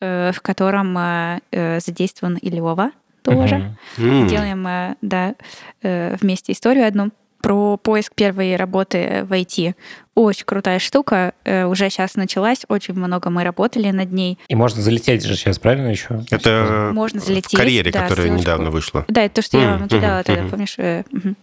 в 0.00 0.36
котором 0.42 0.96
э, 0.98 1.40
задействован 1.80 2.36
и 2.36 2.50
Лева, 2.50 2.92
тоже. 3.22 3.76
Mm-hmm. 3.96 4.28
Делаем, 4.28 4.66
э, 4.66 4.94
да, 5.02 5.34
э, 5.82 6.16
вместе 6.20 6.52
историю 6.52 6.86
одну 6.86 7.10
про 7.42 7.78
поиск 7.78 8.14
первой 8.14 8.56
работы 8.56 9.24
в 9.26 9.32
IT. 9.32 9.74
Очень 10.14 10.44
крутая 10.44 10.78
штука. 10.78 11.32
Э, 11.44 11.64
уже 11.64 11.88
сейчас 11.88 12.14
началась. 12.14 12.64
Очень 12.68 12.94
много 12.94 13.30
мы 13.30 13.44
работали 13.44 13.90
над 13.90 14.12
ней. 14.12 14.38
И 14.48 14.54
можно 14.54 14.82
залететь 14.82 15.24
же 15.24 15.36
сейчас, 15.36 15.58
правильно 15.58 15.88
еще? 15.88 16.22
Это 16.30 16.90
можно 16.92 17.20
залететь. 17.20 17.54
В 17.54 17.56
карьере, 17.56 17.90
да, 17.90 18.02
которая 18.02 18.26
ссылочку. 18.26 18.42
недавно 18.42 18.70
вышла. 18.70 19.04
Да, 19.08 19.22
это 19.22 19.36
то, 19.36 19.42
что 19.42 19.56
mm-hmm. 19.56 19.62
я 19.62 19.76
вам 19.76 19.88
кидала 19.88 20.20
mm-hmm. 20.20 20.24
тогда, 20.24 20.48
помнишь? 20.48 20.76
Угу 20.78 21.34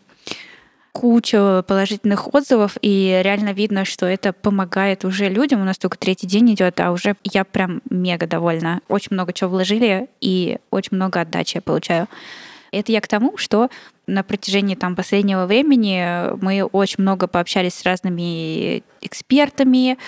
кучу 1.00 1.64
положительных 1.68 2.34
отзывов, 2.34 2.76
и 2.82 3.22
реально 3.24 3.54
видно, 3.54 3.86
что 3.86 4.08
это 4.08 4.34
помогает 4.34 5.06
уже 5.06 5.30
людям. 5.30 5.62
У 5.62 5.64
нас 5.64 5.78
только 5.78 5.96
третий 5.96 6.26
день 6.26 6.56
идет, 6.56 6.80
а 6.80 6.92
уже 6.92 7.16
я 7.24 7.44
прям 7.44 7.84
мега 7.88 8.26
довольна. 8.26 8.82
Очень 8.88 9.10
много 9.12 9.32
чего 9.32 9.52
вложили, 9.52 10.08
и 10.22 10.58
очень 10.72 10.96
много 10.96 11.22
отдачи 11.22 11.58
я 11.58 11.62
получаю. 11.62 12.08
Это 12.72 12.92
я 12.92 13.00
к 13.00 13.08
тому, 13.08 13.38
что 13.38 13.70
на 14.08 14.24
протяжении 14.24 14.74
там, 14.74 14.96
последнего 14.96 15.46
времени 15.46 16.36
мы 16.42 16.64
очень 16.64 17.04
много 17.04 17.28
пообщались 17.28 17.76
с 17.76 17.84
разными 17.84 18.82
экспертами 19.02 20.00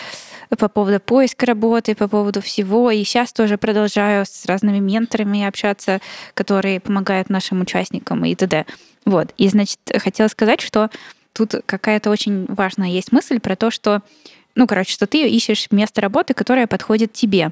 по 0.58 0.68
поводу 0.68 1.00
поиска 1.00 1.46
работы, 1.46 1.96
по 1.96 2.08
поводу 2.08 2.42
всего. 2.42 2.92
И 2.92 3.04
сейчас 3.04 3.34
тоже 3.34 3.58
продолжаю 3.58 4.26
с 4.26 4.46
разными 4.46 4.80
менторами 4.80 5.44
общаться, 5.44 6.02
которые 6.34 6.80
помогают 6.80 7.30
нашим 7.30 7.62
участникам 7.62 8.26
и 8.26 8.36
т.д. 8.36 8.66
Вот. 9.06 9.34
И, 9.38 9.48
значит, 9.48 9.80
хотела 9.98 10.28
сказать, 10.28 10.62
что 10.62 10.90
тут 11.34 11.56
какая-то 11.66 12.10
очень 12.10 12.46
важная 12.48 12.90
есть 12.90 13.12
мысль 13.12 13.40
про 13.40 13.56
то, 13.56 13.72
что 13.72 14.02
ну, 14.60 14.67
короче, 14.67 14.91
что 14.91 15.08
ты 15.08 15.26
ищешь 15.26 15.67
место 15.72 16.02
работы, 16.02 16.34
которое 16.34 16.67
подходит 16.67 17.13
тебе. 17.13 17.52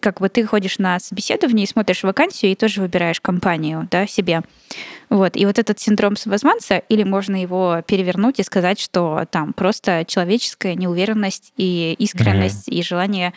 Как 0.00 0.20
бы 0.20 0.28
ты 0.28 0.44
ходишь 0.44 0.78
на 0.78 1.00
собеседование 1.00 1.64
и 1.64 1.66
смотришь 1.66 2.02
вакансию 2.02 2.52
и 2.52 2.54
тоже 2.54 2.82
выбираешь 2.82 3.22
компанию, 3.22 3.88
да, 3.90 4.06
себе. 4.06 4.42
Вот. 5.08 5.34
И 5.34 5.46
вот 5.46 5.58
этот 5.58 5.80
синдром 5.80 6.14
самозванца, 6.14 6.76
или 6.76 7.04
можно 7.04 7.40
его 7.40 7.82
перевернуть 7.86 8.38
и 8.38 8.42
сказать, 8.42 8.78
что 8.78 9.24
там 9.30 9.54
просто 9.54 10.04
человеческая 10.06 10.74
неуверенность 10.74 11.54
и 11.56 11.96
искренность 11.98 12.68
mm-hmm. 12.68 12.74
и 12.74 12.82
желание 12.82 13.32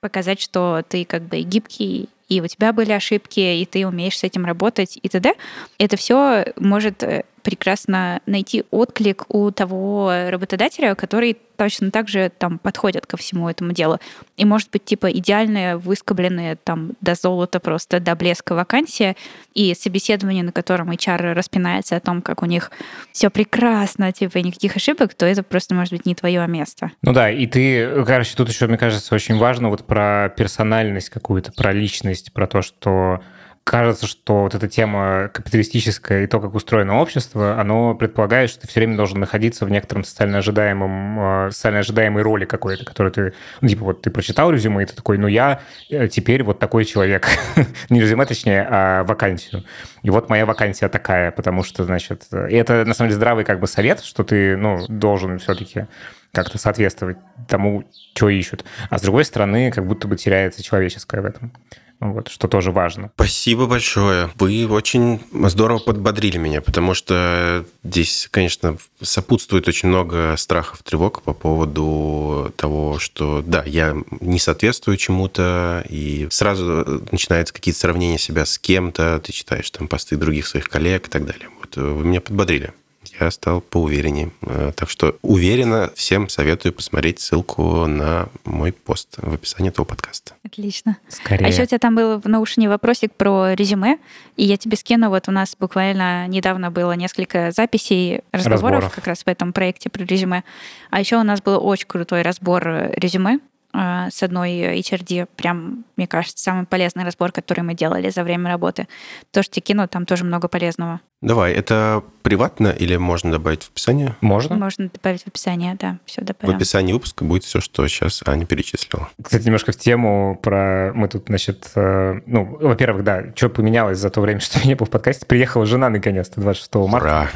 показать, 0.00 0.40
что 0.40 0.82
ты 0.88 1.04
как 1.04 1.24
бы 1.24 1.42
гибкий 1.42 2.08
и 2.30 2.40
у 2.40 2.46
тебя 2.46 2.72
были 2.72 2.92
ошибки, 2.92 3.40
и 3.40 3.66
ты 3.66 3.86
умеешь 3.86 4.18
с 4.18 4.24
этим 4.24 4.46
работать 4.46 4.98
и 5.02 5.08
т.д. 5.08 5.34
Это 5.78 5.96
все 5.98 6.46
может 6.56 7.02
э, 7.02 7.24
прекрасно 7.48 8.20
найти 8.26 8.64
отклик 8.70 9.24
у 9.30 9.50
того 9.50 10.12
работодателя, 10.28 10.94
который 10.94 11.38
точно 11.56 11.90
так 11.90 12.06
же 12.06 12.30
там 12.36 12.58
подходит 12.58 13.06
ко 13.06 13.16
всему 13.16 13.48
этому 13.48 13.72
делу. 13.72 13.98
И 14.36 14.44
может 14.44 14.70
быть 14.70 14.84
типа 14.84 15.10
идеальная, 15.10 15.78
выскобленная 15.78 16.56
там 16.62 16.92
до 17.00 17.14
золота 17.14 17.58
просто, 17.58 18.00
до 18.00 18.14
блеска 18.14 18.54
вакансия 18.54 19.16
и 19.54 19.74
собеседование, 19.74 20.44
на 20.44 20.52
котором 20.52 20.90
HR 20.90 21.32
распинается 21.32 21.96
о 21.96 22.00
том, 22.00 22.20
как 22.20 22.42
у 22.42 22.46
них 22.46 22.70
все 23.12 23.30
прекрасно, 23.30 24.12
типа 24.12 24.36
никаких 24.38 24.76
ошибок, 24.76 25.14
то 25.14 25.24
это 25.24 25.42
просто 25.42 25.74
может 25.74 25.94
быть 25.94 26.04
не 26.04 26.14
твое 26.14 26.46
место. 26.46 26.90
Ну 27.00 27.14
да, 27.14 27.30
и 27.30 27.46
ты, 27.46 28.04
короче, 28.04 28.36
тут 28.36 28.50
еще, 28.50 28.66
мне 28.66 28.76
кажется, 28.76 29.14
очень 29.14 29.38
важно 29.38 29.70
вот 29.70 29.86
про 29.86 30.28
персональность 30.36 31.08
какую-то, 31.08 31.52
про 31.52 31.72
личность, 31.72 32.30
про 32.34 32.46
то, 32.46 32.60
что 32.60 33.22
кажется, 33.68 34.06
что 34.06 34.42
вот 34.44 34.54
эта 34.54 34.66
тема 34.66 35.28
капиталистическая 35.28 36.24
и 36.24 36.26
то, 36.26 36.40
как 36.40 36.54
устроено 36.54 37.00
общество, 37.00 37.60
оно 37.60 37.94
предполагает, 37.94 38.48
что 38.48 38.62
ты 38.62 38.68
все 38.68 38.80
время 38.80 38.96
должен 38.96 39.20
находиться 39.20 39.66
в 39.66 39.70
некотором 39.70 40.04
социально 40.04 40.38
ожидаемом, 40.38 41.18
а, 41.20 41.50
социально 41.50 41.80
ожидаемой 41.80 42.22
роли 42.22 42.46
какой-то, 42.46 42.86
которую 42.86 43.12
ты, 43.12 43.34
ну, 43.60 43.68
типа, 43.68 43.84
вот 43.84 44.00
ты 44.00 44.10
прочитал 44.10 44.50
резюме, 44.50 44.82
и 44.82 44.86
ты 44.86 44.94
такой, 44.94 45.18
ну, 45.18 45.26
я 45.26 45.60
э, 45.90 46.08
теперь 46.08 46.42
вот 46.44 46.58
такой 46.58 46.86
человек. 46.86 47.28
Не 47.90 48.00
резюме, 48.00 48.24
точнее, 48.24 48.66
а 48.70 49.04
вакансию. 49.04 49.64
И 50.02 50.08
вот 50.08 50.30
моя 50.30 50.46
вакансия 50.46 50.88
такая, 50.88 51.30
потому 51.30 51.62
что, 51.62 51.84
значит, 51.84 52.26
и 52.32 52.54
это, 52.54 52.86
на 52.86 52.94
самом 52.94 53.10
деле, 53.10 53.16
здравый 53.16 53.44
как 53.44 53.60
бы 53.60 53.66
совет, 53.66 54.00
что 54.00 54.24
ты, 54.24 54.56
ну, 54.56 54.86
должен 54.88 55.38
все-таки 55.38 55.86
как-то 56.32 56.56
соответствовать 56.56 57.18
тому, 57.48 57.84
что 58.14 58.30
ищут. 58.30 58.64
А 58.88 58.98
с 58.98 59.02
другой 59.02 59.26
стороны, 59.26 59.70
как 59.70 59.86
будто 59.86 60.08
бы 60.08 60.16
теряется 60.16 60.62
человеческое 60.62 61.20
в 61.20 61.26
этом 61.26 61.52
вот, 62.00 62.28
что 62.28 62.46
тоже 62.46 62.70
важно. 62.70 63.10
Спасибо 63.14 63.66
большое. 63.66 64.30
Вы 64.36 64.66
очень 64.68 65.20
здорово 65.32 65.78
подбодрили 65.78 66.38
меня, 66.38 66.60
потому 66.60 66.94
что 66.94 67.64
здесь, 67.82 68.28
конечно, 68.30 68.76
сопутствует 69.02 69.66
очень 69.66 69.88
много 69.88 70.34
страхов, 70.36 70.82
тревог 70.82 71.22
по 71.22 71.32
поводу 71.32 72.52
того, 72.56 72.98
что, 72.98 73.42
да, 73.44 73.64
я 73.66 73.96
не 74.20 74.38
соответствую 74.38 74.96
чему-то, 74.96 75.84
и 75.88 76.28
сразу 76.30 77.02
начинаются 77.10 77.52
какие-то 77.52 77.80
сравнения 77.80 78.18
себя 78.18 78.46
с 78.46 78.58
кем-то, 78.58 79.20
ты 79.24 79.32
читаешь 79.32 79.70
там 79.70 79.88
посты 79.88 80.16
других 80.16 80.46
своих 80.46 80.68
коллег 80.68 81.08
и 81.08 81.10
так 81.10 81.26
далее. 81.26 81.48
Вот 81.60 81.76
вы 81.76 82.04
меня 82.04 82.20
подбодрили 82.20 82.72
я 83.20 83.30
стал 83.30 83.60
поувереннее. 83.60 84.30
Э, 84.42 84.72
так 84.74 84.90
что 84.90 85.16
уверенно 85.22 85.90
всем 85.94 86.28
советую 86.28 86.72
посмотреть 86.72 87.20
ссылку 87.20 87.86
на 87.86 88.28
мой 88.44 88.72
пост 88.72 89.16
в 89.18 89.34
описании 89.34 89.70
этого 89.70 89.84
подкаста. 89.84 90.34
Отлично. 90.44 90.96
Скорее. 91.08 91.46
А 91.46 91.48
еще 91.48 91.62
у 91.62 91.66
тебя 91.66 91.78
там 91.78 91.94
был 91.94 92.20
в 92.20 92.26
наушнике 92.26 92.68
вопросик 92.68 93.14
про 93.14 93.54
резюме, 93.54 93.98
и 94.36 94.44
я 94.44 94.56
тебе 94.56 94.76
скину, 94.76 95.08
вот 95.10 95.28
у 95.28 95.32
нас 95.32 95.56
буквально 95.58 96.26
недавно 96.28 96.70
было 96.70 96.92
несколько 96.92 97.50
записей, 97.50 98.22
разговоров 98.32 98.60
Разборов. 98.60 98.94
как 98.94 99.06
раз 99.06 99.22
в 99.24 99.28
этом 99.28 99.52
проекте 99.52 99.90
про 99.90 100.04
резюме. 100.04 100.44
А 100.90 101.00
еще 101.00 101.16
у 101.16 101.22
нас 101.22 101.42
был 101.42 101.64
очень 101.64 101.86
крутой 101.86 102.22
разбор 102.22 102.92
резюме, 102.96 103.40
а, 103.72 104.10
с 104.10 104.22
одной 104.22 104.80
HRD. 104.80 105.26
Прям, 105.36 105.84
мне 105.96 106.06
кажется, 106.06 106.42
самый 106.42 106.66
полезный 106.66 107.04
разбор, 107.04 107.32
который 107.32 107.60
мы 107.60 107.74
делали 107.74 108.08
за 108.08 108.24
время 108.24 108.48
работы. 108.48 108.88
Тоже 109.30 109.50
тебе 109.50 109.62
кину, 109.62 109.86
там 109.88 110.06
тоже 110.06 110.24
много 110.24 110.48
полезного. 110.48 111.00
Давай, 111.20 111.52
это 111.52 112.04
приватно 112.22 112.68
или 112.68 112.96
можно 112.96 113.32
добавить 113.32 113.64
в 113.64 113.70
описание? 113.70 114.14
Можно. 114.20 114.56
Можно 114.56 114.90
добавить 114.92 115.22
в 115.22 115.28
описание, 115.28 115.74
да, 115.80 115.98
все 116.04 116.20
добавим. 116.20 116.52
В 116.52 116.56
описании 116.56 116.92
выпуска 116.92 117.24
будет 117.24 117.42
все, 117.42 117.60
что 117.60 117.88
сейчас 117.88 118.22
Аня 118.26 118.44
перечислила. 118.44 119.08
Кстати, 119.20 119.46
немножко 119.46 119.72
в 119.72 119.76
тему 119.76 120.38
про... 120.42 120.92
Мы 120.94 121.08
тут, 121.08 121.24
значит, 121.28 121.70
э, 121.74 122.20
ну, 122.26 122.44
во-первых, 122.60 123.02
да, 123.02 123.24
что 123.34 123.48
поменялось 123.48 123.98
за 123.98 124.10
то 124.10 124.20
время, 124.20 124.40
что 124.40 124.58
я 124.58 124.66
не 124.66 124.74
был 124.74 124.86
в 124.86 124.90
подкасте. 124.90 125.24
Приехала 125.26 125.64
жена 125.64 125.88
наконец-то 125.88 126.40
26 126.40 126.74
марта. 126.74 127.06
Ура! 127.06 127.28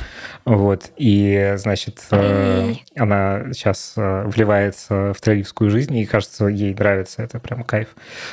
Вот, 0.44 0.90
и, 0.96 1.54
значит, 1.56 2.04
э, 2.10 2.74
она 2.96 3.52
сейчас 3.52 3.94
э, 3.96 4.24
вливается 4.26 5.14
в 5.14 5.20
тролливскую 5.20 5.70
жизнь, 5.70 5.96
и, 5.96 6.04
кажется, 6.04 6.46
ей 6.46 6.74
нравится, 6.74 7.22
это 7.22 7.38
прям 7.38 7.62
кайф. 7.62 7.88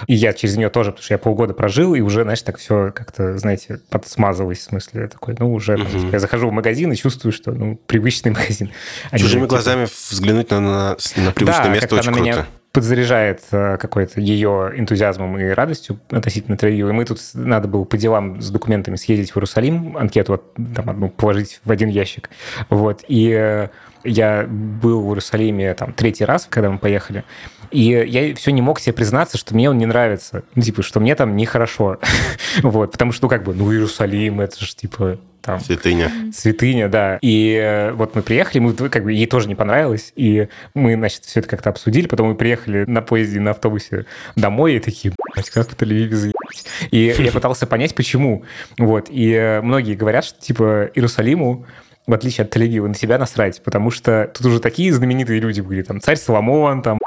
И 0.08 0.16
я 0.16 0.34
через 0.34 0.58
нее 0.58 0.70
тоже, 0.70 0.92
потому 0.92 1.04
что 1.04 1.14
я 1.14 1.20
полгода 1.20 1.54
прожил, 1.54 1.94
и 1.94 2.02
уже, 2.02 2.24
знаешь, 2.24 2.42
так 2.42 2.58
все 2.58 2.92
как-то, 2.94 3.38
знаете, 3.38 3.80
подсмазалось, 3.90 4.58
в 4.58 4.64
смысле, 4.64 5.08
такой, 5.08 5.36
ну, 5.40 5.54
уже 5.54 5.76
угу. 5.76 6.10
я 6.12 6.20
захожу 6.20 6.50
в 6.50 6.52
магазин 6.52 6.92
и 6.92 6.96
чувствую, 6.96 7.32
что, 7.32 7.52
ну, 7.52 7.80
привычный 7.88 8.32
магазин. 8.38 8.72
Чужими 9.12 9.42
типа... 9.42 9.48
глазами 9.48 9.88
взглянуть 10.10 10.52
на, 10.52 10.60
на, 10.60 10.98
на 11.18 11.32
привычное 11.32 11.64
да, 11.64 11.70
место 11.70 11.96
очень 11.96 12.12
круто. 12.12 12.22
Меня 12.22 12.46
подзаряжает 12.72 13.42
э, 13.52 13.78
какой-то 13.78 14.22
ее 14.22 14.74
энтузиазмом 14.76 15.40
и 15.40 15.46
радостью 15.46 16.00
относительно 16.12 16.56
Тель-Авива. 16.56 16.90
И 16.90 16.94
мы 16.94 17.06
тут 17.06 17.20
надо 17.34 17.68
было 17.68 17.84
по 17.84 17.98
делам 17.98 18.42
с 18.42 18.50
документами 18.52 18.96
съездить 18.96 19.32
в 19.32 19.38
Иерусалим, 19.38 19.98
анкету 19.98 20.44
там 20.76 20.90
одну 20.90 21.10
положить 21.10 21.62
в 21.64 21.72
один 21.72 21.90
ящик. 21.90 22.30
Вот. 22.70 23.04
И 23.08 23.32
э, 23.32 23.70
я 24.04 24.46
был 24.48 25.02
в 25.02 25.08
Иерусалиме 25.10 25.74
там 25.74 25.94
третий 25.94 26.26
раз, 26.26 26.48
когда 26.50 26.70
мы 26.70 26.78
поехали. 26.78 27.24
И 27.72 27.82
я 27.82 28.34
все 28.36 28.52
не 28.52 28.62
мог 28.62 28.80
себе 28.80 28.94
признаться, 28.94 29.38
что 29.38 29.54
мне 29.54 29.70
он 29.70 29.78
не 29.78 29.86
нравится. 29.86 30.44
Ну, 30.56 30.62
типа, 30.62 30.82
что 30.82 31.00
мне 31.00 31.16
там 31.16 31.36
нехорошо. 31.36 32.00
вот, 32.64 32.92
потому 32.92 33.12
что, 33.12 33.26
ну, 33.26 33.30
как 33.30 33.44
бы, 33.44 33.54
ну, 33.54 33.72
Иерусалим, 33.72 34.42
это 34.42 34.64
же, 34.64 34.76
типа, 34.76 35.20
там... 35.42 35.60
Святыня. 35.60 36.12
Святыня, 36.34 36.90
да. 36.90 37.20
И 37.22 37.54
э, 37.54 37.92
вот 37.92 38.16
мы 38.16 38.22
приехали, 38.22 38.60
мы 38.60 38.74
как 38.74 39.04
бы 39.04 39.14
ей 39.14 39.28
тоже 39.28 39.48
не 39.48 39.56
понравилось, 39.56 40.14
и 40.16 40.48
мы, 40.74 40.96
значит, 40.96 41.26
все 41.26 41.40
это 41.40 41.50
как-то 41.50 41.70
обсудили, 41.70 42.08
потом 42.08 42.30
мы 42.30 42.36
приехали 42.36 42.86
на 42.86 43.02
поезде, 43.02 43.40
на 43.40 43.52
автобусе 43.52 44.06
домой, 44.36 44.76
и 44.76 44.80
такие, 44.80 45.14
блядь, 45.34 45.50
как 45.50 45.70
в 45.70 45.76
Тель-Авиве 45.76 46.14
заебать. 46.14 46.66
И 46.92 47.16
я 47.18 47.32
пытался 47.32 47.68
понять, 47.68 47.96
почему. 47.96 48.44
Вот, 48.78 49.08
и 49.10 49.32
э, 49.32 49.62
многие 49.62 49.96
говорят, 49.96 50.26
что, 50.26 50.42
типа, 50.42 50.90
Иерусалиму 50.94 51.66
в 52.10 52.14
отличие 52.14 52.46
от 52.46 52.50
тель 52.50 52.82
на 52.82 52.96
себя 52.96 53.20
насрать, 53.20 53.62
потому 53.62 53.92
что 53.92 54.32
тут 54.34 54.48
уже 54.48 54.60
такие 54.60 54.92
знаменитые 54.92 55.40
люди 55.40 55.62
были, 55.62 55.84
там, 55.84 56.02
царь 56.02 56.18
Соломон, 56.18 56.82
там, 56.82 56.98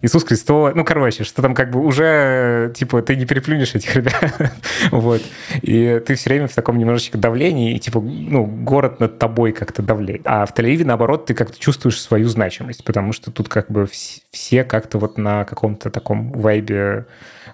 Иисус 0.00 0.24
Христос, 0.24 0.74
ну, 0.74 0.82
короче, 0.82 1.24
что 1.24 1.42
там 1.42 1.54
как 1.54 1.70
бы 1.70 1.80
уже, 1.80 2.72
типа, 2.74 3.02
ты 3.02 3.16
не 3.16 3.26
переплюнешь 3.26 3.74
этих 3.74 3.94
ребят, 3.94 4.34
вот, 4.90 5.20
и 5.60 6.02
ты 6.06 6.14
все 6.14 6.30
время 6.30 6.48
в 6.48 6.54
таком 6.54 6.78
немножечко 6.78 7.18
давлении, 7.18 7.74
и, 7.74 7.78
типа, 7.78 8.00
ну, 8.00 8.46
город 8.46 8.98
над 8.98 9.18
тобой 9.18 9.52
как-то 9.52 9.82
давлеет, 9.82 10.22
а 10.24 10.46
в 10.46 10.54
тель 10.54 10.86
наоборот, 10.86 11.26
ты 11.26 11.34
как-то 11.34 11.58
чувствуешь 11.58 12.00
свою 12.00 12.28
значимость, 12.28 12.82
потому 12.84 13.12
что 13.12 13.30
тут 13.30 13.50
как 13.50 13.70
бы 13.70 13.86
все 14.30 14.64
как-то 14.64 14.98
вот 14.98 15.18
на 15.18 15.44
каком-то 15.44 15.90
таком 15.90 16.32
вайбе 16.32 17.06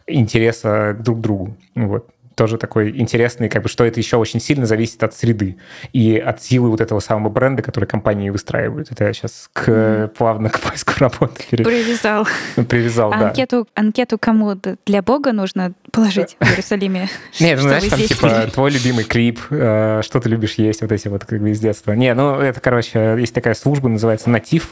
интереса 0.06 0.96
друг 0.98 1.18
к 1.18 1.20
другу, 1.20 1.56
вот 1.74 2.08
тоже 2.36 2.58
такой 2.58 2.90
интересный, 2.90 3.48
как 3.48 3.62
бы, 3.62 3.68
что 3.68 3.84
это 3.84 3.98
еще 3.98 4.18
очень 4.18 4.40
сильно 4.40 4.66
зависит 4.66 5.02
от 5.02 5.14
среды 5.14 5.56
и 5.92 6.18
от 6.18 6.42
силы 6.42 6.70
вот 6.70 6.82
этого 6.82 7.00
самого 7.00 7.30
бренда, 7.30 7.62
который 7.62 7.86
компании 7.86 8.28
выстраивают. 8.28 8.92
Это 8.92 9.04
я 9.04 9.12
сейчас 9.14 9.48
к, 9.54 9.68
mm. 9.68 10.08
плавно 10.08 10.50
к 10.50 10.60
поиску 10.60 10.92
работы. 10.98 11.42
Привязал. 11.50 12.28
Привязал, 12.68 13.10
а 13.12 13.18
да. 13.18 13.28
Анкету, 13.28 13.66
анкету 13.74 14.18
кому? 14.18 14.54
Для 14.84 15.02
Бога 15.02 15.32
нужно 15.32 15.72
положить 15.96 16.36
в 16.38 16.44
Иерусалиме? 16.44 17.08
Нет, 17.40 17.58
ну, 17.58 17.68
знаешь, 17.68 17.84
там, 17.84 17.98
типа, 17.98 18.50
твой 18.52 18.70
любимый 18.70 19.04
клип, 19.04 19.40
э, 19.50 20.02
что 20.04 20.20
ты 20.20 20.28
любишь 20.28 20.54
есть, 20.54 20.82
вот 20.82 20.92
эти 20.92 21.08
вот, 21.08 21.24
как 21.24 21.40
бы, 21.40 21.50
из 21.50 21.58
детства. 21.58 21.92
Не, 21.92 22.12
ну, 22.12 22.34
это, 22.34 22.60
короче, 22.60 23.16
есть 23.18 23.34
такая 23.34 23.54
служба, 23.54 23.88
называется 23.88 24.28
«Натив». 24.28 24.68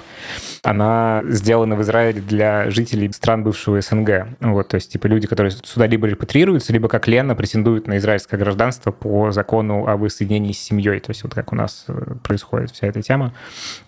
Она 0.63 1.23
сделана 1.27 1.77
в 1.77 1.83
Израиле 1.83 2.21
для 2.21 2.71
жителей 2.71 3.11
стран 3.13 3.43
бывшего 3.43 3.81
СНГ. 3.81 4.29
Вот, 4.41 4.69
то 4.69 4.75
есть, 4.75 4.93
типа, 4.93 5.07
люди, 5.07 5.27
которые 5.27 5.51
сюда 5.51 5.87
либо 5.87 6.07
репатрируются, 6.07 6.75
либо, 6.75 6.89
как 6.89 7.09
Лена, 7.09 7.35
претендуют 7.35 7.87
на 7.87 7.97
израильское 7.97 8.37
гражданство 8.37 8.93
по 8.93 9.31
закону 9.31 9.89
о 9.89 9.97
воссоединении 9.97 10.53
с 10.53 10.59
семьей, 10.59 11.01
то 11.01 11.11
есть 11.11 11.25
вот 11.25 11.35
как 11.35 11.53
у 11.53 11.57
нас 11.57 11.87
э, 11.89 12.17
происходит 12.23 12.71
вся 12.71 12.87
эта 12.87 13.01
тема. 13.01 13.33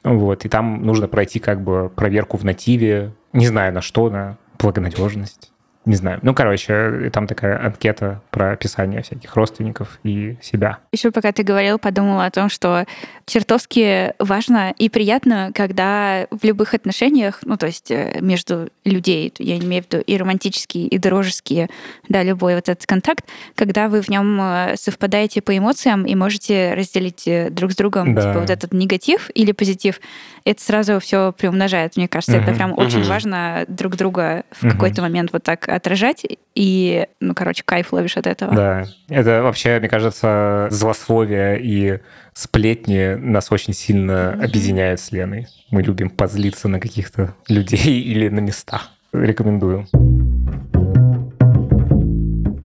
Вот, 0.05 0.47
и 0.47 0.49
там 0.49 0.83
нужно 0.87 1.07
пройти 1.07 1.39
как 1.39 1.61
бы 1.61 1.91
проверку 1.95 2.39
в 2.39 2.45
нативе, 2.45 3.13
не 3.35 3.47
знаю 3.47 3.75
на 3.75 3.83
что, 3.83 4.09
на 4.09 4.39
благонадежность 4.59 5.51
не 5.87 5.95
знаю. 5.95 6.19
Ну, 6.23 6.35
короче, 6.35 7.11
там 7.13 7.29
такая 7.29 7.65
анкета 7.65 8.21
про 8.31 8.53
описание 8.53 9.03
всяких 9.03 9.35
родственников 9.37 10.01
и 10.03 10.37
себя. 10.43 10.79
Еще 10.93 11.13
пока 11.13 11.31
ты 11.31 11.45
говорил, 11.45 11.79
подумала 11.79 12.27
о 12.27 12.31
том, 12.31 12.49
что 12.49 12.85
чертовски 13.25 14.13
важно 14.19 14.75
и 14.77 14.89
приятно, 14.89 15.53
когда 15.55 16.27
в 16.31 16.45
любых 16.45 16.75
отношениях, 16.75 17.39
ну, 17.45 17.57
то 17.57 17.67
есть 17.67 17.91
э, 17.93 18.19
между 18.21 18.69
людей, 18.85 19.33
я 19.39 19.59
имею 19.59 19.85
в 19.85 19.93
виду 19.93 20.03
и 20.05 20.17
романтические, 20.17 20.89
и 20.89 20.99
дружеские, 20.99 21.69
да, 22.09 22.25
любой 22.25 22.57
вот 22.57 22.69
этот 22.69 22.85
контакт, 22.85 23.25
когда 23.55 23.89
вы 23.89 24.03
в 24.03 24.09
нем 24.09 24.41
э, 24.41 24.75
совпадаете 24.77 25.41
по 25.41 25.57
эмоциям 25.57 26.05
и 26.05 26.17
можете 26.17 26.75
разделить 26.75 27.29
э, 27.29 27.49
друг 27.51 27.73
с 27.73 27.77
другом 27.77 28.15
да. 28.15 28.23
типа, 28.23 28.41
вот 28.41 28.51
этот 28.51 28.73
негатив 28.73 29.31
или 29.35 29.53
позитив, 29.53 30.01
это 30.45 30.63
сразу 30.63 30.99
все 30.99 31.33
приумножает. 31.33 31.97
Мне 31.97 32.09
кажется, 32.09 32.39
угу. 32.39 32.43
это 32.43 32.55
прям 32.55 32.73
угу. 32.73 32.83
очень 32.83 33.05
важно 33.05 33.65
друг 33.69 33.97
друга 33.97 34.45
в 34.51 34.65
угу. 34.65 34.73
какой-то 34.73 35.03
момент 35.03 35.31
вот 35.33 35.45
так 35.45 35.69
отражать, 35.77 36.27
и, 36.55 37.07
ну, 37.21 37.35
короче, 37.35 37.63
кайф 37.65 37.93
ловишь 37.93 38.17
от 38.17 38.27
этого. 38.27 38.55
Да, 38.55 38.87
это 39.09 39.43
вообще, 39.43 39.79
мне 39.79 39.89
кажется, 39.89 40.69
злословие 40.71 41.61
и 41.61 42.01
сплетни 42.35 43.15
нас 43.15 43.51
очень 43.53 43.73
сильно 43.73 44.13
mm-hmm. 44.13 44.45
объединяют 44.45 45.01
с 45.01 45.13
Леной. 45.13 45.47
Мы 45.71 45.83
любим 45.83 46.11
позлиться 46.11 46.69
на 46.69 46.81
каких-то 46.81 47.35
людей 47.49 48.01
или 48.03 48.29
на 48.29 48.41
места. 48.41 48.83
Рекомендую. 49.13 49.87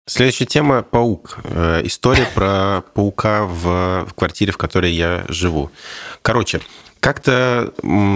Следующая 0.09 0.47
тема– 0.47 0.83
паук. 0.91 1.39
Э, 1.43 1.81
история 1.83 2.27
про 2.33 2.83
паука 2.95 3.45
в, 3.45 4.07
в 4.09 4.15
квартире, 4.15 4.53
в 4.53 4.57
которой 4.57 4.93
я 4.93 5.25
живу. 5.29 5.73
Короче, 6.23 6.61
как-то 7.07 7.73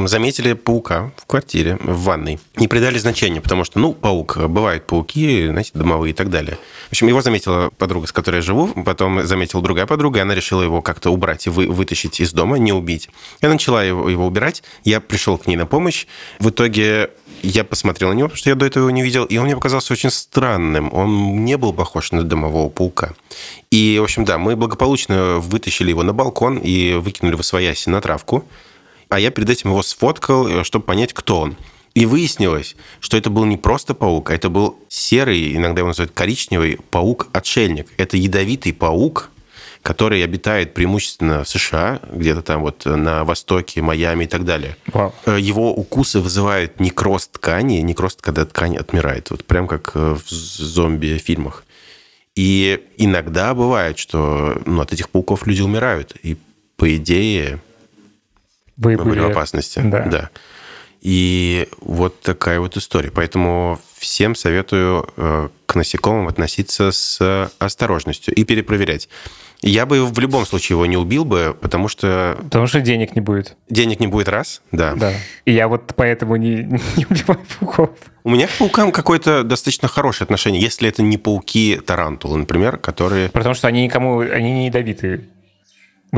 заметили 0.08 0.54
паука 0.54 1.12
в 1.16 1.24
квартире, 1.26 1.78
в 1.80 2.02
ванной. 2.02 2.40
Не 2.56 2.66
придали 2.66 2.98
значения, 2.98 3.40
потому 3.40 3.62
что, 3.62 3.78
ну, 3.78 3.92
паук, 3.92 4.36
бывают 4.48 4.84
пауки, 4.84 5.46
знаете, 5.46 5.70
домовые 5.74 6.10
и 6.10 6.12
так 6.12 6.28
далее. 6.28 6.58
В 6.88 6.90
общем, 6.90 7.06
его 7.06 7.22
заметила 7.22 7.70
подруга, 7.78 8.08
с 8.08 8.12
которой 8.12 8.36
я 8.36 8.42
живу, 8.42 8.66
потом 8.82 9.24
заметила 9.24 9.62
другая 9.62 9.86
подруга, 9.86 10.18
и 10.18 10.22
она 10.22 10.34
решила 10.34 10.62
его 10.62 10.82
как-то 10.82 11.10
убрать 11.10 11.46
и 11.46 11.50
вы, 11.50 11.68
вытащить 11.68 12.18
из 12.18 12.32
дома, 12.32 12.58
не 12.58 12.72
убить. 12.72 13.10
Я 13.40 13.48
начала 13.48 13.84
его, 13.84 14.08
его 14.08 14.26
убирать, 14.26 14.64
я 14.82 14.98
пришел 15.00 15.38
к 15.38 15.46
ней 15.46 15.54
на 15.54 15.66
помощь. 15.66 16.06
В 16.40 16.50
итоге 16.50 17.10
я 17.42 17.62
посмотрел 17.62 18.08
на 18.08 18.14
него, 18.14 18.26
потому 18.26 18.38
что 18.38 18.50
я 18.50 18.56
до 18.56 18.66
этого 18.66 18.88
его 18.88 18.90
не 18.90 19.04
видел, 19.04 19.24
и 19.24 19.36
он 19.36 19.44
мне 19.44 19.54
показался 19.54 19.92
очень 19.92 20.10
странным. 20.10 20.92
Он 20.92 21.44
не 21.44 21.56
был 21.56 21.72
похож 21.72 22.10
на 22.10 22.24
домового 22.24 22.68
паука. 22.68 23.14
И, 23.70 23.98
в 24.00 24.02
общем, 24.02 24.24
да, 24.24 24.36
мы 24.36 24.56
благополучно 24.56 25.38
вытащили 25.38 25.90
его 25.90 26.02
на 26.02 26.12
балкон 26.12 26.58
и 26.58 26.94
выкинули 26.94 27.36
в 27.36 27.42
свояси 27.44 27.88
на 27.88 28.00
травку 28.00 28.44
а 29.10 29.20
я 29.20 29.30
перед 29.30 29.50
этим 29.50 29.70
его 29.70 29.82
сфоткал, 29.82 30.48
э, 30.48 30.64
чтобы 30.64 30.86
понять, 30.86 31.12
кто 31.12 31.40
он. 31.40 31.56
И 31.94 32.06
выяснилось, 32.06 32.76
что 33.00 33.16
это 33.16 33.28
был 33.30 33.44
не 33.44 33.56
просто 33.56 33.94
паук, 33.94 34.30
а 34.30 34.34
это 34.34 34.48
был 34.48 34.78
серый, 34.88 35.56
иногда 35.56 35.80
его 35.80 35.88
называют 35.88 36.12
коричневый 36.12 36.78
паук-отшельник. 36.90 37.88
Это 37.96 38.16
ядовитый 38.16 38.72
паук, 38.72 39.30
который 39.82 40.22
обитает 40.22 40.72
преимущественно 40.72 41.42
в 41.42 41.48
США, 41.48 42.00
где-то 42.12 42.42
там 42.42 42.62
вот 42.62 42.84
на 42.84 43.24
востоке, 43.24 43.82
Майами 43.82 44.24
и 44.24 44.28
так 44.28 44.44
далее. 44.44 44.76
Wow. 44.86 45.12
Э, 45.26 45.38
его 45.40 45.74
укусы 45.74 46.20
вызывают 46.20 46.78
некроз 46.78 47.26
ткани, 47.26 47.78
некроз, 47.78 48.16
когда 48.20 48.44
ткань 48.46 48.76
отмирает, 48.76 49.30
вот 49.30 49.44
прям 49.44 49.66
как 49.66 49.90
э, 49.94 50.16
в 50.24 50.30
зомби-фильмах. 50.30 51.64
И 52.36 52.80
иногда 52.96 53.54
бывает, 53.54 53.98
что 53.98 54.62
ну, 54.64 54.80
от 54.80 54.92
этих 54.92 55.10
пауков 55.10 55.46
люди 55.48 55.62
умирают. 55.62 56.14
И 56.22 56.36
по 56.76 56.94
идее 56.96 57.60
вы, 58.80 58.96
мы 58.96 59.04
были 59.04 59.20
в 59.20 59.26
опасности. 59.26 59.80
Да. 59.84 60.04
да. 60.06 60.30
И 61.02 61.68
вот 61.80 62.20
такая 62.20 62.60
вот 62.60 62.76
история. 62.76 63.10
Поэтому 63.10 63.78
всем 63.96 64.34
советую 64.34 65.08
э, 65.16 65.48
к 65.66 65.74
насекомым 65.74 66.28
относиться 66.28 66.90
с 66.90 67.50
осторожностью 67.58 68.34
и 68.34 68.44
перепроверять. 68.44 69.08
Я 69.62 69.84
бы 69.84 70.06
в 70.06 70.18
любом 70.18 70.46
случае 70.46 70.76
его 70.76 70.86
не 70.86 70.96
убил 70.96 71.26
бы, 71.26 71.54
потому 71.60 71.88
что... 71.88 72.38
Потому 72.42 72.66
что 72.66 72.80
денег 72.80 73.14
не 73.14 73.20
будет. 73.20 73.56
Денег 73.68 74.00
не 74.00 74.06
будет, 74.06 74.28
раз, 74.28 74.62
да. 74.72 74.94
Да. 74.94 75.12
И 75.44 75.52
я 75.52 75.68
вот 75.68 75.92
поэтому 75.94 76.36
не, 76.36 76.56
не 76.96 77.06
убиваю 77.08 77.40
пауков. 77.58 77.90
У 78.24 78.30
меня 78.30 78.46
к 78.46 78.52
паукам 78.52 78.90
какое-то 78.90 79.42
достаточно 79.42 79.88
хорошее 79.88 80.24
отношение, 80.24 80.62
если 80.62 80.88
это 80.88 81.02
не 81.02 81.18
пауки 81.18 81.78
тарантулы, 81.84 82.38
например, 82.38 82.78
которые... 82.78 83.28
Потому 83.28 83.54
что 83.54 83.68
они 83.68 83.84
никому... 83.84 84.20
Они 84.20 84.52
не 84.52 84.66
ядовитые. 84.66 85.28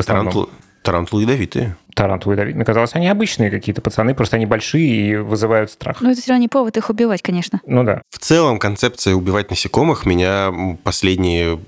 Тарантулы, 0.07 0.49
тарантулы 0.83 1.23
ядовитые 1.23 1.77
тарантулы 1.95 2.37
давить. 2.37 2.55
Мне 2.55 2.65
казалось, 2.65 2.95
они 2.95 3.09
обычные 3.09 3.51
какие-то 3.51 3.81
пацаны, 3.81 4.15
просто 4.15 4.37
они 4.37 4.47
большие 4.47 4.87
и 4.87 5.17
вызывают 5.17 5.71
страх. 5.71 6.01
Ну, 6.01 6.11
это 6.11 6.21
все 6.21 6.31
равно 6.31 6.43
не 6.43 6.49
повод 6.49 6.77
их 6.77 6.91
убивать, 6.91 7.23
конечно. 7.23 7.61
Ну 7.67 7.85
да. 7.85 8.03
В 8.11 8.19
целом 8.19 8.59
концепция 8.59 9.15
убивать 9.15 9.51
насекомых 9.51 10.07
меня 10.07 10.53
последние 10.83 11.59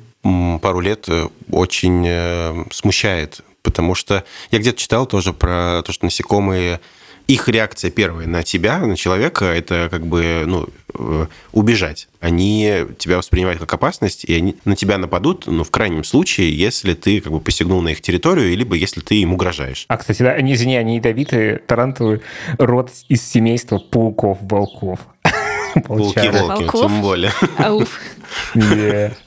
пару 0.63 0.81
лет 0.81 1.05
э, 1.09 1.29
очень 1.51 2.05
э, 2.07 2.65
смущает, 2.71 3.43
потому 3.63 3.95
что 3.95 4.25
я 4.51 4.59
где-то 4.59 4.79
читал 4.79 5.07
тоже 5.07 5.33
про 5.35 5.83
то, 5.85 5.93
что 5.93 6.07
насекомые 6.07 6.81
их 7.27 7.49
реакция 7.49 7.91
первая 7.91 8.27
на 8.27 8.43
тебя, 8.43 8.79
на 8.79 8.97
человека, 8.97 9.47
это 9.47 9.89
как 9.91 10.07
бы 10.07 10.45
ну, 10.47 10.69
э, 10.95 11.27
убежать. 11.53 12.09
Они 12.25 12.87
тебя 12.97 13.19
воспринимают 13.19 13.61
как 13.61 13.75
опасность, 13.75 14.25
и 14.25 14.35
они 14.35 14.57
на 14.65 14.77
тебя 14.77 14.97
нападут, 14.97 15.47
ну, 15.47 15.63
в 15.63 15.71
крайнем 15.71 16.05
случае, 16.05 16.57
если 16.57 16.95
ты 16.95 17.21
как 17.21 17.31
бы 17.31 17.39
посягнул 17.39 17.83
на 17.83 17.91
их 17.91 18.01
территорию, 18.01 18.57
либо 18.57 18.77
если 18.77 19.03
ты 19.03 19.17
им 19.17 19.35
угрожаешь. 19.35 19.85
А, 19.89 19.99
кстати, 19.99 20.23
да, 20.23 20.31
они, 20.31 20.55
извини, 20.55 20.77
они 20.77 20.97
ядовитые, 20.97 21.59
тарантулы, 21.59 22.23
род 22.57 22.91
из 23.11 23.23
семейства 23.29 23.79
пауков-волков. 23.79 25.01
Пауки-волки, 25.75 26.71
тем 26.73 27.03
более. 27.03 27.31
Ауф. 27.59 28.01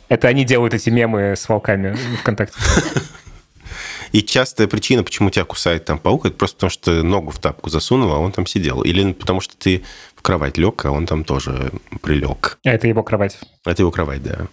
Это 0.10 0.28
они 0.28 0.44
делают 0.44 0.74
эти 0.74 0.90
мемы 0.90 1.36
с 1.38 1.48
волками 1.48 1.96
ВКонтакте. 2.22 2.58
И 4.12 4.24
частая 4.24 4.68
причина, 4.68 5.04
почему 5.04 5.30
тебя 5.30 5.46
кусает 5.46 5.86
там 5.86 6.00
паук, 6.00 6.26
это 6.26 6.36
просто 6.36 6.56
потому, 6.56 6.70
что 6.70 6.84
ты 6.86 7.04
ногу 7.04 7.32
в 7.32 7.40
тапку 7.40 7.70
засунул, 7.70 8.12
а 8.12 8.20
он 8.20 8.32
там 8.32 8.46
сидел. 8.46 8.82
Или 8.82 9.14
потому, 9.14 9.42
что 9.42 9.58
ты 9.58 9.84
в 10.16 10.22
кровать 10.22 10.58
лег, 10.58 10.86
а 10.86 10.92
он 10.92 11.06
там 11.06 11.24
тоже 11.24 11.72
прилег. 12.02 12.60
А 12.66 12.70
это 12.70 12.88
его 12.88 13.04
кровать. 13.04 13.38
Это 13.66 13.82
его 13.82 13.92
кровать, 13.92 14.24
да. 14.24 14.48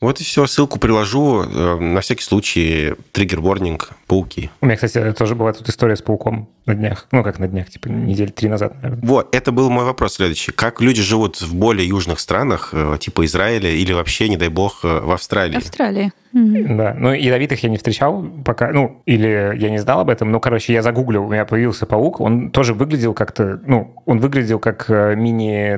Вот 0.00 0.18
и 0.18 0.24
все, 0.24 0.46
ссылку 0.46 0.78
приложу. 0.78 1.42
Э, 1.42 1.76
на 1.78 2.00
всякий 2.00 2.22
случай, 2.22 2.94
триггер-ворнинг, 3.12 3.90
пауки. 4.06 4.50
У 4.62 4.66
меня, 4.66 4.76
кстати, 4.76 5.12
тоже 5.12 5.34
была 5.34 5.52
тут 5.52 5.68
история 5.68 5.94
с 5.94 6.00
пауком 6.00 6.48
на 6.64 6.74
днях. 6.74 7.06
Ну, 7.12 7.22
как 7.22 7.38
на 7.38 7.46
днях, 7.46 7.68
типа 7.68 7.88
недели 7.88 8.30
три 8.30 8.48
назад, 8.48 8.76
наверное. 8.76 9.06
Вот, 9.06 9.34
это 9.34 9.52
был 9.52 9.68
мой 9.68 9.84
вопрос 9.84 10.14
следующий. 10.14 10.52
Как 10.52 10.80
люди 10.80 11.02
живут 11.02 11.42
в 11.42 11.54
более 11.54 11.86
южных 11.86 12.18
странах, 12.18 12.70
э, 12.72 12.96
типа 12.98 13.26
Израиля, 13.26 13.68
или 13.68 13.92
вообще, 13.92 14.30
не 14.30 14.38
дай 14.38 14.48
бог, 14.48 14.80
э, 14.84 15.00
в 15.00 15.10
Австралии? 15.10 15.58
Австралии. 15.58 16.12
Да, 16.32 16.94
ну 16.96 17.12
ядовитых 17.12 17.62
я 17.62 17.68
не 17.68 17.76
встречал 17.76 18.24
пока, 18.44 18.70
ну, 18.70 19.02
или 19.04 19.52
я 19.58 19.68
не 19.68 19.78
знал 19.78 20.00
об 20.00 20.10
этом, 20.10 20.30
но, 20.30 20.38
короче, 20.38 20.72
я 20.72 20.80
загуглил, 20.80 21.24
у 21.24 21.28
меня 21.28 21.44
появился 21.44 21.86
паук, 21.86 22.20
он 22.20 22.52
тоже 22.52 22.72
выглядел 22.72 23.14
как-то, 23.14 23.60
ну, 23.66 24.00
он 24.06 24.20
выглядел 24.20 24.60
как 24.60 24.88
мини 24.88 25.76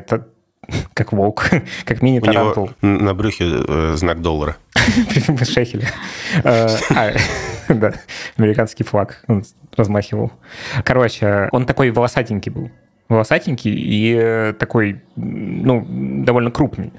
как 0.94 1.12
волк, 1.12 1.50
как 1.84 2.02
мини-тарантул. 2.02 2.70
на 2.80 3.14
брюхе 3.14 3.44
э, 3.66 3.92
знак 3.96 4.20
доллара. 4.20 4.56
Шехеля. 5.44 5.88
Э, 6.44 6.68
а, 6.90 7.12
да, 7.68 7.94
американский 8.36 8.84
флаг 8.84 9.22
он 9.28 9.44
размахивал. 9.76 10.32
Короче, 10.84 11.48
он 11.52 11.66
такой 11.66 11.90
волосатенький 11.90 12.50
был 12.50 12.70
волосатенький 13.12 13.72
и 13.72 14.16
э, 14.18 14.52
такой, 14.58 15.02
ну, 15.16 15.86
довольно 16.24 16.50
крупный. 16.50 16.92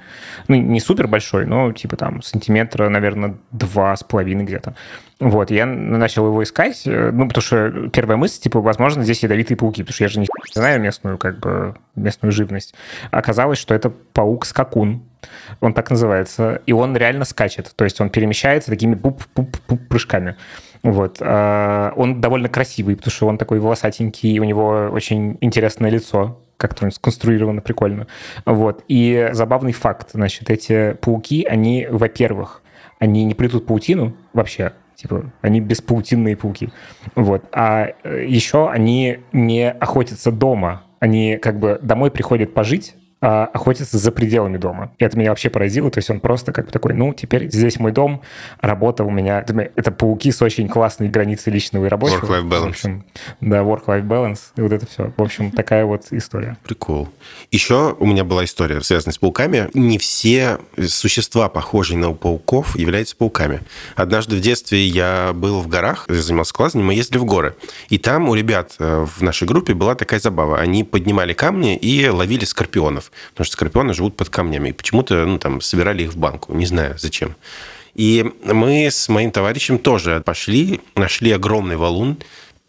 Ну, 0.48 0.56
не 0.56 0.80
супер 0.80 1.08
большой, 1.08 1.46
но 1.46 1.72
типа 1.72 1.96
там 1.96 2.22
сантиметра, 2.22 2.88
наверное, 2.88 3.36
два 3.50 3.94
с 3.96 4.02
половиной 4.02 4.44
где-то. 4.44 4.74
Вот, 5.20 5.50
я 5.50 5.64
начал 5.64 6.26
его 6.26 6.42
искать, 6.42 6.82
э, 6.86 7.10
ну, 7.12 7.28
потому 7.28 7.42
что 7.42 7.88
первая 7.90 8.16
мысль, 8.16 8.40
типа, 8.40 8.60
возможно, 8.60 9.04
здесь 9.04 9.22
ядовитые 9.22 9.56
пауки, 9.56 9.82
потому 9.82 9.94
что 9.94 10.04
я 10.04 10.08
же 10.08 10.20
не 10.20 10.26
знаю 10.52 10.80
местную, 10.80 11.18
как 11.18 11.38
бы, 11.38 11.76
местную 11.94 12.32
живность. 12.32 12.74
Оказалось, 13.10 13.58
что 13.58 13.74
это 13.74 13.90
паук-скакун, 13.90 15.02
он 15.60 15.72
так 15.72 15.90
называется, 15.90 16.60
и 16.66 16.72
он 16.72 16.96
реально 16.96 17.24
скачет, 17.24 17.72
то 17.76 17.84
есть 17.84 18.00
он 18.00 18.10
перемещается 18.10 18.70
такими 18.70 18.94
пуп-пуп-пуп 18.94 19.88
прыжками. 19.88 20.36
Вот. 20.84 21.16
А, 21.20 21.92
он 21.96 22.20
довольно 22.20 22.48
красивый, 22.48 22.94
потому 22.94 23.10
что 23.10 23.26
он 23.26 23.38
такой 23.38 23.58
волосатенький, 23.58 24.38
у 24.38 24.44
него 24.44 24.90
очень 24.92 25.38
интересное 25.40 25.90
лицо, 25.90 26.38
как-то 26.58 26.84
он 26.84 26.92
сконструировано 26.92 27.62
прикольно. 27.62 28.06
Вот. 28.44 28.84
И 28.86 29.30
забавный 29.32 29.72
факт, 29.72 30.10
значит, 30.12 30.50
эти 30.50 30.92
пауки, 31.00 31.44
они, 31.44 31.88
во-первых, 31.90 32.62
они 32.98 33.24
не 33.24 33.34
плетут 33.34 33.66
паутину 33.66 34.14
вообще, 34.34 34.74
типа, 34.94 35.32
они 35.40 35.60
беспаутинные 35.60 36.36
пауки. 36.36 36.68
Вот. 37.14 37.44
А 37.52 37.88
э, 38.02 38.26
еще 38.28 38.68
они 38.68 39.20
не 39.32 39.70
охотятся 39.70 40.30
дома, 40.30 40.82
они 41.00 41.38
как 41.38 41.58
бы 41.58 41.78
домой 41.82 42.10
приходят 42.10 42.52
пожить, 42.52 42.94
а, 43.26 43.46
охотится 43.46 43.96
за 43.96 44.12
пределами 44.12 44.58
дома. 44.58 44.92
И 44.98 45.04
это 45.04 45.18
меня 45.18 45.30
вообще 45.30 45.48
поразило. 45.48 45.90
То 45.90 45.96
есть 45.96 46.10
он 46.10 46.20
просто 46.20 46.52
как 46.52 46.66
бы 46.66 46.72
такой, 46.72 46.92
ну, 46.92 47.14
теперь 47.14 47.50
здесь 47.50 47.78
мой 47.78 47.90
дом, 47.90 48.20
работа 48.60 49.02
у 49.02 49.10
меня. 49.10 49.42
Это 49.76 49.90
пауки 49.92 50.30
с 50.30 50.42
очень 50.42 50.68
классной 50.68 51.08
границей 51.08 51.50
личного 51.50 51.86
и 51.86 51.88
рабочего. 51.88 52.18
Work-life 52.18 52.46
balance. 52.46 52.66
В 52.66 52.68
общем, 52.68 53.04
да, 53.40 53.60
work-life 53.60 54.06
balance. 54.06 54.40
И 54.56 54.60
вот 54.60 54.72
это 54.72 54.86
все. 54.86 55.10
В 55.16 55.22
общем, 55.22 55.52
такая 55.52 55.86
вот 55.86 56.08
история. 56.10 56.58
Прикол. 56.64 57.08
Еще 57.50 57.96
у 57.98 58.04
меня 58.04 58.24
была 58.24 58.44
история, 58.44 58.82
связанная 58.82 59.14
с 59.14 59.18
пауками. 59.18 59.70
Не 59.72 59.96
все 59.96 60.58
существа, 60.86 61.48
похожие 61.48 61.96
на 61.96 62.12
пауков, 62.12 62.76
являются 62.76 63.16
пауками. 63.16 63.60
Однажды 63.96 64.36
в 64.36 64.40
детстве 64.40 64.84
я 64.84 65.32
был 65.32 65.62
в 65.62 65.68
горах, 65.68 66.04
занимался 66.08 66.52
классом, 66.52 66.84
мы 66.84 66.92
ездили 66.92 67.16
в 67.16 67.24
горы. 67.24 67.56
И 67.88 67.96
там 67.96 68.28
у 68.28 68.34
ребят 68.34 68.74
э, 68.78 69.06
в 69.06 69.22
нашей 69.22 69.48
группе 69.48 69.72
была 69.72 69.94
такая 69.94 70.20
забава. 70.20 70.58
Они 70.58 70.84
поднимали 70.84 71.32
камни 71.32 71.74
и 71.74 72.06
ловили 72.06 72.44
скорпионов 72.44 73.10
потому 73.30 73.44
что 73.44 73.52
скорпионы 73.52 73.94
живут 73.94 74.16
под 74.16 74.28
камнями. 74.28 74.70
И 74.70 74.72
почему-то 74.72 75.24
ну, 75.26 75.38
там, 75.38 75.60
собирали 75.60 76.04
их 76.04 76.12
в 76.12 76.16
банку, 76.16 76.54
не 76.54 76.66
знаю 76.66 76.96
зачем. 76.98 77.36
И 77.94 78.24
мы 78.44 78.86
с 78.86 79.08
моим 79.08 79.30
товарищем 79.30 79.78
тоже 79.78 80.22
пошли, 80.24 80.80
нашли 80.96 81.30
огромный 81.30 81.76
валун, 81.76 82.18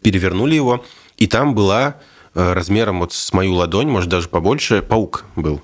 перевернули 0.02 0.54
его, 0.54 0.84
и 1.16 1.26
там 1.26 1.54
была 1.54 1.96
э, 2.34 2.52
размером 2.52 3.00
вот 3.00 3.12
с 3.12 3.32
мою 3.32 3.54
ладонь, 3.54 3.88
может, 3.88 4.08
даже 4.08 4.28
побольше, 4.28 4.82
паук 4.82 5.24
был. 5.34 5.62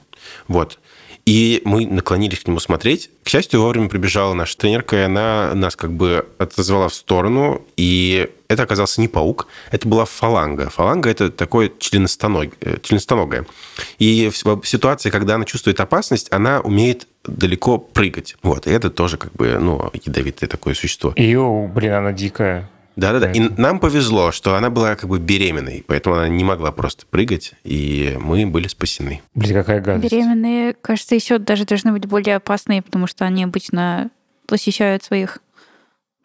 Вот. 0.48 0.78
И 1.24 1.62
мы 1.64 1.86
наклонились 1.86 2.40
к 2.40 2.48
нему 2.48 2.58
смотреть. 2.58 3.10
К 3.22 3.28
счастью, 3.28 3.60
вовремя 3.60 3.88
прибежала 3.88 4.34
наша 4.34 4.56
тренерка, 4.58 4.96
и 4.96 5.00
она 5.02 5.52
нас 5.54 5.76
как 5.76 5.92
бы 5.92 6.26
отозвала 6.38 6.88
в 6.88 6.94
сторону. 6.94 7.62
И 7.76 8.28
это 8.48 8.64
оказался 8.64 9.00
не 9.00 9.08
паук, 9.08 9.46
это 9.70 9.86
была 9.86 10.04
фаланга. 10.04 10.68
Фаланга– 10.68 11.10
это 11.10 11.30
такое 11.30 11.70
членостоног... 11.78 12.52
Э. 12.60 13.44
И 13.98 14.30
в 14.30 14.66
ситуации, 14.66 15.10
когда 15.10 15.36
она 15.36 15.44
чувствует 15.44 15.78
опасность, 15.80 16.26
она 16.32 16.60
умеет 16.60 17.06
далеко 17.24 17.78
прыгать. 17.78 18.36
Вот, 18.42 18.66
и 18.66 18.70
это 18.70 18.90
тоже 18.90 19.16
как 19.16 19.32
бы, 19.32 19.58
ну, 19.60 19.90
ядовитое 20.04 20.48
такое 20.48 20.74
существо. 20.74 21.12
Ию, 21.16 21.70
блин, 21.72 21.92
она 21.92 22.12
дикая. 22.12 22.68
Да-да-да. 22.96 23.32
И 23.32 23.40
нам 23.40 23.80
повезло, 23.80 24.32
что 24.32 24.56
она 24.56 24.70
была 24.70 24.96
как 24.96 25.08
бы 25.08 25.18
беременной, 25.18 25.84
поэтому 25.86 26.16
она 26.16 26.28
не 26.28 26.44
могла 26.44 26.72
просто 26.72 27.06
прыгать, 27.06 27.54
и 27.64 28.16
мы 28.20 28.46
были 28.46 28.68
спасены. 28.68 29.22
Блин, 29.34 29.54
какая 29.54 29.80
гадость. 29.80 30.12
Беременные, 30.12 30.74
кажется, 30.74 31.14
еще 31.14 31.38
даже 31.38 31.64
должны 31.64 31.92
быть 31.92 32.06
более 32.06 32.36
опасные, 32.36 32.82
потому 32.82 33.06
что 33.06 33.24
они 33.24 33.44
обычно 33.44 34.10
посещают 34.46 35.02
своих 35.02 35.38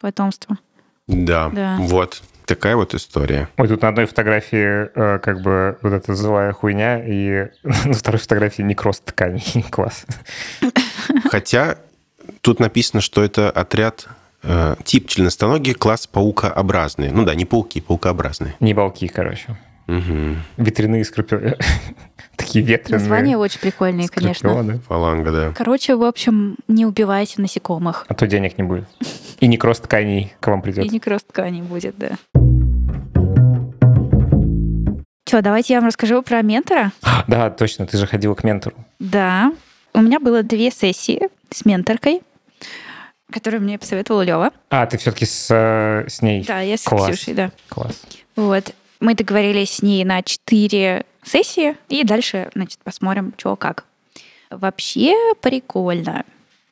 потомства. 0.00 0.58
Да, 1.06 1.48
да. 1.48 1.76
вот. 1.80 2.22
Такая 2.44 2.76
вот 2.76 2.94
история. 2.94 3.50
Ой, 3.58 3.68
тут 3.68 3.82
на 3.82 3.88
одной 3.88 4.06
фотографии 4.06 4.88
э, 4.94 5.18
как 5.18 5.42
бы 5.42 5.76
вот 5.82 5.92
эта 5.92 6.14
злая 6.14 6.52
хуйня, 6.52 7.04
и 7.04 7.48
на 7.62 7.92
второй 7.92 8.18
фотографии 8.18 8.62
некроз 8.62 9.00
тканей. 9.00 9.62
Класс. 9.70 10.06
Хотя 11.30 11.76
тут 12.40 12.58
написано, 12.58 13.02
что 13.02 13.22
это 13.22 13.50
отряд 13.50 14.08
тип 14.84 15.08
членостоногие, 15.08 15.74
класс 15.74 16.06
паукообразные. 16.06 17.10
Ну 17.12 17.24
да, 17.24 17.34
не 17.34 17.44
пауки, 17.44 17.80
паукообразные. 17.80 18.54
Не 18.60 18.74
волки, 18.74 19.06
короче. 19.08 19.56
Угу. 19.88 20.36
Ветряные 20.58 21.04
скорпионы. 21.04 21.56
Такие 22.36 22.64
ветреные. 22.64 23.00
Названия 23.00 23.36
очень 23.38 23.58
прикольные, 23.58 24.08
конечно. 24.08 24.80
Фаланга, 24.86 25.32
да. 25.32 25.52
Короче, 25.56 25.96
в 25.96 26.04
общем, 26.04 26.56
не 26.68 26.84
убивайте 26.84 27.40
насекомых. 27.40 28.04
А 28.06 28.14
то 28.14 28.26
денег 28.26 28.58
не 28.58 28.64
будет. 28.64 28.86
И 29.40 29.46
некроз 29.46 29.80
тканей 29.80 30.34
к 30.40 30.46
вам 30.46 30.60
придет. 30.60 30.84
И 30.84 30.88
некроз 30.88 31.22
тканей 31.22 31.62
будет, 31.62 31.96
да. 31.96 32.10
Что, 35.26 35.42
давайте 35.42 35.74
я 35.74 35.80
вам 35.80 35.88
расскажу 35.88 36.22
про 36.22 36.42
ментора. 36.42 36.92
Да, 37.26 37.50
точно, 37.50 37.86
ты 37.86 37.98
же 37.98 38.06
ходила 38.06 38.34
к 38.34 38.42
ментору. 38.42 38.74
Да. 38.98 39.52
У 39.92 40.00
меня 40.00 40.18
было 40.18 40.42
две 40.42 40.70
сессии 40.70 41.28
с 41.50 41.66
менторкой 41.66 42.22
которую 43.30 43.62
мне 43.62 43.78
посоветовал 43.78 44.22
Лева. 44.22 44.50
А, 44.70 44.86
ты 44.86 44.98
все-таки 44.98 45.26
с, 45.26 45.48
э, 45.50 46.08
с 46.08 46.22
ней? 46.22 46.44
Да, 46.44 46.60
я 46.60 46.76
с 46.76 46.82
Класс. 46.82 47.10
Ксюшей, 47.10 47.34
да. 47.34 47.50
Класс. 47.68 48.02
Вот. 48.36 48.74
Мы 49.00 49.14
договорились 49.14 49.74
с 49.74 49.82
ней 49.82 50.04
на 50.04 50.22
четыре 50.22 51.04
сессии, 51.22 51.76
и 51.88 52.04
дальше, 52.04 52.50
значит, 52.54 52.78
посмотрим, 52.82 53.34
что 53.36 53.56
как. 53.56 53.84
Вообще 54.50 55.14
прикольно. 55.40 56.24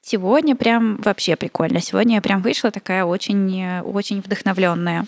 Сегодня 0.03 0.57
прям 0.57 0.97
вообще 0.99 1.37
прикольно. 1.37 1.81
Сегодня 1.81 2.17
я 2.17 2.23
прям 2.23 2.41
вышла 2.41 2.71
такая 2.71 3.05
очень, 3.05 3.81
очень 3.81 4.21
вдохновленная. 4.21 5.07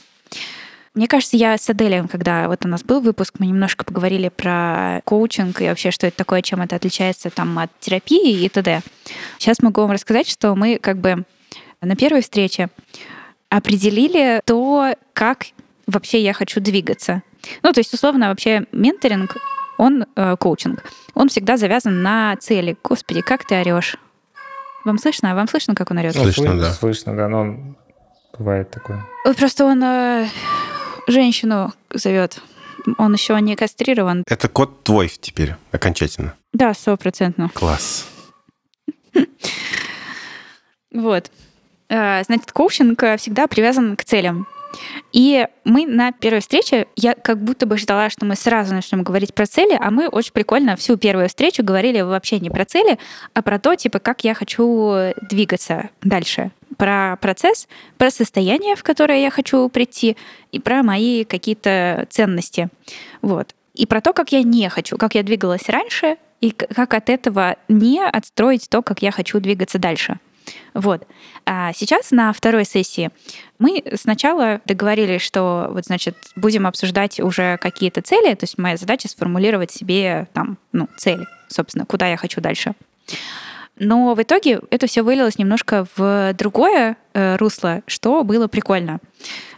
Мне 0.95 1.07
кажется, 1.07 1.37
я 1.37 1.57
с 1.57 1.71
Аделем, 1.71 2.09
когда 2.09 2.49
вот 2.49 2.65
у 2.65 2.69
нас 2.69 2.83
был 2.83 3.01
выпуск, 3.01 3.35
мы 3.39 3.47
немножко 3.47 3.85
поговорили 3.85 4.31
про 4.31 5.01
коучинг 5.05 5.61
и 5.61 5.69
вообще, 5.69 5.93
что 5.93 6.09
это 6.09 6.17
такое, 6.17 6.43
чем 6.43 6.61
это 6.61 6.75
отличается 6.75 7.31
там 7.31 7.57
от 7.59 7.71
терапии 7.79 8.45
и 8.45 8.49
т.д. 8.49 8.81
Сейчас 9.39 9.61
могу 9.61 9.83
вам 9.83 9.93
рассказать, 9.93 10.29
что 10.29 10.57
мы 10.57 10.79
как 10.79 10.99
бы 10.99 11.25
на 11.81 11.97
первой 11.97 12.23
встрече 12.23 12.69
определили 13.49 14.41
то, 14.45 14.95
как 15.13 15.47
вообще 15.87 16.23
я 16.23 16.33
хочу 16.33 16.61
двигаться. 16.61 17.23
Ну, 17.63 17.73
то 17.73 17.81
есть, 17.81 17.95
условно, 17.95 18.29
вообще 18.29 18.67
менторинг, 18.73 19.37
он 19.79 20.05
э, 20.17 20.37
коучинг, 20.37 20.83
он 21.15 21.29
всегда 21.29 21.57
завязан 21.57 22.03
на 22.03 22.37
цели. 22.37 22.77
Господи, 22.83 23.21
как 23.23 23.47
ты 23.47 23.61
орешь? 23.61 23.97
Вам 24.85 24.99
слышно? 24.99 25.35
Вам 25.35 25.49
слышно, 25.49 25.75
как 25.75 25.91
он 25.91 25.99
орет? 25.99 26.15
Слышно, 26.15 26.59
да. 26.59 26.73
Слышно, 26.73 27.17
да, 27.17 27.29
но 27.29 27.41
он 27.41 27.77
бывает 28.39 28.71
такое. 28.71 29.07
Вот 29.25 29.37
просто 29.37 29.65
он 29.65 29.83
э, 29.83 30.29
женщину 31.07 31.73
зовет. 31.93 32.41
Он 32.97 33.13
еще 33.13 33.39
не 33.41 33.57
кастрирован. 33.57 34.25
Это 34.27 34.49
код 34.49 34.83
твой 34.85 35.09
теперь 35.09 35.55
окончательно? 35.73 36.35
Да, 36.53 36.75
стопроцентно. 36.75 37.51
Класс. 37.55 38.07
Вот. 40.91 41.31
Э, 41.89 42.23
значит, 42.25 42.53
коучинг 42.53 43.03
э, 43.03 43.17
всегда 43.17 43.47
привязан 43.47 43.97
к 43.97 44.05
целям. 44.05 44.47
И 45.13 45.47
мы 45.65 45.87
на 45.87 46.13
первой 46.13 46.41
встрече, 46.41 46.87
я 46.95 47.15
как 47.15 47.43
будто 47.43 47.65
бы 47.65 47.79
ждала, 47.79 48.11
что 48.11 48.27
мы 48.27 48.37
сразу 48.37 48.75
начнем 48.75 49.03
говорить 49.03 49.35
про 49.35 49.47
цели, 49.47 49.77
а 49.81 49.91
мы 49.91 50.09
очень 50.09 50.33
прикольно 50.33 50.77
всю 50.77 50.97
первую 50.99 51.29
встречу 51.29 51.65
говорили 51.65 52.03
вообще 52.03 52.39
не 52.39 52.51
про 52.51 52.67
цели, 52.67 52.99
а 53.33 53.43
про 53.43 53.59
то, 53.59 53.75
типа, 53.75 53.99
как 53.99 54.25
я 54.25 54.35
хочу 54.35 55.13
двигаться 55.31 55.89
дальше 56.03 56.51
про 56.77 57.17
процесс, 57.17 57.67
про 57.97 58.11
состояние, 58.11 58.77
в 58.77 58.83
которое 58.83 59.21
я 59.23 59.31
хочу 59.31 59.69
прийти, 59.71 60.17
и 60.53 60.61
про 60.61 60.83
мои 60.83 61.25
какие-то 61.25 62.07
ценности. 62.11 62.69
Вот. 63.23 63.55
И 63.75 63.87
про 63.87 64.01
то, 64.01 64.13
как 64.13 64.33
я 64.33 64.43
не 64.43 64.69
хочу, 64.69 64.99
как 64.99 65.15
я 65.15 65.23
двигалась 65.23 65.69
раньше, 65.69 66.19
и 66.41 66.51
как 66.51 66.95
от 66.95 67.09
этого 67.11 67.57
не 67.69 68.05
отстроить 68.05 68.69
то, 68.69 68.83
как 68.83 69.03
я 69.03 69.11
хочу 69.11 69.41
двигаться 69.41 69.79
дальше. 69.79 70.19
Вот. 70.75 71.07
А 71.47 71.73
сейчас 71.73 72.11
на 72.11 72.33
второй 72.33 72.65
сессии 72.65 73.11
мы 73.59 73.83
сначала 73.95 74.61
договорились, 74.65 75.23
что 75.23 75.69
вот, 75.71 75.87
значит, 75.87 76.17
будем 76.37 76.67
обсуждать 76.67 77.21
уже 77.21 77.57
какие-то 77.59 78.03
цели, 78.03 78.35
то 78.35 78.45
есть 78.45 78.59
моя 78.59 78.77
задача 78.77 79.09
сформулировать 79.09 79.71
себе 79.71 80.29
там, 80.33 80.59
ну, 80.73 80.89
цели, 80.97 81.27
собственно, 81.49 81.87
куда 81.87 82.07
я 82.07 82.17
хочу 82.17 82.41
дальше. 82.41 82.75
Но 83.79 84.15
в 84.15 84.23
итоге 84.23 84.61
это 84.71 84.87
все 84.87 85.03
вылилось 85.03 85.39
немножко 85.39 85.87
в 85.97 86.35
другое 86.35 86.97
э, 87.15 87.37
русло, 87.37 87.83
что 87.87 88.25
было 88.25 88.49
прикольно. 88.49 88.99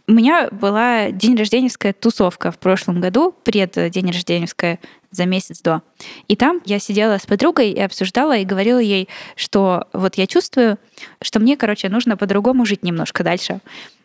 У 0.07 0.13
меня 0.13 0.49
была 0.51 1.11
день 1.11 1.37
рожденевская 1.37 1.93
тусовка 1.93 2.51
в 2.51 2.59
прошлом 2.59 3.01
году, 3.01 3.35
пред 3.45 3.91
день 3.91 4.09
рожденевская 4.09 4.81
за 5.11 5.27
месяц 5.27 5.61
до. 5.63 5.83
И 6.29 6.37
там 6.37 6.61
я 6.65 6.79
сидела 6.79 7.19
с 7.19 7.27
подругой 7.27 7.71
и 7.71 7.81
обсуждала, 7.81 8.37
и 8.37 8.45
говорила 8.45 8.79
ей, 8.79 9.09
что 9.37 9.89
вот 9.93 10.17
я 10.17 10.27
чувствую, 10.27 10.79
что 11.23 11.41
мне, 11.41 11.57
короче, 11.57 11.89
нужно 11.89 12.17
по-другому 12.17 12.65
жить 12.65 12.83
немножко 12.83 13.25
дальше 13.25 13.61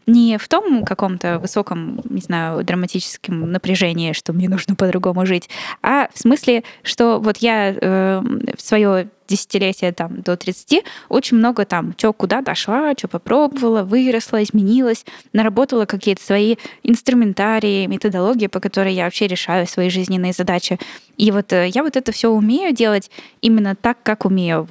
не 0.07 0.37
в 0.37 0.47
том 0.47 0.83
каком-то 0.83 1.39
высоком, 1.39 2.01
не 2.09 2.21
знаю, 2.21 2.63
драматическом 2.63 3.51
напряжении, 3.51 4.13
что 4.13 4.33
мне 4.33 4.49
нужно 4.49 4.75
по-другому 4.75 5.25
жить, 5.25 5.49
а 5.81 6.09
в 6.13 6.19
смысле, 6.19 6.63
что 6.83 7.19
вот 7.19 7.37
я 7.37 7.71
э, 7.71 8.21
в 8.55 8.61
свое 8.61 9.09
десятилетие 9.27 9.91
там 9.91 10.21
до 10.21 10.37
30 10.37 10.83
очень 11.09 11.37
много 11.37 11.65
там, 11.65 11.93
что 11.97 12.13
куда 12.13 12.41
дошла, 12.41 12.93
что 12.97 13.07
попробовала, 13.07 13.83
выросла, 13.83 14.43
изменилась, 14.43 15.05
наработала 15.33 15.85
какие-то 15.85 16.23
свои 16.23 16.55
инструментарии, 16.83 17.87
методологии, 17.87 18.47
по 18.47 18.59
которой 18.59 18.93
я 18.93 19.05
вообще 19.05 19.27
решаю 19.27 19.67
свои 19.67 19.89
жизненные 19.89 20.33
задачи. 20.33 20.79
И 21.17 21.31
вот 21.31 21.51
э, 21.53 21.69
я 21.69 21.83
вот 21.83 21.95
это 21.95 22.11
все 22.11 22.29
умею 22.29 22.73
делать 22.73 23.09
именно 23.41 23.75
так, 23.75 23.97
как 24.03 24.25
умею 24.25 24.67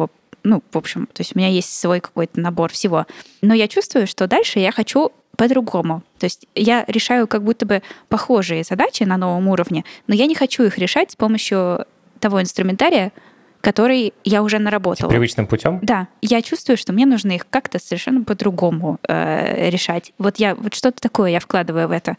ну, 0.47 0.63
в 0.73 0.77
общем, 0.77 1.07
то 1.07 1.23
есть 1.23 1.35
у 1.35 1.39
меня 1.39 1.49
есть 1.49 1.75
свой 1.75 2.01
какой-то 2.01 2.39
набор 2.39 2.71
всего. 2.71 3.07
Но 3.41 3.55
я 3.55 3.67
чувствую, 3.67 4.07
что 4.07 4.27
дальше 4.27 4.59
я 4.59 4.73
хочу 4.73 5.11
по-другому. 5.37 6.03
То 6.19 6.25
есть 6.25 6.47
я 6.55 6.85
решаю 6.87 7.27
как 7.27 7.43
будто 7.43 7.67
бы 7.67 7.83
похожие 8.09 8.65
задачи 8.65 9.03
на 9.05 9.17
новом 9.17 9.49
уровне, 9.49 9.85
но 10.07 10.15
я 10.15 10.27
не 10.27 10.35
хочу 10.35 10.65
их 10.65 10.79
решать 10.79 11.13
с 11.13 11.17
помощью 11.17 11.87
того 12.21 12.41
инструментария, 12.41 13.13
который 13.61 14.13
я 14.25 14.43
уже 14.43 14.59
наработала. 14.59 15.09
Привычным 15.09 15.47
путем? 15.47 15.79
Да. 15.83 16.09
Я 16.21 16.43
чувствую, 16.43 16.77
что 16.77 16.93
мне 16.93 17.07
нужно 17.07 17.33
их 17.33 17.47
как-то 17.49 17.79
совершенно 17.79 18.23
по-другому 18.23 18.99
э, 19.09 19.71
решать. 19.71 20.13
Вот 20.19 20.37
я 20.37 20.55
вот 20.55 20.75
что-то 20.75 21.01
такое 21.01 21.31
я 21.31 21.41
вкладываю 21.41 21.89
в 21.89 21.91
это. 21.91 22.17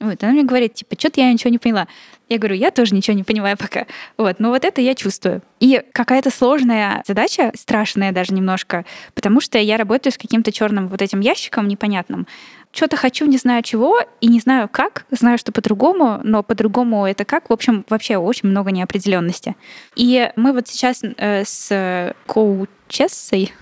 Вот, 0.00 0.22
она 0.22 0.32
мне 0.32 0.42
говорит, 0.42 0.74
типа, 0.74 0.96
что-то 0.98 1.20
я 1.20 1.32
ничего 1.32 1.50
не 1.50 1.58
поняла. 1.58 1.86
Я 2.28 2.38
говорю, 2.38 2.56
я 2.56 2.70
тоже 2.70 2.94
ничего 2.94 3.16
не 3.16 3.22
понимаю 3.22 3.56
пока. 3.56 3.86
Вот, 4.16 4.40
но 4.40 4.50
вот 4.50 4.64
это 4.64 4.80
я 4.80 4.94
чувствую. 4.94 5.42
И 5.60 5.82
какая-то 5.92 6.30
сложная 6.30 7.02
задача, 7.06 7.52
страшная 7.54 8.12
даже 8.12 8.32
немножко, 8.32 8.84
потому 9.14 9.40
что 9.40 9.58
я 9.58 9.76
работаю 9.76 10.12
с 10.12 10.16
каким-то 10.16 10.50
черным 10.50 10.88
вот 10.88 11.02
этим 11.02 11.20
ящиком 11.20 11.68
непонятным. 11.68 12.26
Что-то 12.72 12.96
хочу, 12.96 13.26
не 13.26 13.36
знаю 13.36 13.62
чего, 13.62 14.00
и 14.20 14.26
не 14.26 14.40
знаю 14.40 14.68
как, 14.68 15.04
знаю, 15.10 15.38
что 15.38 15.52
по-другому, 15.52 16.20
но 16.24 16.42
по-другому 16.42 17.06
это 17.06 17.24
как. 17.24 17.50
В 17.50 17.52
общем, 17.52 17.84
вообще 17.88 18.16
очень 18.16 18.48
много 18.48 18.72
неопределенности. 18.72 19.54
И 19.94 20.30
мы 20.34 20.52
вот 20.52 20.66
сейчас 20.66 21.02
э, 21.02 21.44
с 21.44 22.14
коучессой, 22.26 23.52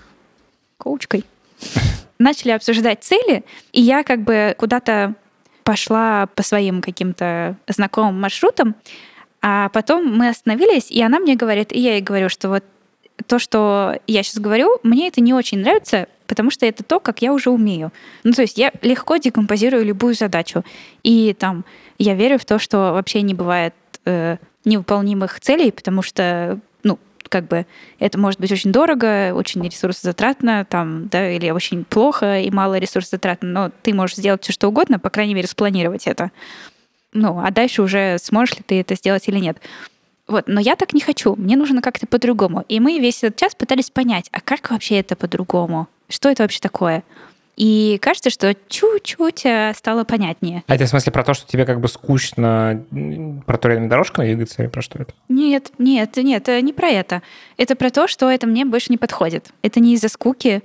коучкой, 0.77 1.25
начали 2.17 2.51
обсуждать 2.51 3.03
цели, 3.03 3.43
и 3.71 3.81
я 3.81 4.03
как 4.03 4.23
бы 4.23 4.55
куда-то 4.57 5.15
пошла 5.63 6.27
по 6.35 6.43
своим 6.43 6.81
каким-то 6.81 7.57
знакомым 7.67 8.19
маршрутам, 8.19 8.75
а 9.41 9.69
потом 9.69 10.17
мы 10.17 10.29
остановились, 10.29 10.89
и 10.89 11.01
она 11.01 11.19
мне 11.19 11.35
говорит, 11.35 11.71
и 11.71 11.79
я 11.79 11.93
ей 11.93 12.01
говорю, 12.01 12.29
что 12.29 12.49
вот 12.49 12.63
то, 13.27 13.39
что 13.39 13.99
я 14.07 14.23
сейчас 14.23 14.39
говорю, 14.39 14.79
мне 14.83 15.07
это 15.07 15.21
не 15.21 15.33
очень 15.33 15.59
нравится, 15.59 16.07
потому 16.27 16.49
что 16.49 16.65
это 16.65 16.83
то, 16.83 16.99
как 16.99 17.21
я 17.21 17.33
уже 17.33 17.49
умею. 17.49 17.91
Ну, 18.23 18.31
то 18.31 18.41
есть 18.41 18.57
я 18.57 18.71
легко 18.81 19.17
декомпозирую 19.17 19.85
любую 19.85 20.15
задачу. 20.15 20.63
И 21.03 21.35
там 21.37 21.65
я 21.99 22.15
верю 22.15 22.39
в 22.39 22.45
то, 22.45 22.59
что 22.59 22.93
вообще 22.93 23.21
не 23.21 23.33
бывает 23.33 23.75
э, 24.05 24.37
невыполнимых 24.65 25.39
целей, 25.39 25.71
потому 25.71 26.01
что 26.01 26.59
как 27.33 27.47
бы 27.47 27.65
это 27.97 28.19
может 28.19 28.39
быть 28.39 28.51
очень 28.51 28.71
дорого, 28.71 29.33
очень 29.33 29.63
ресурсозатратно, 29.67 30.65
там, 30.69 31.07
да, 31.07 31.31
или 31.31 31.49
очень 31.49 31.83
плохо 31.83 32.41
и 32.41 32.51
мало 32.51 32.77
ресурсозатратно, 32.77 33.49
но 33.49 33.71
ты 33.81 33.91
можешь 33.91 34.17
сделать 34.17 34.43
все 34.43 34.53
что 34.53 34.67
угодно, 34.67 34.99
по 34.99 35.09
крайней 35.09 35.33
мере, 35.33 35.47
спланировать 35.47 36.05
это. 36.05 36.29
Ну, 37.11 37.39
а 37.43 37.49
дальше 37.49 37.81
уже 37.81 38.19
сможешь 38.19 38.55
ли 38.57 38.63
ты 38.63 38.79
это 38.79 38.93
сделать 38.93 39.27
или 39.27 39.39
нет. 39.39 39.57
Вот, 40.27 40.43
но 40.45 40.61
я 40.61 40.75
так 40.75 40.93
не 40.93 41.01
хочу, 41.01 41.35
мне 41.35 41.57
нужно 41.57 41.81
как-то 41.81 42.05
по-другому. 42.05 42.65
И 42.67 42.79
мы 42.79 42.99
весь 42.99 43.23
этот 43.23 43.39
час 43.39 43.55
пытались 43.55 43.89
понять, 43.89 44.29
а 44.31 44.39
как 44.39 44.69
вообще 44.69 44.99
это 44.99 45.15
по-другому? 45.15 45.87
Что 46.09 46.29
это 46.29 46.43
вообще 46.43 46.59
такое? 46.59 47.03
И 47.55 47.99
кажется, 48.01 48.31
что 48.31 48.55
чуть-чуть 48.67 49.45
э, 49.45 49.73
стало 49.75 50.03
понятнее. 50.05 50.63
А 50.67 50.75
это 50.75 50.85
в 50.85 50.89
смысле 50.89 51.11
про 51.11 51.23
то, 51.23 51.33
что 51.33 51.47
тебе 51.47 51.65
как 51.65 51.79
бы 51.79 51.87
скучно 51.87 52.83
про 53.45 53.57
турецкими 53.57 53.87
дорожками 53.87 54.25
двигаться 54.25 54.63
или 54.63 54.69
про 54.69 54.81
что 54.81 54.99
это? 54.99 55.13
Нет, 55.29 55.71
нет, 55.77 56.17
нет, 56.17 56.47
не 56.47 56.73
про 56.73 56.87
это. 56.87 57.21
Это 57.57 57.75
про 57.75 57.91
то, 57.91 58.07
что 58.07 58.29
это 58.29 58.47
мне 58.47 58.65
больше 58.65 58.87
не 58.89 58.97
подходит. 58.97 59.51
Это 59.61 59.79
не 59.79 59.93
из-за 59.93 60.09
скуки. 60.09 60.61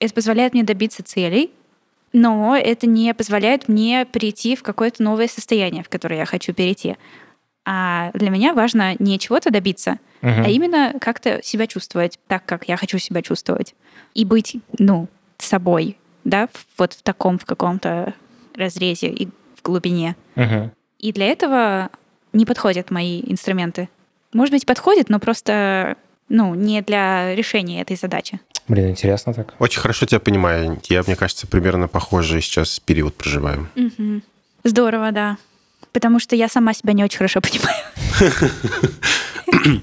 Это 0.00 0.12
позволяет 0.12 0.52
мне 0.52 0.64
добиться 0.64 1.02
целей, 1.02 1.50
но 2.12 2.56
это 2.56 2.86
не 2.86 3.14
позволяет 3.14 3.68
мне 3.68 4.04
перейти 4.04 4.54
в 4.54 4.62
какое-то 4.62 5.02
новое 5.02 5.28
состояние, 5.28 5.82
в 5.82 5.88
которое 5.88 6.18
я 6.18 6.26
хочу 6.26 6.52
перейти. 6.52 6.96
А 7.64 8.10
для 8.12 8.28
меня 8.30 8.52
важно 8.52 8.96
не 8.98 9.18
чего-то 9.18 9.50
добиться, 9.50 9.98
угу. 10.20 10.30
а 10.44 10.48
именно 10.48 10.94
как-то 11.00 11.40
себя 11.42 11.66
чувствовать 11.66 12.18
так, 12.26 12.44
как 12.44 12.68
я 12.68 12.76
хочу 12.76 12.98
себя 12.98 13.22
чувствовать. 13.22 13.74
И 14.14 14.24
быть, 14.24 14.56
ну, 14.78 15.08
собой, 15.38 15.96
да, 16.24 16.48
вот 16.78 16.94
в 16.94 17.02
таком, 17.02 17.38
в 17.38 17.44
каком-то 17.44 18.14
разрезе 18.54 19.08
и 19.08 19.26
в 19.26 19.62
глубине. 19.62 20.16
Угу. 20.36 20.70
И 20.98 21.12
для 21.12 21.26
этого 21.26 21.90
не 22.32 22.46
подходят 22.46 22.90
мои 22.90 23.22
инструменты. 23.26 23.88
Может 24.32 24.52
быть, 24.52 24.66
подходят, 24.66 25.08
но 25.08 25.18
просто 25.18 25.96
ну, 26.28 26.54
не 26.54 26.80
для 26.82 27.34
решения 27.34 27.82
этой 27.82 27.96
задачи. 27.96 28.40
Блин, 28.68 28.90
интересно 28.90 29.34
так. 29.34 29.54
Очень 29.58 29.80
хорошо 29.80 30.06
тебя 30.06 30.20
понимаю. 30.20 30.80
Я, 30.88 31.02
мне 31.06 31.16
кажется, 31.16 31.46
примерно 31.46 31.88
похожий 31.88 32.40
сейчас 32.40 32.80
период 32.80 33.14
проживаю. 33.14 33.68
Угу. 33.76 34.22
Здорово, 34.64 35.12
да. 35.12 35.36
Потому 35.92 36.20
что 36.20 36.36
я 36.36 36.48
сама 36.48 36.72
себя 36.72 36.92
не 36.94 37.04
очень 37.04 37.18
хорошо 37.18 37.40
понимаю. 37.40 37.76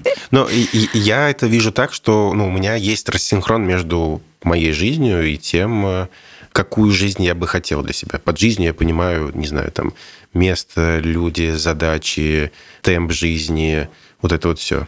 Но 0.30 0.48
я 0.92 1.30
это 1.30 1.46
вижу 1.46 1.72
так, 1.72 1.92
что 1.92 2.32
ну, 2.34 2.48
у 2.48 2.50
меня 2.50 2.74
есть 2.74 3.08
рассинхрон 3.08 3.64
между 3.64 4.20
моей 4.42 4.72
жизнью 4.72 5.24
и 5.24 5.36
тем, 5.36 5.86
э, 5.86 6.08
какую 6.52 6.90
жизнь 6.92 7.22
я 7.22 7.34
бы 7.34 7.46
хотел 7.46 7.82
для 7.82 7.92
себя. 7.92 8.18
Под 8.18 8.38
жизнью 8.38 8.68
я 8.68 8.74
понимаю, 8.74 9.30
не 9.34 9.46
знаю, 9.46 9.70
там, 9.72 9.94
место, 10.34 10.98
люди, 10.98 11.52
задачи, 11.52 12.52
темп 12.82 13.12
жизни, 13.12 13.88
вот 14.22 14.32
это 14.32 14.48
вот 14.48 14.58
все. 14.58 14.86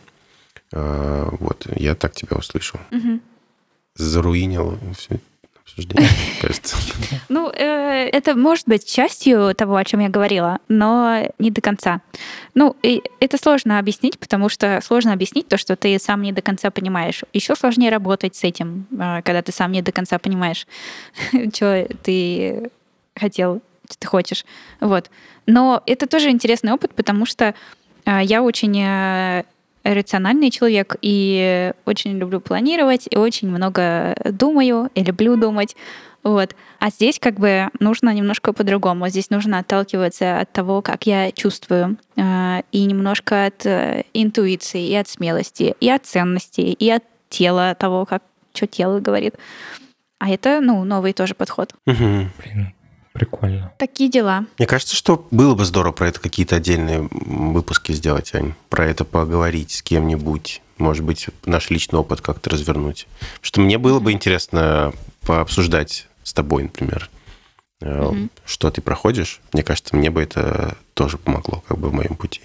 Э, 0.73 1.29
вот, 1.41 1.67
я 1.77 1.95
так 1.95 2.15
тебя 2.15 2.37
услышал. 2.37 2.81
Угу. 2.91 3.21
Заруинил 3.95 4.79
все 4.97 5.21
обсуждение, 5.73 6.09
кажется. 6.41 6.77
Ну, 7.29 7.51
э, 7.51 8.09
это 8.13 8.37
может 8.37 8.67
быть 8.69 8.87
частью 8.87 9.55
того, 9.55 9.77
о 9.77 9.85
чем 9.85 10.01
я 10.01 10.09
говорила, 10.09 10.59
но 10.69 11.29
не 11.39 11.51
до 11.51 11.61
конца. 11.61 12.01
Ну, 12.55 12.77
это 12.83 13.39
сложно 13.39 13.79
объяснить, 13.79 14.19
потому 14.19 14.49
что 14.49 14.81
сложно 14.83 15.13
объяснить 15.13 15.49
то, 15.49 15.57
что 15.57 15.77
ты 15.77 15.99
сам 15.99 16.23
не 16.23 16.33
до 16.33 16.43
конца 16.43 16.71
понимаешь. 16.71 17.23
Еще 17.33 17.55
сложнее 17.55 17.91
работать 17.91 18.37
с 18.37 18.45
этим, 18.45 18.87
э, 18.93 19.23
когда 19.23 19.43
ты 19.43 19.53
сам 19.53 19.73
не 19.73 19.83
до 19.83 19.93
конца 19.93 20.19
понимаешь, 20.19 20.67
что 21.55 21.89
ты 22.03 22.71
хотел, 23.15 23.63
что 23.87 23.99
ты 23.99 24.07
хочешь. 24.07 24.45
Вот. 24.81 25.11
Но 25.47 25.83
это 25.87 26.07
тоже 26.07 26.31
интересный 26.31 26.73
опыт, 26.73 26.95
потому 26.95 27.27
что 27.27 27.55
э, 28.05 28.21
я 28.23 28.43
очень 28.43 29.45
рациональный 29.85 30.51
человек 30.51 30.97
и 31.03 31.73
очень 31.85 32.19
люблю 32.19 32.41
планировать, 32.41 33.07
и 33.11 33.17
очень 33.17 33.49
много 33.49 34.15
думаю, 34.25 34.91
и 34.95 35.03
люблю 35.03 35.37
думать. 35.37 35.77
Вот. 36.23 36.55
А 36.79 36.91
здесь 36.91 37.19
как 37.19 37.35
бы 37.35 37.69
нужно 37.81 38.15
немножко 38.15 38.53
по-другому. 38.53 39.09
Здесь 39.09 39.31
нужно 39.31 39.59
отталкиваться 39.59 40.41
от 40.41 40.53
того, 40.53 40.81
как 40.83 41.07
я 41.07 41.33
чувствую, 41.33 41.97
э, 42.17 42.63
и 42.71 42.85
немножко 42.85 43.47
от 43.47 43.67
э, 43.67 44.05
интуиции, 44.15 44.87
и 44.87 44.95
от 44.95 45.09
смелости, 45.09 45.75
и 45.81 45.91
от 45.91 46.07
ценности, 46.07 46.61
и 46.61 46.91
от 46.91 47.03
тела 47.29 47.75
того, 47.75 48.07
как 48.07 48.23
что 48.55 48.67
тело 48.67 49.01
говорит. 49.01 49.35
А 50.19 50.31
это, 50.31 50.61
ну, 50.61 50.85
новый 50.85 51.13
тоже 51.13 51.35
подход. 51.35 51.75
Угу. 51.87 51.97
Блин, 51.97 52.75
Прикольно. 53.13 53.73
Такие 53.79 54.11
дела. 54.11 54.47
Мне 54.59 54.67
кажется, 54.67 54.97
что 54.97 55.27
было 55.31 55.55
бы 55.55 55.65
здорово 55.65 55.93
про 55.93 56.09
это 56.09 56.21
какие-то 56.21 56.57
отдельные 56.57 57.09
выпуски 57.11 57.93
сделать, 57.93 58.35
Ань. 58.35 58.55
Про 58.69 58.87
это 58.87 59.05
поговорить 59.05 59.73
с 59.73 59.83
кем-нибудь. 59.83 60.63
Может 60.79 61.05
быть, 61.05 61.29
наш 61.45 61.71
личный 61.71 61.99
опыт 61.99 62.21
как-то 62.21 62.51
развернуть. 62.51 63.07
Что 63.41 63.61
мне 63.61 63.79
было 63.79 64.01
бы 64.01 64.13
интересно 64.13 64.93
пообсуждать 65.27 66.09
с 66.23 66.33
тобой, 66.33 66.65
например, 66.65 67.11
mm-hmm. 67.81 68.31
что 68.45 68.71
ты 68.71 68.81
проходишь. 68.81 69.41
Мне 69.53 69.63
кажется, 69.63 69.95
мне 69.95 70.11
бы 70.11 70.23
это 70.23 70.77
тоже 70.95 71.19
помогло 71.19 71.63
как 71.69 71.79
бы 71.79 71.91
в 71.91 71.95
моем 71.95 72.17
пути. 72.17 72.41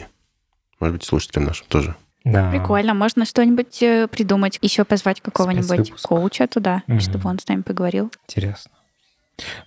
Может 0.80 0.97
быть, 0.97 1.03
слушателям 1.05 1.45
нашим 1.45 1.65
тоже. 1.68 1.95
Да. 2.24 2.51
Прикольно. 2.51 2.93
Можно 2.93 3.26
что-нибудь 3.26 3.82
э, 3.82 4.07
придумать, 4.09 4.59
еще 4.61 4.84
позвать 4.84 5.22
какого-нибудь 5.22 5.93
коуча 6.01 6.47
туда, 6.47 6.84
угу. 6.88 6.99
чтобы 6.99 7.30
он 7.30 7.39
с 7.39 7.47
нами 7.47 7.61
поговорил. 7.61 8.11
Интересно. 8.28 8.72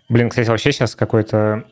Блин, 0.08 0.28
кстати, 0.30 0.48
вообще 0.48 0.72
сейчас 0.72 0.94
какое-то 0.94 1.64